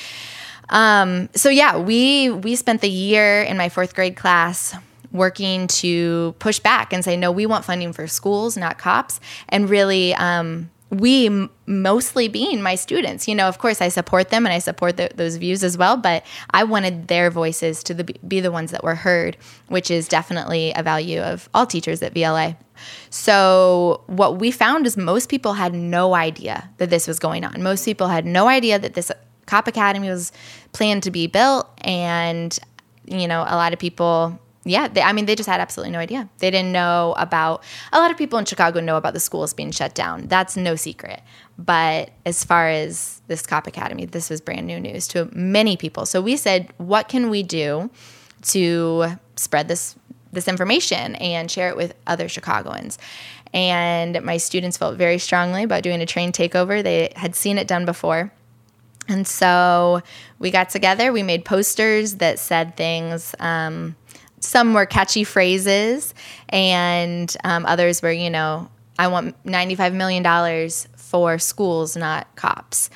Um, 0.70 1.30
so 1.36 1.50
yeah, 1.50 1.78
we 1.78 2.30
we 2.30 2.56
spent 2.56 2.82
the 2.82 2.90
year 2.90 3.42
in 3.44 3.58
my 3.58 3.70
fourth 3.70 3.94
grade 3.96 4.16
class 4.16 4.76
working 5.12 5.66
to 5.68 6.36
push 6.40 6.60
back 6.60 6.94
and 6.94 7.04
say 7.04 7.18
no, 7.18 7.32
we 7.32 7.46
want 7.48 7.66
funding 7.66 7.94
for 7.94 8.06
schools, 8.08 8.56
not 8.58 8.78
cops, 8.78 9.20
and 9.50 9.70
really. 9.70 10.14
Um, 10.16 10.70
we 10.90 11.48
mostly 11.68 12.28
being 12.28 12.62
my 12.62 12.76
students, 12.76 13.28
you 13.28 13.36
know, 13.36 13.48
of 13.48 13.60
course 13.60 13.82
I 13.82 13.90
support 13.90 14.30
them 14.30 14.46
and 14.46 14.54
I 14.54 14.60
support 14.60 14.98
th 14.98 15.12
those 15.16 15.38
views 15.38 15.64
as 15.64 15.78
well, 15.78 15.98
but 15.98 16.26
I 16.50 16.64
wanted 16.64 17.08
their 17.08 17.30
voices 17.30 17.84
to 17.84 17.94
the, 17.94 18.04
be 18.28 18.40
the 18.40 18.52
ones 18.52 18.72
that 18.72 18.84
were 18.84 18.96
heard, 18.96 19.38
which 19.68 19.92
is 19.92 20.08
definitely 20.08 20.74
a 20.76 20.82
value 20.82 21.22
of 21.22 21.48
all 21.54 21.68
teachers 21.68 22.02
at 22.02 22.14
VLA. 22.14 22.58
So, 23.10 24.04
what 24.08 24.40
we 24.40 24.52
found 24.52 24.88
is 24.88 24.98
most 24.98 25.30
people 25.30 25.54
had 25.54 25.74
no 25.74 26.16
idea 26.16 26.70
that 26.78 26.90
this 26.90 27.08
was 27.08 27.20
going 27.20 27.44
on. 27.46 27.62
Most 27.62 27.86
people 27.86 28.08
had 28.08 28.26
no 28.26 28.48
idea 28.48 28.80
that 28.80 28.94
this 28.94 29.12
cop 29.46 29.68
academy 29.68 30.10
was 30.10 30.32
planned 30.72 31.04
to 31.04 31.12
be 31.12 31.28
built. 31.28 31.68
And, 31.82 32.58
you 33.06 33.28
know, 33.28 33.42
a 33.42 33.56
lot 33.56 33.74
of 33.74 33.80
people, 33.80 34.40
yeah, 34.66 34.88
they, 34.88 35.02
I 35.02 35.14
mean, 35.14 35.26
they 35.26 35.36
just 35.36 35.50
had 35.50 35.62
absolutely 35.62 35.92
no 35.92 36.00
idea. 36.00 36.30
They 36.40 36.52
didn't 36.52 36.72
know 36.72 37.16
about, 37.18 37.64
a 37.94 38.00
lot 38.00 38.12
of 38.12 38.18
people 38.18 38.38
in 38.40 38.46
Chicago 38.46 38.82
know 38.82 38.98
about 38.98 39.14
the 39.14 39.20
schools 39.20 39.54
being 39.54 39.72
shut 39.72 39.96
down. 39.96 40.28
That's 40.28 40.58
no 40.58 40.76
secret. 40.76 41.22
But 41.58 42.12
as 42.26 42.44
far 42.44 42.68
as 42.68 43.22
this 43.28 43.46
cop 43.46 43.68
academy, 43.68 44.06
this 44.06 44.30
was 44.30 44.42
brand 44.42 44.68
new 44.68 44.80
news 44.80 45.08
to 45.10 45.30
many 45.34 45.78
people. 45.78 46.06
So, 46.06 46.22
we 46.22 46.36
said, 46.38 46.74
what 46.78 47.08
can 47.08 47.30
we 47.30 47.44
do 47.44 47.90
to 48.42 49.06
spread 49.36 49.68
this 49.68 49.96
this 50.32 50.48
information 50.48 51.16
and 51.16 51.50
share 51.50 51.70
it 51.70 51.76
with 51.76 51.96
other 52.06 52.30
Chicagoans. 52.30 52.98
And 53.54 54.22
my 54.24 54.38
students 54.38 54.78
felt 54.78 54.98
very 54.98 55.18
strongly 55.18 55.64
about 55.64 55.82
doing 55.82 56.02
a 56.02 56.06
train 56.06 56.32
takeover. 56.32 56.84
They 56.84 57.12
had 57.16 57.36
seen 57.36 57.58
it 57.58 57.68
done 57.68 57.86
before. 57.86 58.32
And 59.08 59.28
so 59.28 60.02
we 60.38 60.52
got 60.52 60.70
together, 60.70 61.12
we 61.12 61.24
made 61.24 61.46
posters 61.46 62.16
that 62.16 62.38
said 62.38 62.78
things. 62.78 63.34
Um, 63.40 63.96
some 64.40 64.74
were 64.74 64.86
catchy 64.86 65.24
phrases, 65.24 66.14
and 66.50 67.36
um, 67.44 67.66
others 67.66 68.02
were, 68.02 68.12
you 68.12 68.30
know, 68.30 68.70
I 68.98 69.08
want 69.08 69.42
$95 69.44 69.94
million 69.94 70.70
for 70.98 71.40
schools, 71.40 71.96
not 71.96 72.36
cops 72.36 72.90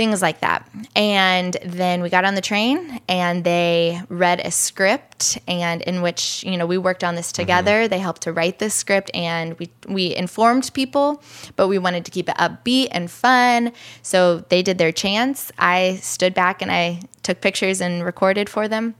things 0.00 0.22
like 0.22 0.40
that. 0.40 0.66
And 0.96 1.58
then 1.62 2.00
we 2.00 2.08
got 2.08 2.24
on 2.24 2.34
the 2.34 2.40
train 2.40 3.02
and 3.06 3.44
they 3.44 4.00
read 4.08 4.40
a 4.40 4.50
script 4.50 5.38
and 5.46 5.82
in 5.82 6.00
which, 6.00 6.42
you 6.42 6.56
know, 6.56 6.64
we 6.64 6.78
worked 6.78 7.04
on 7.04 7.16
this 7.16 7.30
mm-hmm. 7.30 7.42
together. 7.42 7.72
Mm-hmm. 7.82 7.90
They 7.90 7.98
helped 7.98 8.22
to 8.22 8.32
write 8.32 8.60
this 8.60 8.72
script 8.72 9.10
and 9.12 9.58
we 9.58 9.68
we 9.86 10.16
informed 10.16 10.70
people, 10.72 11.22
but 11.54 11.68
we 11.68 11.76
wanted 11.76 12.06
to 12.06 12.10
keep 12.10 12.30
it 12.30 12.36
upbeat 12.36 12.88
and 12.92 13.10
fun. 13.10 13.72
So 14.00 14.38
they 14.48 14.62
did 14.62 14.78
their 14.78 14.90
chance. 14.90 15.52
I 15.58 15.96
stood 15.96 16.32
back 16.32 16.62
and 16.62 16.72
I 16.72 17.02
took 17.22 17.42
pictures 17.42 17.82
and 17.82 18.02
recorded 18.02 18.48
for 18.48 18.68
them. 18.68 18.94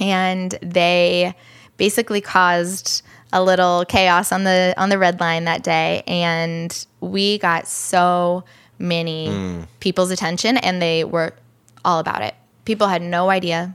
And 0.00 0.52
they 0.62 1.34
basically 1.76 2.20
caused 2.20 3.02
a 3.32 3.42
little 3.42 3.84
chaos 3.86 4.30
on 4.30 4.44
the 4.44 4.74
on 4.76 4.88
the 4.88 4.98
red 4.98 5.18
line 5.18 5.44
that 5.44 5.64
day 5.64 6.04
and 6.06 6.86
we 7.00 7.36
got 7.38 7.66
so 7.66 8.44
many 8.78 9.28
mm. 9.28 9.66
people's 9.80 10.12
attention 10.12 10.56
and 10.58 10.80
they 10.80 11.02
were 11.02 11.34
all 11.84 11.98
about 11.98 12.22
it. 12.22 12.34
People 12.64 12.86
had 12.86 13.02
no 13.02 13.30
idea 13.30 13.74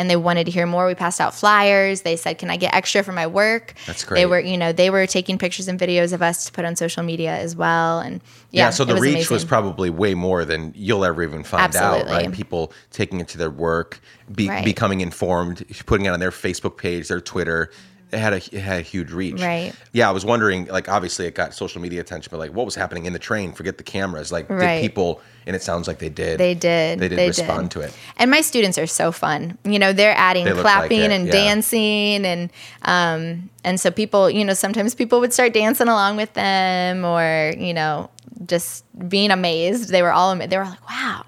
and 0.00 0.08
they 0.08 0.16
wanted 0.16 0.44
to 0.44 0.50
hear 0.50 0.64
more. 0.64 0.86
We 0.86 0.94
passed 0.94 1.20
out 1.20 1.34
flyers. 1.34 2.00
They 2.00 2.16
said, 2.16 2.38
"Can 2.38 2.48
I 2.48 2.56
get 2.56 2.74
extra 2.74 3.02
for 3.02 3.12
my 3.12 3.26
work?" 3.26 3.74
That's 3.86 4.02
great. 4.02 4.20
They 4.20 4.26
were, 4.26 4.40
you 4.40 4.56
know, 4.56 4.72
they 4.72 4.88
were 4.88 5.06
taking 5.06 5.36
pictures 5.36 5.68
and 5.68 5.78
videos 5.78 6.14
of 6.14 6.22
us 6.22 6.46
to 6.46 6.52
put 6.52 6.64
on 6.64 6.74
social 6.74 7.02
media 7.02 7.36
as 7.36 7.54
well. 7.54 8.00
And 8.00 8.22
yeah, 8.50 8.64
yeah 8.64 8.70
so 8.70 8.86
the 8.86 8.94
was 8.94 9.02
reach 9.02 9.14
amazing. 9.16 9.34
was 9.34 9.44
probably 9.44 9.90
way 9.90 10.14
more 10.14 10.46
than 10.46 10.72
you'll 10.74 11.04
ever 11.04 11.22
even 11.22 11.44
find 11.44 11.64
Absolutely. 11.64 12.12
out. 12.12 12.22
Right? 12.22 12.32
People 12.32 12.72
taking 12.90 13.20
it 13.20 13.28
to 13.28 13.38
their 13.38 13.50
work, 13.50 14.00
be, 14.34 14.48
right. 14.48 14.64
becoming 14.64 15.02
informed, 15.02 15.66
putting 15.84 16.06
it 16.06 16.08
on 16.08 16.18
their 16.18 16.30
Facebook 16.30 16.78
page, 16.78 17.08
their 17.08 17.20
Twitter 17.20 17.70
it 18.12 18.18
had 18.18 18.32
a 18.32 18.36
it 18.36 18.60
had 18.60 18.78
a 18.78 18.82
huge 18.82 19.12
reach. 19.12 19.40
Right. 19.40 19.72
Yeah, 19.92 20.08
I 20.08 20.12
was 20.12 20.24
wondering, 20.24 20.66
like, 20.66 20.88
obviously 20.88 21.26
it 21.26 21.34
got 21.34 21.54
social 21.54 21.80
media 21.80 22.00
attention, 22.00 22.28
but 22.30 22.38
like, 22.38 22.52
what 22.52 22.64
was 22.64 22.74
happening 22.74 23.06
in 23.06 23.12
the 23.12 23.18
train? 23.18 23.52
Forget 23.52 23.78
the 23.78 23.84
cameras. 23.84 24.32
Like, 24.32 24.48
right. 24.48 24.80
did 24.80 24.82
people? 24.82 25.20
And 25.46 25.56
it 25.56 25.62
sounds 25.62 25.88
like 25.88 25.98
they 25.98 26.08
did. 26.08 26.38
They 26.38 26.54
did. 26.54 26.98
They 26.98 27.08
did 27.08 27.18
they 27.18 27.28
respond 27.28 27.70
did. 27.70 27.80
to 27.80 27.86
it. 27.86 27.96
And 28.18 28.30
my 28.30 28.40
students 28.40 28.78
are 28.78 28.86
so 28.86 29.10
fun. 29.10 29.58
You 29.64 29.78
know, 29.78 29.92
they're 29.92 30.16
adding 30.16 30.44
they 30.44 30.52
clapping 30.52 31.00
like 31.00 31.10
and 31.10 31.26
yeah. 31.26 31.32
dancing, 31.32 32.24
and 32.26 32.50
um, 32.82 33.50
and 33.64 33.80
so 33.80 33.90
people, 33.90 34.28
you 34.30 34.44
know, 34.44 34.54
sometimes 34.54 34.94
people 34.94 35.20
would 35.20 35.32
start 35.32 35.54
dancing 35.54 35.88
along 35.88 36.16
with 36.16 36.32
them, 36.34 37.04
or 37.04 37.52
you 37.56 37.74
know, 37.74 38.10
just 38.46 38.84
being 39.08 39.30
amazed. 39.30 39.90
They 39.90 40.02
were 40.02 40.12
all 40.12 40.36
they 40.36 40.58
were 40.58 40.64
like, 40.64 40.88
wow 40.88 41.24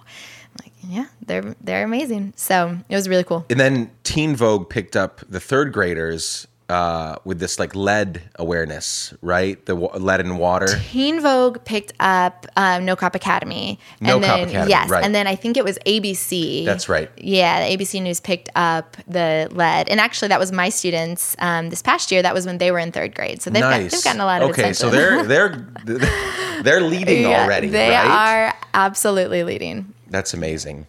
Like, 0.59 0.73
yeah, 0.87 1.07
they're 1.27 1.55
they're 1.61 1.85
amazing. 1.85 2.35
So 2.37 2.79
it 2.89 2.95
was 2.95 3.09
really 3.09 3.25
cool. 3.25 3.45
And 3.51 3.59
then 3.59 3.91
Teen 4.05 4.37
Vogue 4.37 4.69
picked 4.69 4.97
up 4.97 5.21
the 5.29 5.41
third 5.41 5.73
graders 5.73 6.47
uh, 6.73 7.17
with 7.25 7.39
this 7.39 7.59
like 7.59 7.75
lead 7.75 8.23
awareness, 8.37 9.13
right? 9.21 9.65
The 9.67 9.75
w- 9.75 9.93
lead 10.03 10.21
in 10.21 10.39
water. 10.39 10.69
Teen 10.91 11.21
Vogue 11.21 11.63
picked 11.65 11.93
up 12.01 12.47
um, 12.57 12.87
No 12.87 12.97
Cop 12.97 13.15
Academy. 13.15 13.79
No 14.01 14.17
and 14.17 14.25
Cop 14.25 14.37
then, 14.39 14.49
Academy, 14.49 14.71
yes, 14.71 14.89
right. 14.89 15.05
and 15.05 15.15
then 15.15 15.27
I 15.27 15.35
think 15.35 15.59
it 15.59 15.65
was 15.65 15.79
ABC. 15.87 16.65
That's 16.65 16.89
right. 16.89 17.11
Yeah, 17.19 17.69
the 17.69 17.77
ABC 17.77 18.01
News 18.03 18.21
picked 18.21 18.49
up 18.57 18.97
the 19.07 19.49
lead, 19.53 19.91
and 19.91 20.01
actually 20.01 20.29
that 20.29 20.41
was 20.41 20.51
my 20.51 20.71
students 20.71 21.37
um, 21.41 21.69
this 21.69 21.83
past 21.83 22.11
year. 22.11 22.23
That 22.23 22.33
was 22.33 22.47
when 22.47 22.57
they 22.57 22.71
were 22.71 22.79
in 22.79 22.91
third 22.91 23.15
grade, 23.15 23.43
so 23.43 23.51
they've, 23.51 23.61
nice. 23.61 23.83
got, 23.83 23.91
they've 23.91 24.05
gotten 24.05 24.21
a 24.23 24.25
lot 24.25 24.41
of 24.41 24.51
okay, 24.51 24.73
so 24.73 24.89
they're 24.89 25.25
they're 25.25 25.67
they're 26.63 26.81
leading 26.81 27.25
yeah, 27.25 27.45
already. 27.45 27.69
They 27.69 27.91
right? 27.91 28.51
are 28.51 28.55
absolutely 28.73 29.45
leading. 29.45 29.93
That's 30.09 30.33
amazing. 30.33 30.87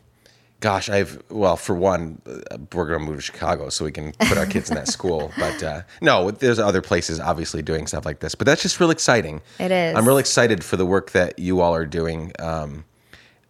Gosh, 0.63 0.87
I've 0.87 1.21
well, 1.29 1.57
for 1.57 1.75
one, 1.75 2.21
uh, 2.25 2.57
we're 2.73 2.87
going 2.87 3.01
to 3.01 3.05
move 3.05 3.17
to 3.17 3.21
Chicago 3.21 3.67
so 3.67 3.83
we 3.83 3.91
can 3.91 4.13
put 4.13 4.37
our 4.37 4.45
kids 4.45 4.69
in 4.69 4.75
that 4.75 4.87
school. 4.87 5.29
But 5.37 5.61
uh, 5.61 5.81
no, 5.99 6.31
there's 6.31 6.57
other 6.57 6.81
places 6.81 7.19
obviously 7.19 7.61
doing 7.61 7.85
stuff 7.85 8.05
like 8.05 8.21
this. 8.21 8.33
But 8.33 8.47
that's 8.47 8.61
just 8.61 8.79
really 8.79 8.93
exciting. 8.93 9.41
It 9.59 9.71
is. 9.71 9.93
I'm 9.93 10.07
really 10.07 10.21
excited 10.21 10.63
for 10.63 10.77
the 10.77 10.85
work 10.85 11.11
that 11.11 11.37
you 11.37 11.59
all 11.59 11.75
are 11.75 11.85
doing. 11.85 12.31
Um, 12.39 12.85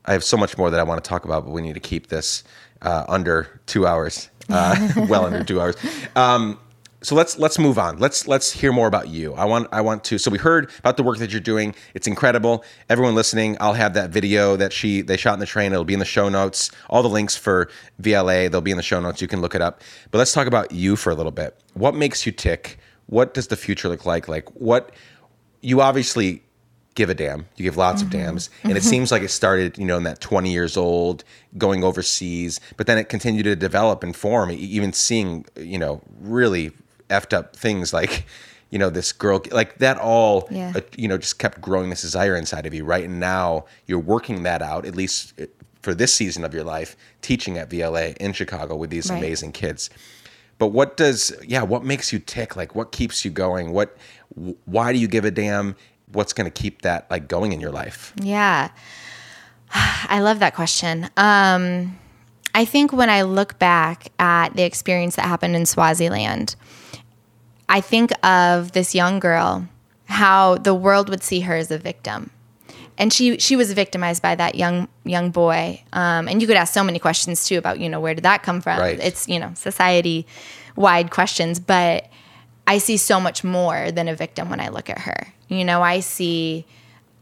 I 0.06 0.14
have 0.14 0.24
so 0.24 0.38
much 0.38 0.58
more 0.58 0.72
that 0.72 0.80
I 0.80 0.84
want 0.84 1.04
to 1.04 1.08
talk 1.08 1.24
about, 1.24 1.46
but 1.46 1.52
we 1.52 1.62
need 1.62 1.76
to 1.76 1.80
keep 1.80 2.08
this 2.08 2.44
uh, 2.82 3.06
under 3.08 3.62
two 3.68 3.86
hours, 3.86 4.32
uh, 4.50 4.76
well 5.08 5.28
under 5.28 5.44
two 5.44 5.62
hours. 5.62 5.76
Um, 6.16 6.58
so 7.04 7.16
let's 7.16 7.38
let's 7.38 7.60
move 7.60 7.78
on. 7.78 7.98
Let's 7.98 8.28
let's 8.28 8.52
hear 8.52 8.72
more 8.72 8.88
about 8.88 9.10
you. 9.10 9.34
I 9.34 9.46
want 9.46 9.68
I 9.72 9.82
want 9.82 10.04
to. 10.06 10.18
So 10.18 10.32
we 10.32 10.38
heard 10.38 10.72
about 10.80 10.98
the 10.98 11.04
work 11.04 11.18
that 11.18 11.32
you're 11.32 11.42
doing. 11.42 11.76
It's 11.94 12.08
incredible. 12.08 12.64
Everyone 12.90 13.14
listening, 13.14 13.58
I'll 13.60 13.74
have 13.74 13.94
that 13.94 14.10
video 14.10 14.56
that 14.56 14.72
she 14.72 15.02
they 15.02 15.18
shot 15.18 15.34
in 15.34 15.40
the 15.40 15.46
train. 15.46 15.74
It'll 15.74 15.84
be 15.84 15.94
in 15.94 16.00
the 16.00 16.06
show 16.06 16.30
notes. 16.30 16.72
All 16.90 17.04
the 17.04 17.10
links 17.10 17.36
for 17.36 17.70
VLA 18.02 18.50
they'll 18.50 18.62
be 18.62 18.72
in 18.72 18.78
the 18.78 18.84
show 18.84 19.02
notes. 19.02 19.22
You 19.22 19.28
can 19.28 19.42
look 19.42 19.54
it 19.54 19.62
up. 19.62 19.82
But 20.12 20.18
let's 20.18 20.34
talk 20.34 20.48
about 20.48 20.72
you 20.72 20.96
for 20.96 21.12
a 21.12 21.16
little 21.16 21.32
bit. 21.32 21.60
What 21.74 21.94
makes 21.94 22.26
you 22.26 22.32
tick? 22.32 22.80
What 23.08 23.34
does 23.34 23.48
the 23.48 23.58
future 23.58 23.90
look 23.90 24.06
like? 24.06 24.30
Like 24.30 24.50
what 24.56 24.92
you 25.62 25.82
obviously 25.82 26.42
give 26.96 27.10
a 27.10 27.14
damn. 27.16 27.48
You 27.56 27.64
give 27.64 27.76
lots 27.76 28.02
mm-hmm. 28.04 28.16
of 28.16 28.22
dams. 28.22 28.50
And 28.64 28.74
it 28.74 28.82
mm-hmm. 28.82 28.90
seems 28.90 29.12
like 29.12 29.24
it 29.24 29.30
started, 29.30 29.78
you 29.78 29.86
know, 29.86 29.98
in 29.98 30.04
that 30.04 30.22
20 30.22 30.52
years 30.52 30.78
old, 30.78 31.24
going 31.58 31.84
overseas, 31.84 32.60
but 32.78 32.88
then 32.88 32.98
it 32.98 33.10
continued 33.10 33.44
to 33.44 33.56
develop 33.56 34.04
and 34.04 34.16
form, 34.16 34.52
even 34.52 34.94
seeing, 34.94 35.46
you 35.56 35.80
know, 35.80 36.02
really 36.20 36.72
effed 37.10 37.34
up 37.34 37.56
things 37.56 37.94
like 37.94 38.26
you 38.74 38.80
know 38.80 38.90
this 38.90 39.12
girl 39.14 39.40
like 39.52 39.78
that 39.78 40.00
all 40.00 40.48
yeah. 40.50 40.74
uh, 40.76 40.82
you 40.98 41.08
know 41.08 41.16
just 41.16 41.38
kept 41.38 41.62
growing 41.62 41.92
this 41.92 42.02
desire 42.02 42.36
inside 42.36 42.66
of 42.66 42.74
you 42.74 42.84
right? 42.84 43.04
And 43.04 43.20
now 43.20 43.66
you're 43.86 44.00
working 44.00 44.42
that 44.44 44.64
out 44.64 44.86
at 44.88 44.96
least 44.96 45.40
uh, 45.40 45.46
for 45.84 45.94
this 45.94 46.12
season 46.12 46.44
of 46.44 46.56
your 46.56 46.64
life 46.64 46.98
teaching 47.22 47.58
at 47.60 47.70
VLA 47.70 48.18
in 48.18 48.34
Chicago 48.34 48.76
with 48.76 48.90
these 48.90 49.12
right. 49.12 49.18
amazing 49.18 49.52
kids. 49.52 49.92
But 50.58 50.68
what 50.70 50.98
does 50.98 51.36
yeah 51.44 51.62
what 51.62 51.84
makes 51.84 52.12
you 52.12 52.18
tick? 52.18 52.56
Like 52.56 52.74
what 52.74 52.92
keeps 52.92 53.24
you 53.24 53.30
going? 53.30 53.74
What 53.74 53.96
why 54.66 54.92
do 54.92 54.98
you 54.98 55.08
give 55.08 55.24
a 55.24 55.32
damn? 55.32 55.76
What's 56.12 56.34
going 56.34 56.52
to 56.52 56.62
keep 56.62 56.82
that 56.82 57.06
like 57.12 57.28
going 57.28 57.54
in 57.54 57.60
your 57.60 57.72
life? 57.72 58.12
Yeah. 58.20 58.72
I 59.72 60.20
love 60.22 60.40
that 60.40 60.56
question. 60.56 61.12
Um 61.16 62.00
I 62.56 62.66
think 62.66 62.92
when 62.92 63.10
I 63.10 63.22
look 63.22 63.60
back 63.60 64.12
at 64.18 64.56
the 64.56 64.64
experience 64.64 65.16
that 65.16 65.26
happened 65.26 65.56
in 65.56 65.68
Swaziland 65.68 66.56
I 67.74 67.82
think 67.82 68.12
of 68.24 68.74
this 68.74 68.94
young 68.94 69.20
girl, 69.20 69.68
how 70.06 70.58
the 70.58 70.76
world 70.76 71.10
would 71.10 71.24
see 71.24 71.40
her 71.40 71.56
as 71.56 71.72
a 71.72 71.80
victim. 71.80 72.30
And 73.00 73.12
she 73.12 73.40
she 73.40 73.56
was 73.56 73.74
victimized 73.74 74.22
by 74.22 74.36
that 74.36 74.54
young 74.54 74.88
young 75.04 75.32
boy. 75.32 75.82
Um, 75.92 76.28
and 76.28 76.40
you 76.40 76.46
could 76.46 76.56
ask 76.56 76.72
so 76.72 76.84
many 76.84 77.00
questions 77.00 77.46
too 77.46 77.58
about 77.58 77.80
you 77.80 77.90
know 77.90 78.00
where 78.00 78.14
did 78.14 78.24
that 78.26 78.44
come 78.44 78.62
from? 78.62 78.78
Right. 78.78 79.00
It's 79.00 79.28
you 79.28 79.40
know 79.40 79.52
society 79.56 80.28
wide 80.76 81.10
questions, 81.10 81.60
but 81.60 82.10
I 82.68 82.78
see 82.78 82.96
so 82.96 83.20
much 83.20 83.44
more 83.44 83.92
than 83.92 84.08
a 84.08 84.16
victim 84.16 84.52
when 84.52 84.60
I 84.60 84.70
look 84.70 84.92
at 84.92 85.00
her. 85.00 85.34
You 85.48 85.66
know, 85.66 85.82
I 85.82 86.02
see 86.02 86.68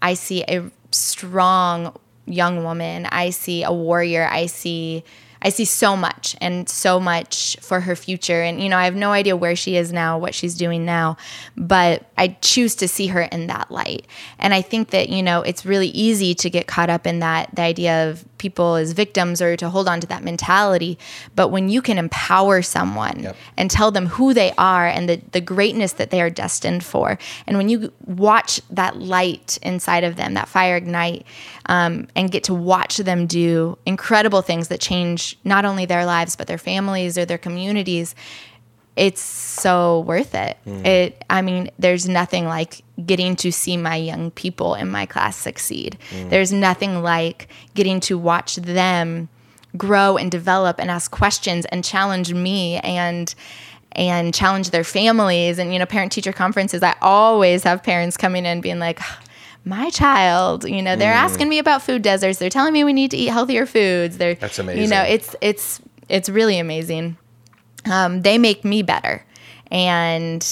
I 0.02 0.16
see 0.16 0.44
a 0.50 0.70
strong 0.92 1.96
young 2.26 2.66
woman. 2.66 3.06
I 3.06 3.30
see 3.30 3.64
a 3.64 3.72
warrior. 3.72 4.28
I 4.30 4.48
see 4.48 5.06
I 5.42 5.50
see 5.50 5.66
so 5.66 5.98
much 5.98 6.36
and 6.40 6.70
so 6.70 7.00
much 7.00 7.58
for 7.62 7.80
her 7.82 7.96
future. 7.96 8.42
And, 8.42 8.62
you 8.62 8.70
know, 8.70 8.78
I 8.78 8.86
have 8.86 8.96
no 8.96 9.12
idea 9.12 9.36
where 9.36 9.56
she 9.56 9.76
is 9.76 9.92
now, 9.92 10.18
what 10.18 10.36
she's 10.36 10.56
doing 10.56 10.86
now, 10.86 11.18
but 11.58 12.06
I 12.18 12.38
choose 12.42 12.76
to 12.76 12.88
see 12.88 13.08
her 13.08 13.22
in 13.22 13.48
that 13.48 13.72
light. 13.72 14.06
And 14.38 14.54
I 14.54 14.62
think 14.62 14.92
that, 14.92 15.10
you 15.10 15.24
know, 15.24 15.42
it's 15.42 15.66
really 15.66 15.90
easy 15.90 16.36
to 16.36 16.50
get 16.50 16.68
caught 16.68 16.90
up 16.90 17.08
in 17.08 17.20
that, 17.20 17.56
the 17.56 17.64
idea 17.64 18.10
of 18.10 18.26
people 18.42 18.76
as 18.76 18.92
victims 18.92 19.42
or 19.42 19.56
to 19.56 19.70
hold 19.70 19.88
on 19.88 20.02
to 20.02 20.08
that 20.08 20.24
mentality. 20.24 20.98
But 21.36 21.50
when 21.50 21.70
you 21.70 21.82
can 21.82 21.98
empower 21.98 22.62
someone 22.64 23.20
yep. 23.24 23.36
and 23.56 23.70
tell 23.70 23.92
them 23.92 24.08
who 24.08 24.34
they 24.34 24.52
are 24.58 24.88
and 24.88 25.08
the, 25.08 25.22
the 25.32 25.40
greatness 25.40 25.94
that 25.94 26.10
they 26.10 26.22
are 26.22 26.32
destined 26.32 26.84
for, 26.84 27.20
and 27.46 27.56
when 27.56 27.70
you 27.70 27.94
watch 28.06 28.60
that 28.72 28.98
light 28.98 29.60
inside 29.62 30.04
of 30.04 30.16
them, 30.16 30.34
that 30.34 30.50
fire 30.50 30.76
ignite, 30.76 31.24
um, 31.68 32.08
and 32.16 32.32
get 32.32 32.44
to 32.46 32.54
watch 32.54 32.98
them 32.98 33.28
do 33.28 33.78
incredible 33.86 34.42
things 34.42 34.68
that 34.70 34.80
change 34.82 35.38
not 35.44 35.64
only 35.64 35.86
their 35.86 36.06
lives 36.06 36.36
but 36.36 36.48
their 36.48 36.58
families 36.58 37.18
or 37.18 37.26
their 37.26 37.38
communities 37.38 38.16
it's 38.96 39.22
so 39.22 40.02
worth 40.02 40.36
it. 40.36 40.58
Mm. 40.66 40.86
It 40.86 41.26
I 41.30 41.42
mean, 41.42 41.72
there's 41.80 42.08
nothing 42.08 42.46
like 42.46 42.84
getting 43.06 43.36
to 43.38 43.52
see 43.52 43.78
my 43.78 43.96
young 43.96 44.32
people 44.32 44.76
in 44.76 44.90
my 44.90 45.06
class 45.06 45.38
succeed. 45.38 45.98
Mm. 46.12 46.30
There's 46.30 46.52
nothing 46.52 47.02
like 47.02 47.48
getting 47.74 48.00
to 48.02 48.18
watch 48.18 48.56
them 48.58 49.30
grow 49.78 50.18
and 50.18 50.30
develop 50.30 50.80
and 50.80 50.92
ask 50.92 51.12
questions 51.12 51.66
and 51.68 51.84
challenge 51.84 52.34
me 52.34 52.78
and 52.80 53.34
and 53.94 54.34
challenge 54.34 54.70
their 54.72 54.84
families 54.84 55.58
and 55.58 55.74
you 55.74 55.80
know 55.80 55.86
parent 55.86 56.12
teacher 56.12 56.34
conferences 56.34 56.84
I 56.84 56.96
always 57.02 57.64
have 57.64 57.84
parents 57.84 58.18
coming 58.18 58.46
in 58.46 58.62
being 58.62 58.80
like 58.80 59.00
my 59.64 59.92
child, 59.92 60.66
you 60.66 60.82
know, 60.82 60.96
they're 60.96 61.14
mm. 61.14 61.18
asking 61.18 61.48
me 61.48 61.60
about 61.60 61.84
food 61.84 62.02
deserts. 62.02 62.40
They're 62.40 62.50
telling 62.50 62.74
me 62.74 62.84
we 62.84 62.94
need 62.94 63.12
to 63.12 63.18
eat 63.18 63.28
healthier 63.28 63.66
foods. 63.66 64.18
They're 64.18 64.36
That's 64.36 64.58
amazing. 64.58 64.82
You 64.82 64.90
know, 64.90 65.04
it's 65.04 65.36
it's 65.40 65.82
it's 66.10 66.30
really 66.30 66.58
amazing. 66.58 67.18
Um, 67.86 68.22
they 68.22 68.38
make 68.38 68.64
me 68.64 68.84
better. 68.84 69.26
And 69.72 70.46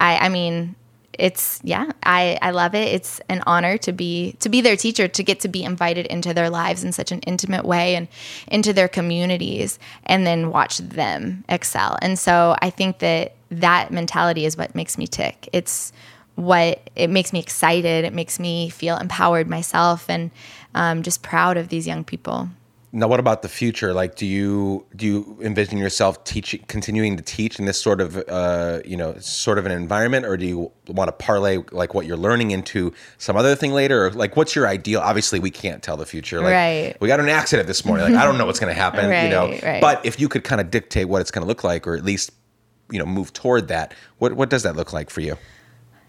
I 0.00 0.16
I 0.18 0.28
mean, 0.28 0.74
it's 1.18 1.60
yeah, 1.64 1.90
I 2.02 2.38
I 2.40 2.50
love 2.52 2.74
it. 2.74 2.88
It's 2.94 3.20
an 3.28 3.42
honor 3.46 3.76
to 3.78 3.92
be 3.92 4.36
to 4.40 4.48
be 4.48 4.60
their 4.60 4.76
teacher, 4.76 5.08
to 5.08 5.22
get 5.22 5.40
to 5.40 5.48
be 5.48 5.64
invited 5.64 6.06
into 6.06 6.32
their 6.32 6.48
lives 6.48 6.84
in 6.84 6.92
such 6.92 7.12
an 7.12 7.20
intimate 7.20 7.64
way 7.64 7.96
and 7.96 8.08
into 8.46 8.72
their 8.72 8.88
communities, 8.88 9.78
and 10.04 10.26
then 10.26 10.50
watch 10.50 10.78
them 10.78 11.44
excel. 11.48 11.98
And 12.00 12.18
so 12.18 12.56
I 12.62 12.70
think 12.70 13.00
that 13.00 13.34
that 13.50 13.90
mentality 13.90 14.44
is 14.44 14.56
what 14.56 14.74
makes 14.74 14.96
me 14.96 15.06
tick. 15.06 15.48
It's 15.52 15.92
what 16.36 16.88
it 16.94 17.10
makes 17.10 17.32
me 17.32 17.40
excited. 17.40 18.04
It 18.04 18.12
makes 18.12 18.38
me 18.38 18.68
feel 18.68 18.96
empowered 18.96 19.48
myself, 19.48 20.08
and 20.08 20.30
um, 20.74 21.02
just 21.02 21.22
proud 21.22 21.56
of 21.56 21.68
these 21.68 21.86
young 21.86 22.04
people. 22.04 22.48
Now, 22.90 23.06
what 23.06 23.20
about 23.20 23.42
the 23.42 23.50
future? 23.50 23.92
Like, 23.92 24.14
do 24.14 24.24
you 24.24 24.86
do 24.96 25.06
you 25.06 25.38
envision 25.42 25.76
yourself 25.76 26.24
teaching, 26.24 26.64
continuing 26.68 27.18
to 27.18 27.22
teach 27.22 27.58
in 27.58 27.66
this 27.66 27.80
sort 27.80 28.00
of, 28.00 28.16
uh, 28.28 28.80
you 28.84 28.96
know, 28.96 29.14
sort 29.18 29.58
of 29.58 29.66
an 29.66 29.72
environment, 29.72 30.24
or 30.24 30.38
do 30.38 30.46
you 30.46 30.72
want 30.86 31.08
to 31.08 31.12
parlay 31.12 31.58
like 31.70 31.92
what 31.92 32.06
you're 32.06 32.16
learning 32.16 32.50
into 32.50 32.94
some 33.18 33.36
other 33.36 33.54
thing 33.54 33.72
later? 33.72 34.06
Or 34.06 34.10
like, 34.12 34.36
what's 34.36 34.54
your 34.56 34.66
ideal? 34.66 35.00
Obviously, 35.00 35.38
we 35.38 35.50
can't 35.50 35.82
tell 35.82 35.98
the 35.98 36.06
future. 36.06 36.40
Like, 36.40 36.52
right. 36.52 36.96
We 37.00 37.08
got 37.08 37.20
an 37.20 37.28
accident 37.28 37.66
this 37.66 37.84
morning. 37.84 38.10
Like, 38.10 38.22
I 38.22 38.24
don't 38.24 38.38
know 38.38 38.46
what's 38.46 38.60
going 38.60 38.74
to 38.74 38.80
happen. 38.80 39.08
right, 39.10 39.24
you 39.24 39.28
know. 39.28 39.48
Right. 39.62 39.82
But 39.82 40.04
if 40.06 40.18
you 40.18 40.30
could 40.30 40.44
kind 40.44 40.60
of 40.60 40.70
dictate 40.70 41.10
what 41.10 41.20
it's 41.20 41.30
going 41.30 41.42
to 41.42 41.48
look 41.48 41.64
like, 41.64 41.86
or 41.86 41.94
at 41.94 42.04
least, 42.04 42.30
you 42.90 42.98
know, 42.98 43.06
move 43.06 43.34
toward 43.34 43.68
that, 43.68 43.92
what 44.16 44.32
what 44.32 44.48
does 44.48 44.62
that 44.62 44.76
look 44.76 44.94
like 44.94 45.10
for 45.10 45.20
you? 45.20 45.36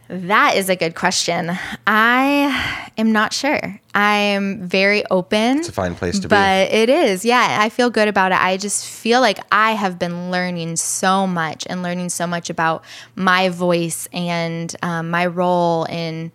That 0.10 0.56
is 0.56 0.70
a 0.70 0.76
good 0.76 0.96
question. 0.96 1.52
I 1.86 2.92
am 2.98 3.12
not 3.12 3.32
sure. 3.32 3.80
I 3.94 4.16
am 4.16 4.68
very 4.68 5.06
open. 5.12 5.60
It's 5.60 5.70
a 5.70 5.72
fine 5.72 5.94
place 5.94 6.18
to 6.22 6.28
but 6.28 6.66
be. 6.66 6.72
But 6.72 6.74
it 6.76 6.90
is. 6.90 7.24
Yeah, 7.24 7.60
I 7.62 7.70
feel 7.70 7.92
good 7.92 8.08
about 8.08 8.32
it. 8.32 8.42
I 8.42 8.58
just 8.58 8.88
feel 8.88 9.22
like 9.22 9.40
I 9.52 9.74
have 9.74 10.00
been 10.00 10.32
learning 10.32 10.78
so 10.78 11.28
much 11.28 11.68
and 11.70 11.84
learning 11.84 12.10
so 12.10 12.26
much 12.26 12.50
about 12.50 12.84
my 13.16 13.50
voice 13.50 14.08
and 14.12 14.76
um, 14.82 15.12
my 15.12 15.28
role 15.28 15.84
in 15.84 16.32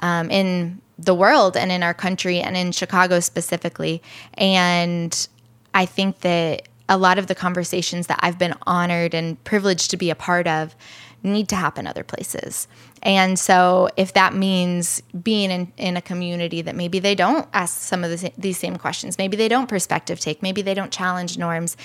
um, 0.00 0.30
in 0.30 0.80
the 0.98 1.12
world 1.14 1.54
and 1.54 1.70
in 1.70 1.82
our 1.82 1.94
country 1.94 2.40
and 2.40 2.56
in 2.56 2.72
Chicago 2.72 3.20
specifically. 3.20 4.02
And 4.34 5.28
I 5.74 5.84
think 5.84 6.20
that 6.20 6.66
a 6.88 6.96
lot 6.96 7.18
of 7.18 7.26
the 7.26 7.34
conversations 7.34 8.06
that 8.06 8.18
I've 8.22 8.38
been 8.38 8.54
honored 8.66 9.12
and 9.12 9.42
privileged 9.44 9.90
to 9.90 9.98
be 9.98 10.08
a 10.08 10.14
part 10.14 10.46
of 10.46 10.74
need 11.22 11.48
to 11.48 11.56
happen 11.56 11.86
other 11.86 12.04
places. 12.04 12.68
And 13.02 13.38
so, 13.38 13.88
if 13.96 14.12
that 14.14 14.34
means 14.34 15.02
being 15.22 15.50
in, 15.50 15.72
in 15.76 15.96
a 15.96 16.02
community 16.02 16.62
that 16.62 16.74
maybe 16.74 16.98
they 16.98 17.14
don't 17.14 17.46
ask 17.52 17.80
some 17.80 18.04
of 18.04 18.10
the, 18.10 18.32
these 18.36 18.58
same 18.58 18.76
questions, 18.76 19.18
maybe 19.18 19.36
they 19.36 19.48
don't 19.48 19.68
perspective 19.68 20.20
take, 20.20 20.42
maybe 20.42 20.62
they 20.62 20.74
don't 20.74 20.92
challenge 20.92 21.38
norms, 21.38 21.76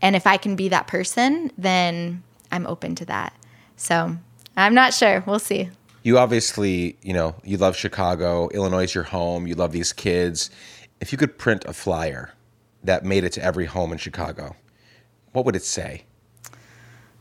and 0.00 0.16
if 0.16 0.26
I 0.26 0.36
can 0.36 0.56
be 0.56 0.68
that 0.68 0.86
person, 0.86 1.50
then 1.58 2.22
I'm 2.50 2.66
open 2.66 2.94
to 2.96 3.04
that. 3.06 3.34
So, 3.76 4.16
I'm 4.56 4.74
not 4.74 4.94
sure. 4.94 5.22
We'll 5.26 5.38
see. 5.38 5.70
You 6.02 6.18
obviously, 6.18 6.98
you 7.02 7.12
know, 7.12 7.34
you 7.44 7.58
love 7.58 7.76
Chicago. 7.76 8.48
Illinois 8.52 8.84
is 8.84 8.94
your 8.94 9.04
home. 9.04 9.46
You 9.46 9.54
love 9.54 9.72
these 9.72 9.92
kids. 9.92 10.50
If 11.00 11.12
you 11.12 11.18
could 11.18 11.38
print 11.38 11.64
a 11.66 11.72
flyer 11.72 12.32
that 12.82 13.04
made 13.04 13.24
it 13.24 13.32
to 13.32 13.42
every 13.42 13.66
home 13.66 13.92
in 13.92 13.98
Chicago, 13.98 14.56
what 15.32 15.44
would 15.44 15.54
it 15.54 15.62
say? 15.64 16.04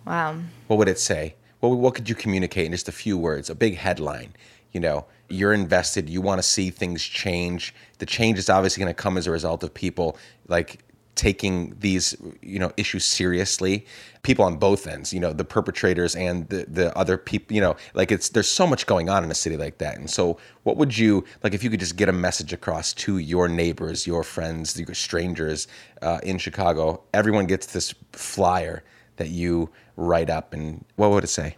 Wow. 0.05 0.39
What 0.67 0.77
would 0.77 0.87
it 0.87 0.99
say? 0.99 1.35
What, 1.61 1.77
what 1.77 1.95
could 1.95 2.09
you 2.09 2.15
communicate 2.15 2.65
in 2.65 2.71
just 2.73 2.89
a 2.89 2.91
few 2.91 3.17
words, 3.17 3.49
a 3.49 3.55
big 3.55 3.77
headline? 3.77 4.33
You 4.73 4.81
know, 4.81 5.05
you're 5.29 5.53
invested, 5.53 6.09
you 6.09 6.21
want 6.21 6.39
to 6.39 6.43
see 6.43 6.69
things 6.69 7.03
change. 7.03 7.73
The 7.99 8.05
change 8.05 8.37
is 8.37 8.49
obviously 8.49 8.81
going 8.83 8.93
to 8.93 9.01
come 9.01 9.17
as 9.17 9.27
a 9.27 9.31
result 9.31 9.63
of 9.63 9.73
people 9.73 10.17
like 10.47 10.83
taking 11.15 11.75
these 11.79 12.15
you 12.41 12.57
know 12.57 12.71
issues 12.77 13.03
seriously 13.03 13.85
people 14.23 14.45
on 14.45 14.55
both 14.55 14.87
ends 14.87 15.11
you 15.13 15.19
know 15.19 15.33
the 15.33 15.43
perpetrators 15.43 16.15
and 16.15 16.47
the 16.47 16.65
the 16.69 16.97
other 16.97 17.17
people 17.17 17.53
you 17.53 17.61
know 17.61 17.75
like 17.93 18.11
it's 18.11 18.29
there's 18.29 18.47
so 18.47 18.65
much 18.65 18.85
going 18.85 19.09
on 19.09 19.23
in 19.23 19.29
a 19.29 19.35
city 19.35 19.57
like 19.57 19.77
that 19.77 19.97
and 19.97 20.09
so 20.09 20.37
what 20.63 20.77
would 20.77 20.97
you 20.97 21.23
like 21.43 21.53
if 21.53 21.63
you 21.63 21.69
could 21.69 21.81
just 21.81 21.97
get 21.97 22.07
a 22.07 22.13
message 22.13 22.53
across 22.53 22.93
to 22.93 23.17
your 23.17 23.49
neighbors 23.49 24.07
your 24.07 24.23
friends 24.23 24.79
your 24.79 24.95
strangers 24.95 25.67
uh, 26.01 26.19
in 26.23 26.37
chicago 26.37 27.01
everyone 27.13 27.45
gets 27.45 27.67
this 27.67 27.93
flyer 28.13 28.81
that 29.21 29.29
you 29.29 29.69
write 29.95 30.31
up 30.31 30.51
and 30.51 30.83
what 30.95 31.11
would 31.11 31.23
it 31.23 31.27
say? 31.27 31.55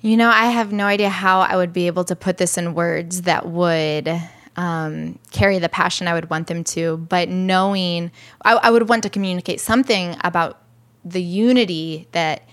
You 0.00 0.16
know, 0.16 0.30
I 0.30 0.46
have 0.46 0.72
no 0.72 0.86
idea 0.86 1.10
how 1.10 1.40
I 1.40 1.56
would 1.56 1.72
be 1.72 1.86
able 1.86 2.04
to 2.04 2.16
put 2.16 2.38
this 2.38 2.56
in 2.56 2.72
words 2.72 3.22
that 3.22 3.46
would 3.46 4.08
um, 4.56 5.18
carry 5.30 5.58
the 5.58 5.68
passion 5.68 6.08
I 6.08 6.14
would 6.14 6.30
want 6.30 6.46
them 6.46 6.64
to. 6.64 6.96
But 6.96 7.28
knowing, 7.28 8.10
I, 8.42 8.54
I 8.54 8.70
would 8.70 8.88
want 8.88 9.02
to 9.02 9.10
communicate 9.10 9.60
something 9.60 10.16
about 10.24 10.62
the 11.04 11.22
unity 11.22 12.08
that 12.12 12.48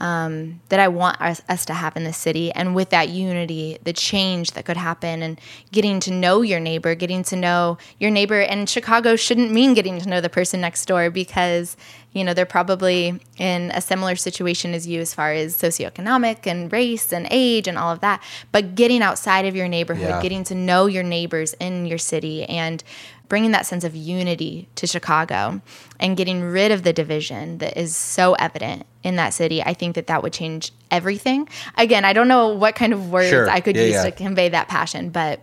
um, 0.00 0.60
that 0.70 0.80
I 0.80 0.88
want 0.88 1.20
us, 1.20 1.42
us, 1.48 1.64
to 1.66 1.74
have 1.74 1.96
in 1.96 2.04
the 2.04 2.12
city. 2.12 2.50
And 2.52 2.74
with 2.74 2.90
that 2.90 3.10
unity, 3.10 3.78
the 3.84 3.92
change 3.92 4.52
that 4.52 4.64
could 4.64 4.78
happen 4.78 5.22
and 5.22 5.40
getting 5.72 6.00
to 6.00 6.10
know 6.10 6.40
your 6.42 6.58
neighbor, 6.58 6.94
getting 6.94 7.22
to 7.24 7.36
know 7.36 7.76
your 7.98 8.10
neighbor. 8.10 8.40
And 8.40 8.68
Chicago 8.68 9.14
shouldn't 9.14 9.52
mean 9.52 9.74
getting 9.74 10.00
to 10.00 10.08
know 10.08 10.20
the 10.20 10.30
person 10.30 10.60
next 10.60 10.86
door 10.86 11.10
because, 11.10 11.76
you 12.12 12.24
know, 12.24 12.32
they're 12.32 12.46
probably 12.46 13.20
in 13.36 13.70
a 13.72 13.80
similar 13.80 14.16
situation 14.16 14.72
as 14.72 14.86
you 14.86 15.00
as 15.00 15.12
far 15.12 15.32
as 15.32 15.56
socioeconomic 15.56 16.46
and 16.46 16.72
race 16.72 17.12
and 17.12 17.28
age 17.30 17.68
and 17.68 17.76
all 17.76 17.92
of 17.92 18.00
that. 18.00 18.22
But 18.52 18.74
getting 18.74 19.02
outside 19.02 19.44
of 19.44 19.54
your 19.54 19.68
neighborhood, 19.68 20.08
yeah. 20.08 20.22
getting 20.22 20.44
to 20.44 20.54
know 20.54 20.86
your 20.86 21.04
neighbors 21.04 21.54
in 21.60 21.84
your 21.84 21.98
city 21.98 22.44
and 22.44 22.82
bringing 23.30 23.52
that 23.52 23.64
sense 23.64 23.84
of 23.84 23.94
unity 23.94 24.68
to 24.74 24.86
Chicago 24.86 25.62
and 26.00 26.16
getting 26.16 26.42
rid 26.42 26.72
of 26.72 26.82
the 26.82 26.92
division 26.92 27.58
that 27.58 27.78
is 27.78 27.96
so 27.96 28.34
evident 28.34 28.84
in 29.04 29.16
that 29.16 29.30
city, 29.30 29.62
I 29.62 29.72
think 29.72 29.94
that 29.94 30.08
that 30.08 30.22
would 30.22 30.32
change 30.32 30.72
everything. 30.90 31.48
Again, 31.78 32.04
I 32.04 32.12
don't 32.12 32.28
know 32.28 32.48
what 32.48 32.74
kind 32.74 32.92
of 32.92 33.10
words 33.10 33.30
sure. 33.30 33.48
I 33.48 33.60
could 33.60 33.76
yeah, 33.76 33.84
use 33.84 33.92
yeah. 33.94 34.02
to 34.02 34.10
convey 34.10 34.48
that 34.50 34.68
passion, 34.68 35.10
but 35.10 35.40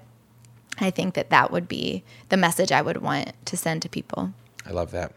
I 0.79 0.91
think 0.91 1.15
that 1.15 1.29
that 1.31 1.49
would 1.49 1.67
be 1.67 2.03
the 2.27 2.37
message 2.37 2.73
I 2.73 2.81
would 2.81 2.97
want 2.97 3.31
to 3.45 3.57
send 3.57 3.81
to 3.83 3.89
people. 3.89 4.33
I 4.65 4.71
love 4.71 4.91
that. 4.91 5.13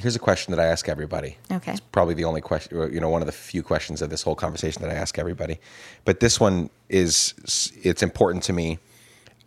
Here's 0.00 0.16
a 0.16 0.20
question 0.20 0.52
that 0.52 0.60
I 0.60 0.66
ask 0.66 0.88
everybody. 0.88 1.38
Okay. 1.50 1.72
It's 1.72 1.80
probably 1.80 2.14
the 2.14 2.24
only 2.24 2.40
question, 2.40 2.92
you 2.92 3.00
know, 3.00 3.08
one 3.08 3.20
of 3.20 3.26
the 3.26 3.32
few 3.32 3.64
questions 3.64 4.00
of 4.00 4.10
this 4.10 4.22
whole 4.22 4.36
conversation 4.36 4.80
that 4.82 4.92
I 4.92 4.94
ask 4.94 5.18
everybody. 5.18 5.58
But 6.04 6.20
this 6.20 6.38
one 6.38 6.70
is, 6.88 7.34
it's 7.82 8.02
important 8.02 8.44
to 8.44 8.52
me. 8.52 8.78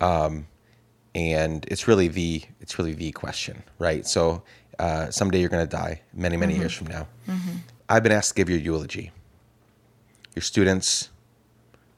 Um, 0.00 0.46
and 1.18 1.64
it's 1.66 1.88
really 1.88 2.08
the 2.08 2.42
it's 2.60 2.78
really 2.78 2.94
the 2.94 3.12
question, 3.12 3.62
right? 3.78 4.06
So 4.06 4.42
uh, 4.78 5.10
someday 5.10 5.40
you're 5.40 5.48
going 5.48 5.66
to 5.66 5.76
die, 5.76 6.02
many 6.12 6.36
many 6.36 6.54
mm-hmm. 6.54 6.62
years 6.62 6.72
from 6.72 6.88
now. 6.88 7.06
Mm-hmm. 7.26 7.56
I've 7.88 8.02
been 8.02 8.12
asked 8.12 8.30
to 8.30 8.34
give 8.34 8.50
your 8.50 8.58
eulogy. 8.58 9.12
Your 10.34 10.42
students, 10.42 11.08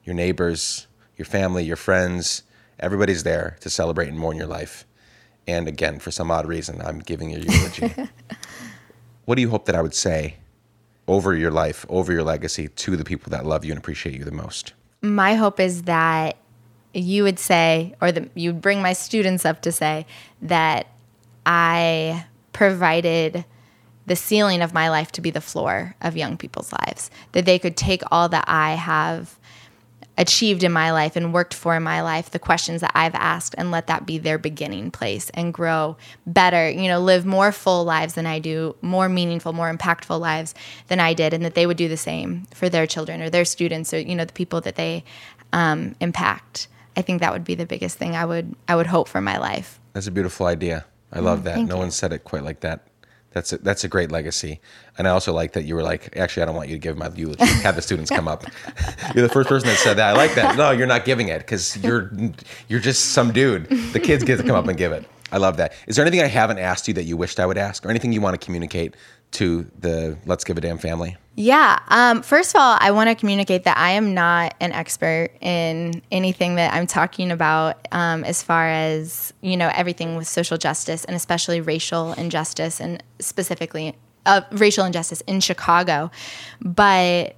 your 0.04 0.14
neighbors, 0.14 0.86
your 1.16 1.26
family, 1.26 1.64
your 1.64 1.76
friends, 1.76 2.44
everybody's 2.78 3.22
there 3.22 3.56
to 3.60 3.68
celebrate 3.68 4.08
and 4.08 4.18
mourn 4.18 4.36
your 4.36 4.46
life. 4.46 4.86
And 5.46 5.68
again, 5.68 5.98
for 5.98 6.10
some 6.10 6.30
odd 6.30 6.46
reason, 6.46 6.80
I'm 6.80 7.00
giving 7.00 7.30
your 7.30 7.40
eulogy. 7.40 7.92
what 9.24 9.34
do 9.34 9.42
you 9.42 9.50
hope 9.50 9.66
that 9.66 9.74
I 9.74 9.82
would 9.82 9.94
say 9.94 10.36
over 11.08 11.34
your 11.34 11.50
life, 11.50 11.84
over 11.88 12.12
your 12.12 12.22
legacy 12.22 12.68
to 12.68 12.96
the 12.96 13.04
people 13.04 13.30
that 13.30 13.44
love 13.44 13.64
you 13.64 13.72
and 13.72 13.78
appreciate 13.78 14.14
you 14.14 14.24
the 14.24 14.30
most? 14.30 14.72
My 15.02 15.34
hope 15.34 15.58
is 15.60 15.82
that 15.82 16.36
you 16.93 17.22
would 17.22 17.38
say, 17.38 17.95
or 18.01 18.12
the, 18.12 18.28
you'd 18.34 18.61
bring 18.61 18.82
my 18.82 18.93
students 18.93 19.45
up 19.45 19.62
to 19.62 19.72
say 19.72 20.07
that 20.43 20.86
I 21.47 22.26
provided 22.53 23.45
the 24.07 24.16
ceiling 24.16 24.61
of 24.61 24.74
my 24.74 24.91
life 24.91 25.12
to 25.12 25.20
be 25.20 25.30
the 25.30 25.41
floor 25.41 25.95
of 26.01 26.16
young 26.16 26.36
people's 26.36 26.72
lives, 26.72 27.11
that 27.32 27.45
they 27.45 27.59
could 27.59 27.76
take 27.76 28.03
all 28.11 28.28
that 28.28 28.45
I 28.49 28.72
have 28.72 29.38
achieved 30.18 30.62
in 30.64 30.72
my 30.72 30.91
life 30.91 31.16
and 31.16 31.32
worked 31.32 31.55
for 31.55 31.76
in 31.76 31.82
my 31.82 32.03
life, 32.03 32.30
the 32.30 32.38
questions 32.38 32.82
that 32.82 32.93
I've 32.95 33.14
asked, 33.14 33.55
and 33.57 33.70
let 33.70 33.86
that 33.86 34.05
be 34.05 34.18
their 34.18 34.36
beginning 34.36 34.91
place 34.91 35.30
and 35.30 35.55
grow 35.55 35.97
better, 36.26 36.68
you 36.68 36.88
know, 36.88 37.01
live 37.01 37.24
more 37.24 37.53
full 37.53 37.84
lives 37.84 38.14
than 38.14 38.26
I 38.26 38.38
do, 38.38 38.76
more 38.82 39.09
meaningful, 39.09 39.55
more 39.55 39.72
impactful 39.74 40.20
lives 40.20 40.55
than 40.88 41.01
I 41.01 41.14
did, 41.14 41.32
and 41.32 41.45
that 41.45 41.55
they 41.55 41.66
would 41.66 41.78
do 41.78 41.88
the 41.88 41.97
same 41.97 42.47
for 42.53 42.68
their 42.68 42.86
children 42.86 43.22
or 43.22 43.30
their 43.30 43.47
students 43.47 43.95
or, 43.95 44.01
you 44.01 44.14
know, 44.14 44.26
the 44.26 44.32
people 44.32 44.61
that 44.61 44.76
they 44.76 45.05
um, 45.53 45.95
impact. 46.01 46.68
I 46.97 47.03
think 47.03 47.20
that 47.20 47.32
would 47.32 47.45
be 47.45 47.55
the 47.55 47.66
biggest 47.66 47.99
thing 47.99 48.16
I 48.16 48.24
would 48.24 48.55
I 48.68 48.76
would 48.76 48.86
hope 48.86 49.09
for 49.09 49.20
my 49.20 49.38
life. 49.38 49.80
That's 49.93 50.07
a 50.07 50.11
beautiful 50.11 50.47
idea. 50.47 50.84
I 51.12 51.20
love 51.20 51.41
mm, 51.41 51.45
that. 51.45 51.59
No 51.61 51.74
you. 51.76 51.80
one 51.80 51.91
said 51.91 52.12
it 52.12 52.24
quite 52.24 52.45
like 52.45 52.61
that. 52.61 52.86
That's 53.32 53.53
a, 53.53 53.59
that's 53.59 53.84
a 53.84 53.88
great 53.88 54.11
legacy. 54.11 54.61
And 54.99 55.07
I 55.07 55.12
also 55.12 55.32
like 55.32 55.53
that 55.53 55.62
you 55.62 55.76
were 55.76 55.84
like, 55.84 56.16
actually, 56.16 56.43
I 56.43 56.47
don't 56.47 56.57
want 56.57 56.68
you 56.68 56.74
to 56.74 56.80
give 56.80 56.99
my 56.99 57.09
eulogy. 57.14 57.45
Have 57.45 57.76
the 57.76 57.82
students 57.82 58.11
come 58.11 58.26
up. 58.26 58.45
you're 59.14 59.26
the 59.26 59.32
first 59.32 59.49
person 59.49 59.68
that 59.68 59.78
said 59.78 59.95
that. 59.99 60.14
I 60.14 60.16
like 60.16 60.34
that. 60.34 60.57
No, 60.57 60.72
you're 60.72 60.88
not 60.88 61.05
giving 61.05 61.28
it 61.28 61.38
because 61.38 61.76
you're 61.78 62.11
you're 62.68 62.80
just 62.80 63.12
some 63.12 63.32
dude. 63.32 63.68
The 63.93 64.01
kids 64.01 64.24
get 64.24 64.38
to 64.38 64.43
come 64.43 64.57
up 64.57 64.66
and 64.66 64.76
give 64.76 64.93
it. 64.93 65.05
I 65.32 65.38
love 65.38 65.59
that. 65.59 65.74
Is 65.86 65.95
there 65.95 66.05
anything 66.05 66.22
I 66.24 66.28
haven't 66.28 66.59
asked 66.59 66.88
you 66.88 66.95
that 66.95 67.05
you 67.05 67.16
wished 67.16 67.38
I 67.38 67.47
would 67.47 67.59
ask, 67.59 67.86
or 67.86 67.91
anything 67.91 68.12
you 68.12 68.20
want 68.20 68.38
to 68.38 68.45
communicate 68.45 68.97
to 69.32 69.70
the 69.78 70.16
Let's 70.26 70.44
Give 70.44 70.58
a 70.58 70.60
Damn 70.60 70.78
family? 70.78 71.16
Yeah. 71.36 71.78
Um, 71.88 72.22
first 72.22 72.54
of 72.54 72.60
all, 72.60 72.76
I 72.80 72.90
want 72.90 73.08
to 73.08 73.14
communicate 73.14 73.64
that 73.64 73.78
I 73.78 73.92
am 73.92 74.12
not 74.12 74.54
an 74.60 74.72
expert 74.72 75.30
in 75.40 76.02
anything 76.10 76.56
that 76.56 76.74
I'm 76.74 76.86
talking 76.86 77.30
about 77.30 77.88
um, 77.92 78.24
as 78.24 78.42
far 78.42 78.68
as, 78.68 79.32
you 79.40 79.56
know, 79.56 79.70
everything 79.74 80.16
with 80.16 80.28
social 80.28 80.58
justice 80.58 81.04
and 81.04 81.16
especially 81.16 81.60
racial 81.60 82.12
injustice 82.14 82.80
and 82.80 83.02
specifically 83.20 83.94
uh, 84.26 84.42
racial 84.52 84.84
injustice 84.84 85.22
in 85.22 85.40
Chicago. 85.40 86.10
But 86.60 87.36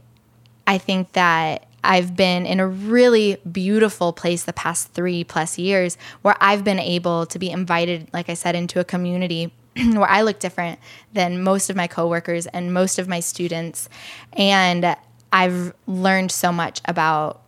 I 0.66 0.78
think 0.78 1.12
that 1.12 1.66
I've 1.84 2.16
been 2.16 2.46
in 2.46 2.60
a 2.60 2.66
really 2.66 3.36
beautiful 3.50 4.12
place 4.12 4.44
the 4.44 4.52
past 4.52 4.92
three 4.92 5.24
plus 5.24 5.58
years 5.58 5.98
where 6.22 6.36
I've 6.40 6.64
been 6.64 6.78
able 6.78 7.26
to 7.26 7.38
be 7.38 7.50
invited, 7.50 8.08
like 8.12 8.28
I 8.28 8.34
said, 8.34 8.54
into 8.54 8.80
a 8.80 8.84
community 8.84 9.52
where 9.92 10.08
I 10.08 10.22
look 10.22 10.38
different 10.38 10.78
than 11.12 11.42
most 11.42 11.70
of 11.70 11.76
my 11.76 11.86
coworkers 11.86 12.46
and 12.46 12.72
most 12.74 12.98
of 12.98 13.08
my 13.08 13.20
students. 13.20 13.88
And 14.34 14.96
I've 15.32 15.74
learned 15.86 16.30
so 16.30 16.52
much 16.52 16.80
about 16.84 17.42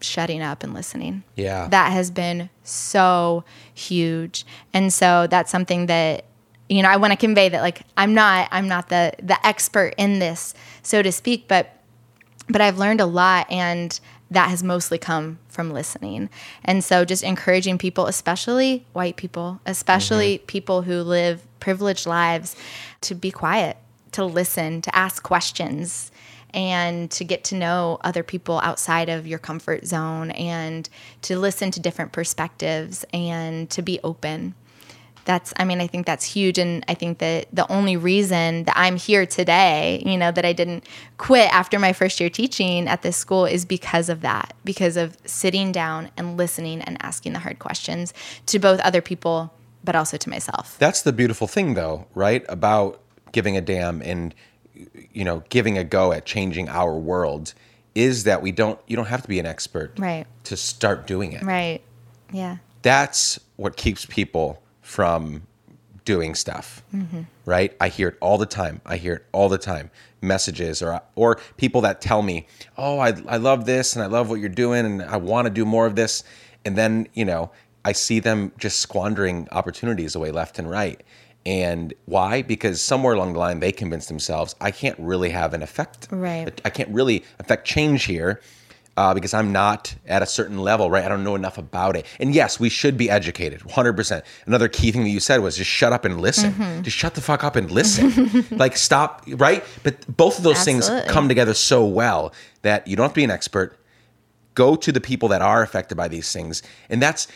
shutting 0.00 0.42
up 0.42 0.62
and 0.62 0.74
listening. 0.74 1.22
Yeah. 1.36 1.68
That 1.68 1.92
has 1.92 2.10
been 2.10 2.50
so 2.64 3.44
huge. 3.74 4.44
And 4.72 4.92
so 4.92 5.26
that's 5.28 5.50
something 5.50 5.86
that 5.86 6.24
you 6.68 6.82
know, 6.82 6.88
I 6.88 6.98
want 6.98 7.12
to 7.12 7.16
convey 7.16 7.48
that 7.48 7.62
like 7.62 7.82
I'm 7.96 8.14
not 8.14 8.48
I'm 8.52 8.68
not 8.68 8.90
the 8.90 9.12
the 9.20 9.44
expert 9.44 9.92
in 9.98 10.20
this, 10.20 10.54
so 10.82 11.02
to 11.02 11.10
speak, 11.10 11.48
but 11.48 11.76
but 12.48 12.60
I've 12.60 12.78
learned 12.78 13.00
a 13.00 13.06
lot 13.06 13.50
and 13.50 13.98
that 14.30 14.50
has 14.50 14.62
mostly 14.62 14.96
come 14.96 15.40
from 15.48 15.72
listening. 15.72 16.30
And 16.64 16.84
so 16.84 17.04
just 17.04 17.24
encouraging 17.24 17.78
people, 17.78 18.06
especially 18.06 18.86
white 18.92 19.16
people, 19.16 19.60
especially 19.66 20.38
mm-hmm. 20.38 20.46
people 20.46 20.82
who 20.82 21.02
live 21.02 21.42
privileged 21.60 22.06
lives, 22.06 22.56
to 23.02 23.14
be 23.14 23.30
quiet, 23.30 23.76
to 24.12 24.24
listen, 24.24 24.80
to 24.82 24.94
ask 24.96 25.22
questions, 25.22 26.10
and 26.52 27.10
to 27.10 27.24
get 27.24 27.44
to 27.44 27.54
know 27.54 27.98
other 28.02 28.22
people 28.22 28.60
outside 28.60 29.08
of 29.08 29.26
your 29.26 29.38
comfort 29.38 29.86
zone 29.86 30.30
and 30.32 30.88
to 31.22 31.38
listen 31.38 31.70
to 31.70 31.80
different 31.80 32.12
perspectives 32.12 33.04
and 33.12 33.70
to 33.70 33.82
be 33.82 34.00
open. 34.02 34.54
That's 35.26 35.52
i 35.58 35.64
mean 35.64 35.82
i 35.82 35.86
think 35.86 36.06
that's 36.06 36.24
huge 36.24 36.58
and 36.58 36.82
i 36.88 36.94
think 36.94 37.18
that 37.18 37.46
the 37.52 37.70
only 37.70 37.96
reason 37.96 38.64
that 38.64 38.72
i'm 38.74 38.96
here 38.96 39.26
today 39.26 40.02
you 40.04 40.16
know 40.16 40.32
that 40.32 40.46
i 40.46 40.54
didn't 40.54 40.84
quit 41.18 41.52
after 41.52 41.78
my 41.78 41.92
first 41.92 42.18
year 42.20 42.30
teaching 42.30 42.88
at 42.88 43.02
this 43.02 43.18
school 43.18 43.44
is 43.44 43.66
because 43.66 44.08
of 44.08 44.22
that 44.22 44.54
because 44.64 44.96
of 44.96 45.18
sitting 45.26 45.72
down 45.72 46.10
and 46.16 46.38
listening 46.38 46.80
and 46.80 46.96
asking 47.02 47.34
the 47.34 47.38
hard 47.38 47.58
questions 47.58 48.14
to 48.46 48.58
both 48.58 48.80
other 48.80 49.02
people 49.02 49.52
but 49.84 49.94
also 49.94 50.16
to 50.16 50.28
myself 50.28 50.76
that's 50.78 51.02
the 51.02 51.12
beautiful 51.12 51.46
thing 51.46 51.74
though 51.74 52.06
right 52.14 52.44
about 52.48 53.00
giving 53.32 53.56
a 53.56 53.60
damn 53.60 54.02
and 54.02 54.34
you 55.12 55.24
know 55.24 55.42
giving 55.48 55.78
a 55.78 55.84
go 55.84 56.12
at 56.12 56.24
changing 56.24 56.68
our 56.68 56.96
world 56.96 57.54
is 57.94 58.24
that 58.24 58.40
we 58.42 58.52
don't 58.52 58.78
you 58.86 58.96
don't 58.96 59.06
have 59.06 59.22
to 59.22 59.28
be 59.28 59.38
an 59.38 59.46
expert 59.46 59.92
right 59.98 60.26
to 60.44 60.56
start 60.56 61.06
doing 61.06 61.32
it 61.32 61.42
right 61.42 61.80
yeah 62.32 62.58
that's 62.82 63.38
what 63.56 63.76
keeps 63.76 64.06
people 64.06 64.62
from 64.80 65.42
doing 66.04 66.34
stuff. 66.34 66.82
Mm-hmm. 66.94 67.22
Right? 67.44 67.76
I 67.80 67.88
hear 67.88 68.08
it 68.08 68.16
all 68.20 68.38
the 68.38 68.46
time. 68.46 68.80
I 68.86 68.96
hear 68.96 69.14
it 69.14 69.26
all 69.32 69.48
the 69.48 69.58
time. 69.58 69.90
Messages 70.20 70.82
or 70.82 71.00
or 71.14 71.38
people 71.56 71.80
that 71.82 72.00
tell 72.00 72.22
me, 72.22 72.46
"Oh, 72.76 72.98
I 72.98 73.14
I 73.28 73.36
love 73.36 73.64
this 73.64 73.94
and 73.94 74.02
I 74.02 74.06
love 74.06 74.28
what 74.28 74.40
you're 74.40 74.48
doing 74.48 74.84
and 74.84 75.02
I 75.02 75.16
want 75.16 75.46
to 75.46 75.50
do 75.50 75.64
more 75.64 75.86
of 75.86 75.96
this." 75.96 76.24
And 76.64 76.76
then, 76.76 77.08
you 77.14 77.24
know, 77.24 77.50
I 77.84 77.92
see 77.92 78.20
them 78.20 78.52
just 78.58 78.80
squandering 78.80 79.48
opportunities 79.52 80.14
away 80.14 80.30
left 80.30 80.58
and 80.58 80.70
right. 80.70 81.02
And 81.46 81.94
why? 82.04 82.42
Because 82.42 82.82
somewhere 82.82 83.14
along 83.14 83.32
the 83.32 83.38
line 83.38 83.60
they 83.60 83.72
convince 83.72 84.06
themselves, 84.06 84.54
I 84.60 84.70
can't 84.70 84.98
really 84.98 85.30
have 85.30 85.54
an 85.54 85.62
effect. 85.62 86.08
Right. 86.10 86.60
I 86.64 86.70
can't 86.70 86.90
really 86.90 87.24
affect 87.38 87.66
change 87.66 88.04
here 88.04 88.40
uh, 88.96 89.14
because 89.14 89.32
I'm 89.32 89.50
not 89.50 89.94
at 90.06 90.22
a 90.22 90.26
certain 90.26 90.58
level, 90.58 90.90
right? 90.90 91.02
I 91.02 91.08
don't 91.08 91.24
know 91.24 91.34
enough 91.34 91.56
about 91.56 91.96
it. 91.96 92.04
And 92.18 92.34
yes, 92.34 92.60
we 92.60 92.68
should 92.68 92.98
be 92.98 93.08
educated, 93.08 93.60
100%. 93.60 94.22
Another 94.46 94.68
key 94.68 94.92
thing 94.92 95.04
that 95.04 95.10
you 95.10 95.20
said 95.20 95.40
was 95.40 95.56
just 95.56 95.70
shut 95.70 95.94
up 95.94 96.04
and 96.04 96.20
listen. 96.20 96.52
Mm-hmm. 96.52 96.82
Just 96.82 96.98
shut 96.98 97.14
the 97.14 97.22
fuck 97.22 97.42
up 97.42 97.56
and 97.56 97.70
listen. 97.70 98.44
like 98.58 98.76
stop, 98.76 99.24
right? 99.26 99.64
But 99.82 100.06
both 100.14 100.36
of 100.36 100.44
those 100.44 100.58
Absolutely. 100.58 100.90
things 101.00 101.10
come 101.10 101.28
together 101.28 101.54
so 101.54 101.86
well 101.86 102.34
that 102.60 102.86
you 102.86 102.96
don't 102.96 103.04
have 103.04 103.12
to 103.12 103.16
be 103.16 103.24
an 103.24 103.30
expert. 103.30 103.78
Go 104.54 104.76
to 104.76 104.92
the 104.92 105.00
people 105.00 105.28
that 105.30 105.40
are 105.40 105.62
affected 105.62 105.94
by 105.94 106.08
these 106.08 106.30
things. 106.30 106.62
And 106.90 107.00
that's 107.00 107.28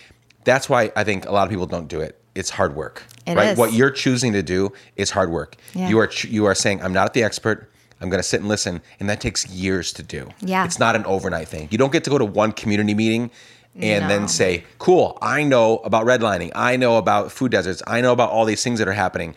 that's 0.45 0.69
why 0.69 0.93
I 0.95 1.05
think 1.05 1.27
a 1.27 1.33
lot 1.33 1.45
of 1.45 1.51
people 1.51 1.67
don't 1.67 1.89
do 1.89 2.01
it. 2.01 2.21
It's 2.35 2.51
hard 2.51 2.75
work. 2.75 3.03
It 3.27 3.37
right? 3.37 3.49
Is. 3.51 3.59
What 3.59 3.73
you're 3.73 3.91
choosing 3.91 4.33
to 4.33 4.43
do 4.43 4.73
is 4.97 5.11
hard 5.11 5.31
work. 5.31 5.57
Yeah. 5.75 5.89
You 5.89 5.99
are 6.01 6.11
you 6.23 6.47
are 6.47 6.55
saying 6.55 6.83
I'm 6.83 6.93
not 6.93 7.15
the 7.15 7.23
expert. 7.23 7.71
I'm 8.01 8.11
going 8.11 8.19
to 8.19 8.29
sit 8.29 8.41
and 8.41 8.49
listen. 8.49 8.83
And 9.01 9.09
that 9.09 9.21
takes 9.21 9.49
years 9.49 9.93
to 9.95 10.03
do. 10.03 10.29
Yeah. 10.41 10.65
It's 10.65 10.79
not 10.79 10.97
an 10.97 11.07
overnight 11.07 11.49
thing. 11.49 11.69
You 11.71 11.79
don't 11.79 11.93
get 11.93 12.05
to 12.05 12.11
go 12.11 12.19
to 12.19 12.25
one 12.25 12.53
community 12.53 12.93
meeting 12.93 13.31
and 13.77 14.05
no. 14.05 14.09
then 14.09 14.29
say, 14.29 14.65
cool, 14.79 15.19
I 15.21 15.43
know 15.43 15.79
about 15.79 16.07
redlining. 16.07 16.53
I 16.55 16.77
know 16.77 16.99
about 16.99 17.33
food 17.33 17.51
deserts. 17.51 17.83
I 17.87 18.01
know 18.01 18.13
about 18.13 18.31
all 18.31 18.45
these 18.45 18.63
things 18.63 18.79
that 18.79 18.89
are 18.89 18.93
happening. 18.93 19.35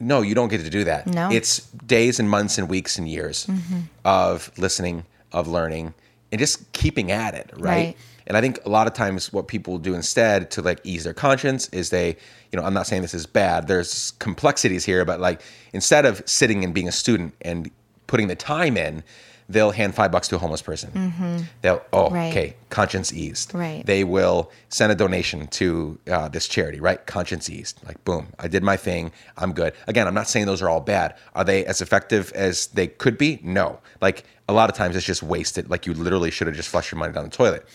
No, 0.00 0.22
you 0.22 0.34
don't 0.34 0.48
get 0.48 0.62
to 0.62 0.70
do 0.70 0.84
that. 0.84 1.06
No. 1.06 1.30
It's 1.30 1.60
days 1.70 2.18
and 2.18 2.28
months 2.28 2.58
and 2.58 2.68
weeks 2.68 2.98
and 2.98 3.08
years 3.08 3.46
mm-hmm. 3.46 3.80
of 4.04 4.50
listening, 4.58 5.04
of 5.32 5.46
learning, 5.46 5.94
and 6.32 6.38
just 6.38 6.70
keeping 6.72 7.10
at 7.10 7.34
it, 7.34 7.50
right? 7.54 7.62
right? 7.62 7.96
And 8.26 8.36
I 8.36 8.40
think 8.40 8.58
a 8.64 8.68
lot 8.68 8.86
of 8.86 8.92
times 8.92 9.32
what 9.32 9.48
people 9.48 9.78
do 9.78 9.94
instead 9.94 10.50
to 10.52 10.62
like 10.62 10.80
ease 10.84 11.04
their 11.04 11.14
conscience 11.14 11.68
is 11.68 11.90
they, 11.90 12.16
you 12.50 12.58
know, 12.58 12.64
I'm 12.64 12.74
not 12.74 12.86
saying 12.86 13.02
this 13.02 13.14
is 13.14 13.26
bad. 13.26 13.68
There's 13.68 14.12
complexities 14.12 14.84
here, 14.84 15.04
but 15.04 15.20
like 15.20 15.42
instead 15.72 16.06
of 16.06 16.22
sitting 16.26 16.64
and 16.64 16.74
being 16.74 16.88
a 16.88 16.92
student 16.92 17.34
and 17.42 17.70
putting 18.06 18.28
the 18.28 18.36
time 18.36 18.76
in, 18.76 19.04
they'll 19.48 19.70
hand 19.70 19.94
five 19.94 20.10
bucks 20.10 20.26
to 20.28 20.34
a 20.34 20.38
homeless 20.38 20.62
person. 20.62 20.90
Mm-hmm. 20.90 21.38
They'll, 21.62 21.82
oh, 21.92 22.10
right. 22.10 22.30
okay, 22.30 22.56
conscience 22.70 23.12
eased. 23.12 23.54
Right. 23.54 23.86
They 23.86 24.02
will 24.02 24.50
send 24.70 24.90
a 24.90 24.94
donation 24.94 25.46
to 25.48 25.98
uh, 26.10 26.28
this 26.28 26.48
charity, 26.48 26.80
right? 26.80 27.04
Conscience 27.06 27.48
eased. 27.48 27.78
Like, 27.86 28.02
boom, 28.04 28.28
I 28.40 28.48
did 28.48 28.64
my 28.64 28.76
thing. 28.76 29.12
I'm 29.36 29.52
good. 29.52 29.72
Again, 29.86 30.08
I'm 30.08 30.14
not 30.14 30.28
saying 30.28 30.46
those 30.46 30.62
are 30.62 30.68
all 30.68 30.80
bad. 30.80 31.14
Are 31.36 31.44
they 31.44 31.64
as 31.64 31.80
effective 31.80 32.32
as 32.34 32.66
they 32.68 32.88
could 32.88 33.18
be? 33.18 33.38
No. 33.42 33.78
Like, 34.00 34.24
a 34.48 34.52
lot 34.52 34.68
of 34.68 34.76
times 34.76 34.96
it's 34.96 35.06
just 35.06 35.22
wasted. 35.22 35.70
Like, 35.70 35.86
you 35.86 35.94
literally 35.94 36.32
should 36.32 36.48
have 36.48 36.56
just 36.56 36.68
flushed 36.68 36.90
your 36.90 36.98
money 36.98 37.12
down 37.12 37.24
the 37.24 37.30
toilet. 37.30 37.68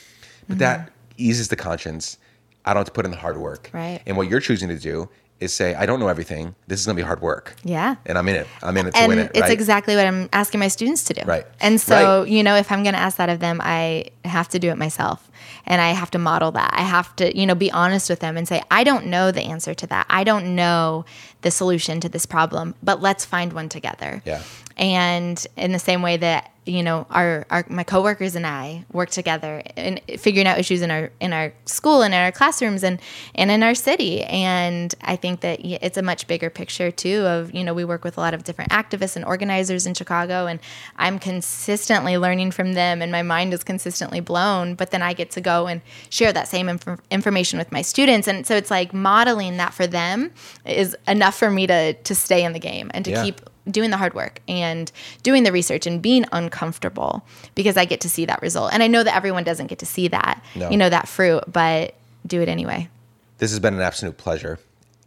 But 0.47 0.53
mm-hmm. 0.53 0.59
that 0.59 0.91
eases 1.17 1.47
the 1.49 1.55
conscience. 1.55 2.17
I 2.65 2.73
don't 2.73 2.81
have 2.81 2.87
to 2.87 2.93
put 2.93 3.05
in 3.05 3.11
the 3.11 3.17
hard 3.17 3.37
work. 3.37 3.69
Right. 3.73 4.01
And 4.05 4.17
what 4.17 4.29
you're 4.29 4.39
choosing 4.39 4.69
to 4.69 4.77
do 4.77 5.09
is 5.39 5.51
say, 5.51 5.73
I 5.73 5.87
don't 5.87 5.99
know 5.99 6.07
everything. 6.07 6.53
This 6.67 6.79
is 6.79 6.85
going 6.85 6.95
to 6.95 7.01
be 7.01 7.05
hard 7.05 7.19
work. 7.19 7.55
Yeah. 7.63 7.95
And 8.05 8.15
I'm 8.15 8.27
in 8.29 8.35
it. 8.35 8.47
I'm 8.61 8.77
in 8.77 8.85
it 8.85 8.93
to 8.93 8.99
and 8.99 9.09
win 9.09 9.19
it. 9.19 9.31
It's 9.33 9.49
exactly 9.49 9.95
what 9.95 10.05
I'm 10.05 10.29
asking 10.31 10.59
my 10.59 10.67
students 10.67 11.03
to 11.05 11.15
do. 11.15 11.23
Right. 11.25 11.45
And 11.59 11.81
so, 11.81 12.21
right. 12.21 12.29
you 12.29 12.43
know, 12.43 12.55
if 12.55 12.71
I'm 12.71 12.83
going 12.83 12.93
to 12.93 12.99
ask 12.99 13.17
that 13.17 13.29
of 13.29 13.39
them, 13.39 13.59
I 13.63 14.11
have 14.23 14.47
to 14.49 14.59
do 14.59 14.69
it 14.69 14.77
myself 14.77 15.31
and 15.65 15.81
I 15.81 15.89
have 15.89 16.11
to 16.11 16.19
model 16.19 16.51
that. 16.51 16.71
I 16.75 16.83
have 16.83 17.15
to, 17.15 17.35
you 17.35 17.47
know, 17.47 17.55
be 17.55 17.71
honest 17.71 18.07
with 18.07 18.19
them 18.19 18.37
and 18.37 18.47
say, 18.47 18.61
I 18.69 18.83
don't 18.83 19.07
know 19.07 19.31
the 19.31 19.41
answer 19.41 19.73
to 19.73 19.87
that. 19.87 20.05
I 20.11 20.23
don't 20.23 20.55
know 20.55 21.05
the 21.41 21.49
solution 21.49 21.99
to 22.01 22.09
this 22.09 22.27
problem, 22.27 22.75
but 22.83 23.01
let's 23.01 23.25
find 23.25 23.51
one 23.51 23.67
together. 23.67 24.21
Yeah. 24.25 24.43
And 24.81 25.45
in 25.55 25.71
the 25.71 25.79
same 25.79 26.01
way 26.01 26.17
that 26.17 26.51
you 26.65 26.83
know 26.83 27.07
our, 27.09 27.45
our 27.49 27.65
my 27.69 27.83
coworkers 27.83 28.35
and 28.35 28.45
I 28.45 28.85
work 28.91 29.09
together 29.09 29.63
in 29.75 29.99
figuring 30.17 30.47
out 30.47 30.59
issues 30.59 30.81
in 30.81 30.91
our 30.91 31.11
in 31.19 31.33
our 31.33 31.53
school 31.65 32.01
and 32.01 32.13
in 32.13 32.19
our 32.19 32.31
classrooms 32.31 32.83
and 32.83 32.99
and 33.35 33.51
in 33.51 33.61
our 33.61 33.75
city. 33.75 34.23
And 34.23 34.93
I 35.01 35.15
think 35.15 35.41
that 35.41 35.59
it's 35.63 35.97
a 35.97 36.01
much 36.01 36.27
bigger 36.27 36.49
picture 36.49 36.89
too 36.89 37.25
of 37.27 37.53
you 37.53 37.63
know 37.63 37.75
we 37.75 37.85
work 37.85 38.03
with 38.03 38.17
a 38.17 38.19
lot 38.19 38.33
of 38.33 38.43
different 38.43 38.71
activists 38.71 39.15
and 39.15 39.23
organizers 39.23 39.85
in 39.85 39.93
Chicago 39.93 40.47
and 40.47 40.59
I'm 40.97 41.19
consistently 41.19 42.17
learning 42.17 42.51
from 42.51 42.73
them 42.73 43.03
and 43.03 43.11
my 43.11 43.21
mind 43.21 43.53
is 43.53 43.63
consistently 43.63 44.19
blown. 44.19 44.73
But 44.73 44.89
then 44.89 45.03
I 45.03 45.13
get 45.13 45.29
to 45.31 45.41
go 45.41 45.67
and 45.67 45.81
share 46.09 46.33
that 46.33 46.47
same 46.47 46.69
inf- 46.69 47.01
information 47.11 47.59
with 47.59 47.71
my 47.71 47.83
students. 47.83 48.27
And 48.27 48.47
so 48.47 48.55
it's 48.55 48.71
like 48.71 48.95
modeling 48.95 49.57
that 49.57 49.75
for 49.75 49.85
them 49.85 50.31
is 50.65 50.95
enough 51.07 51.37
for 51.37 51.51
me 51.51 51.67
to 51.67 51.93
to 51.93 52.15
stay 52.15 52.43
in 52.43 52.53
the 52.53 52.59
game 52.59 52.89
and 52.95 53.05
to 53.05 53.11
yeah. 53.11 53.23
keep 53.23 53.41
doing 53.69 53.89
the 53.89 53.97
hard 53.97 54.13
work 54.13 54.39
and 54.47 54.91
doing 55.23 55.43
the 55.43 55.51
research 55.51 55.85
and 55.85 56.01
being 56.01 56.25
uncomfortable 56.31 57.25
because 57.55 57.77
I 57.77 57.85
get 57.85 58.01
to 58.01 58.09
see 58.09 58.25
that 58.25 58.41
result. 58.41 58.73
And 58.73 58.81
I 58.81 58.87
know 58.87 59.03
that 59.03 59.15
everyone 59.15 59.43
doesn't 59.43 59.67
get 59.67 59.79
to 59.79 59.85
see 59.85 60.07
that, 60.09 60.43
no. 60.55 60.69
you 60.69 60.77
know, 60.77 60.89
that 60.89 61.07
fruit, 61.07 61.43
but 61.47 61.95
do 62.25 62.41
it 62.41 62.49
anyway. 62.49 62.89
This 63.37 63.51
has 63.51 63.59
been 63.59 63.73
an 63.73 63.81
absolute 63.81 64.17
pleasure. 64.17 64.59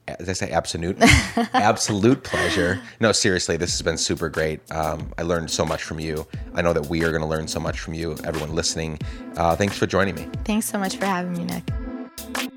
Did 0.06 0.28
I 0.28 0.32
say 0.34 0.50
absolute? 0.50 0.98
absolute 1.54 2.22
pleasure. 2.24 2.80
No, 3.00 3.12
seriously, 3.12 3.56
this 3.56 3.70
has 3.70 3.80
been 3.80 3.96
super 3.96 4.28
great. 4.28 4.60
Um, 4.70 5.12
I 5.16 5.22
learned 5.22 5.50
so 5.50 5.64
much 5.64 5.82
from 5.82 5.98
you. 5.98 6.26
I 6.54 6.60
know 6.60 6.74
that 6.74 6.86
we 6.86 7.04
are 7.04 7.10
going 7.10 7.22
to 7.22 7.28
learn 7.28 7.48
so 7.48 7.58
much 7.58 7.80
from 7.80 7.94
you, 7.94 8.16
everyone 8.24 8.54
listening. 8.54 8.98
Uh, 9.36 9.56
thanks 9.56 9.78
for 9.78 9.86
joining 9.86 10.14
me. 10.14 10.28
Thanks 10.44 10.66
so 10.66 10.78
much 10.78 10.96
for 10.96 11.06
having 11.06 11.32
me, 11.32 11.44
Nick. 11.44 12.50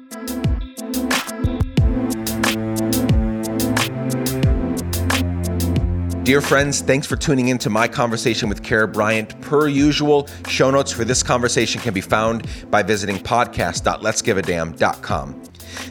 Dear 6.28 6.41
friends, 6.41 6.82
thanks 6.82 7.07
for 7.07 7.15
tuning 7.15 7.47
in 7.47 7.57
to 7.59 7.69
my 7.69 7.88
conversation 7.88 8.49
with 8.49 8.61
Kara 8.61 8.86
Bryant. 8.86 9.39
Per 9.39 9.69
usual, 9.69 10.28
show 10.49 10.69
notes 10.69 10.91
for 10.91 11.05
this 11.05 11.23
conversation 11.23 11.80
can 11.80 11.93
be 11.93 12.01
found 12.01 12.45
by 12.69 12.84
visiting 12.84 13.15
podcast.letsgiveadamn.com. 13.15 15.43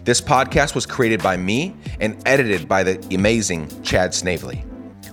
This 0.04 0.20
podcast 0.20 0.74
was 0.74 0.84
created 0.84 1.22
by 1.22 1.38
me 1.38 1.74
and 2.00 2.22
edited 2.28 2.68
by 2.68 2.82
the 2.82 2.98
amazing 3.14 3.82
Chad 3.82 4.12
Snavely. 4.12 4.62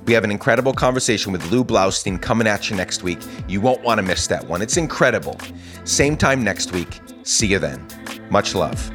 We 0.06 0.12
have 0.12 0.26
an 0.26 0.32
incredible 0.32 0.74
conversation 0.74 1.32
with 1.32 1.50
Lou 1.50 1.64
Blaustein 1.64 2.22
coming 2.22 2.46
at 2.46 2.70
you 2.70 2.76
next 2.76 3.04
week. 3.04 3.20
You 3.48 3.62
won't 3.62 3.82
want 3.82 4.00
to 4.00 4.04
miss 4.04 4.28
that 4.28 4.46
one. 4.50 4.62
It's 4.62 4.76
incredible. 4.76 5.40
Same 5.86 6.18
time 6.18 6.44
next 6.44 6.74
week. 6.74 7.00
See 7.24 7.48
you 7.48 7.60
then. 7.60 7.88
Much 8.30 8.56
love. 8.56 8.92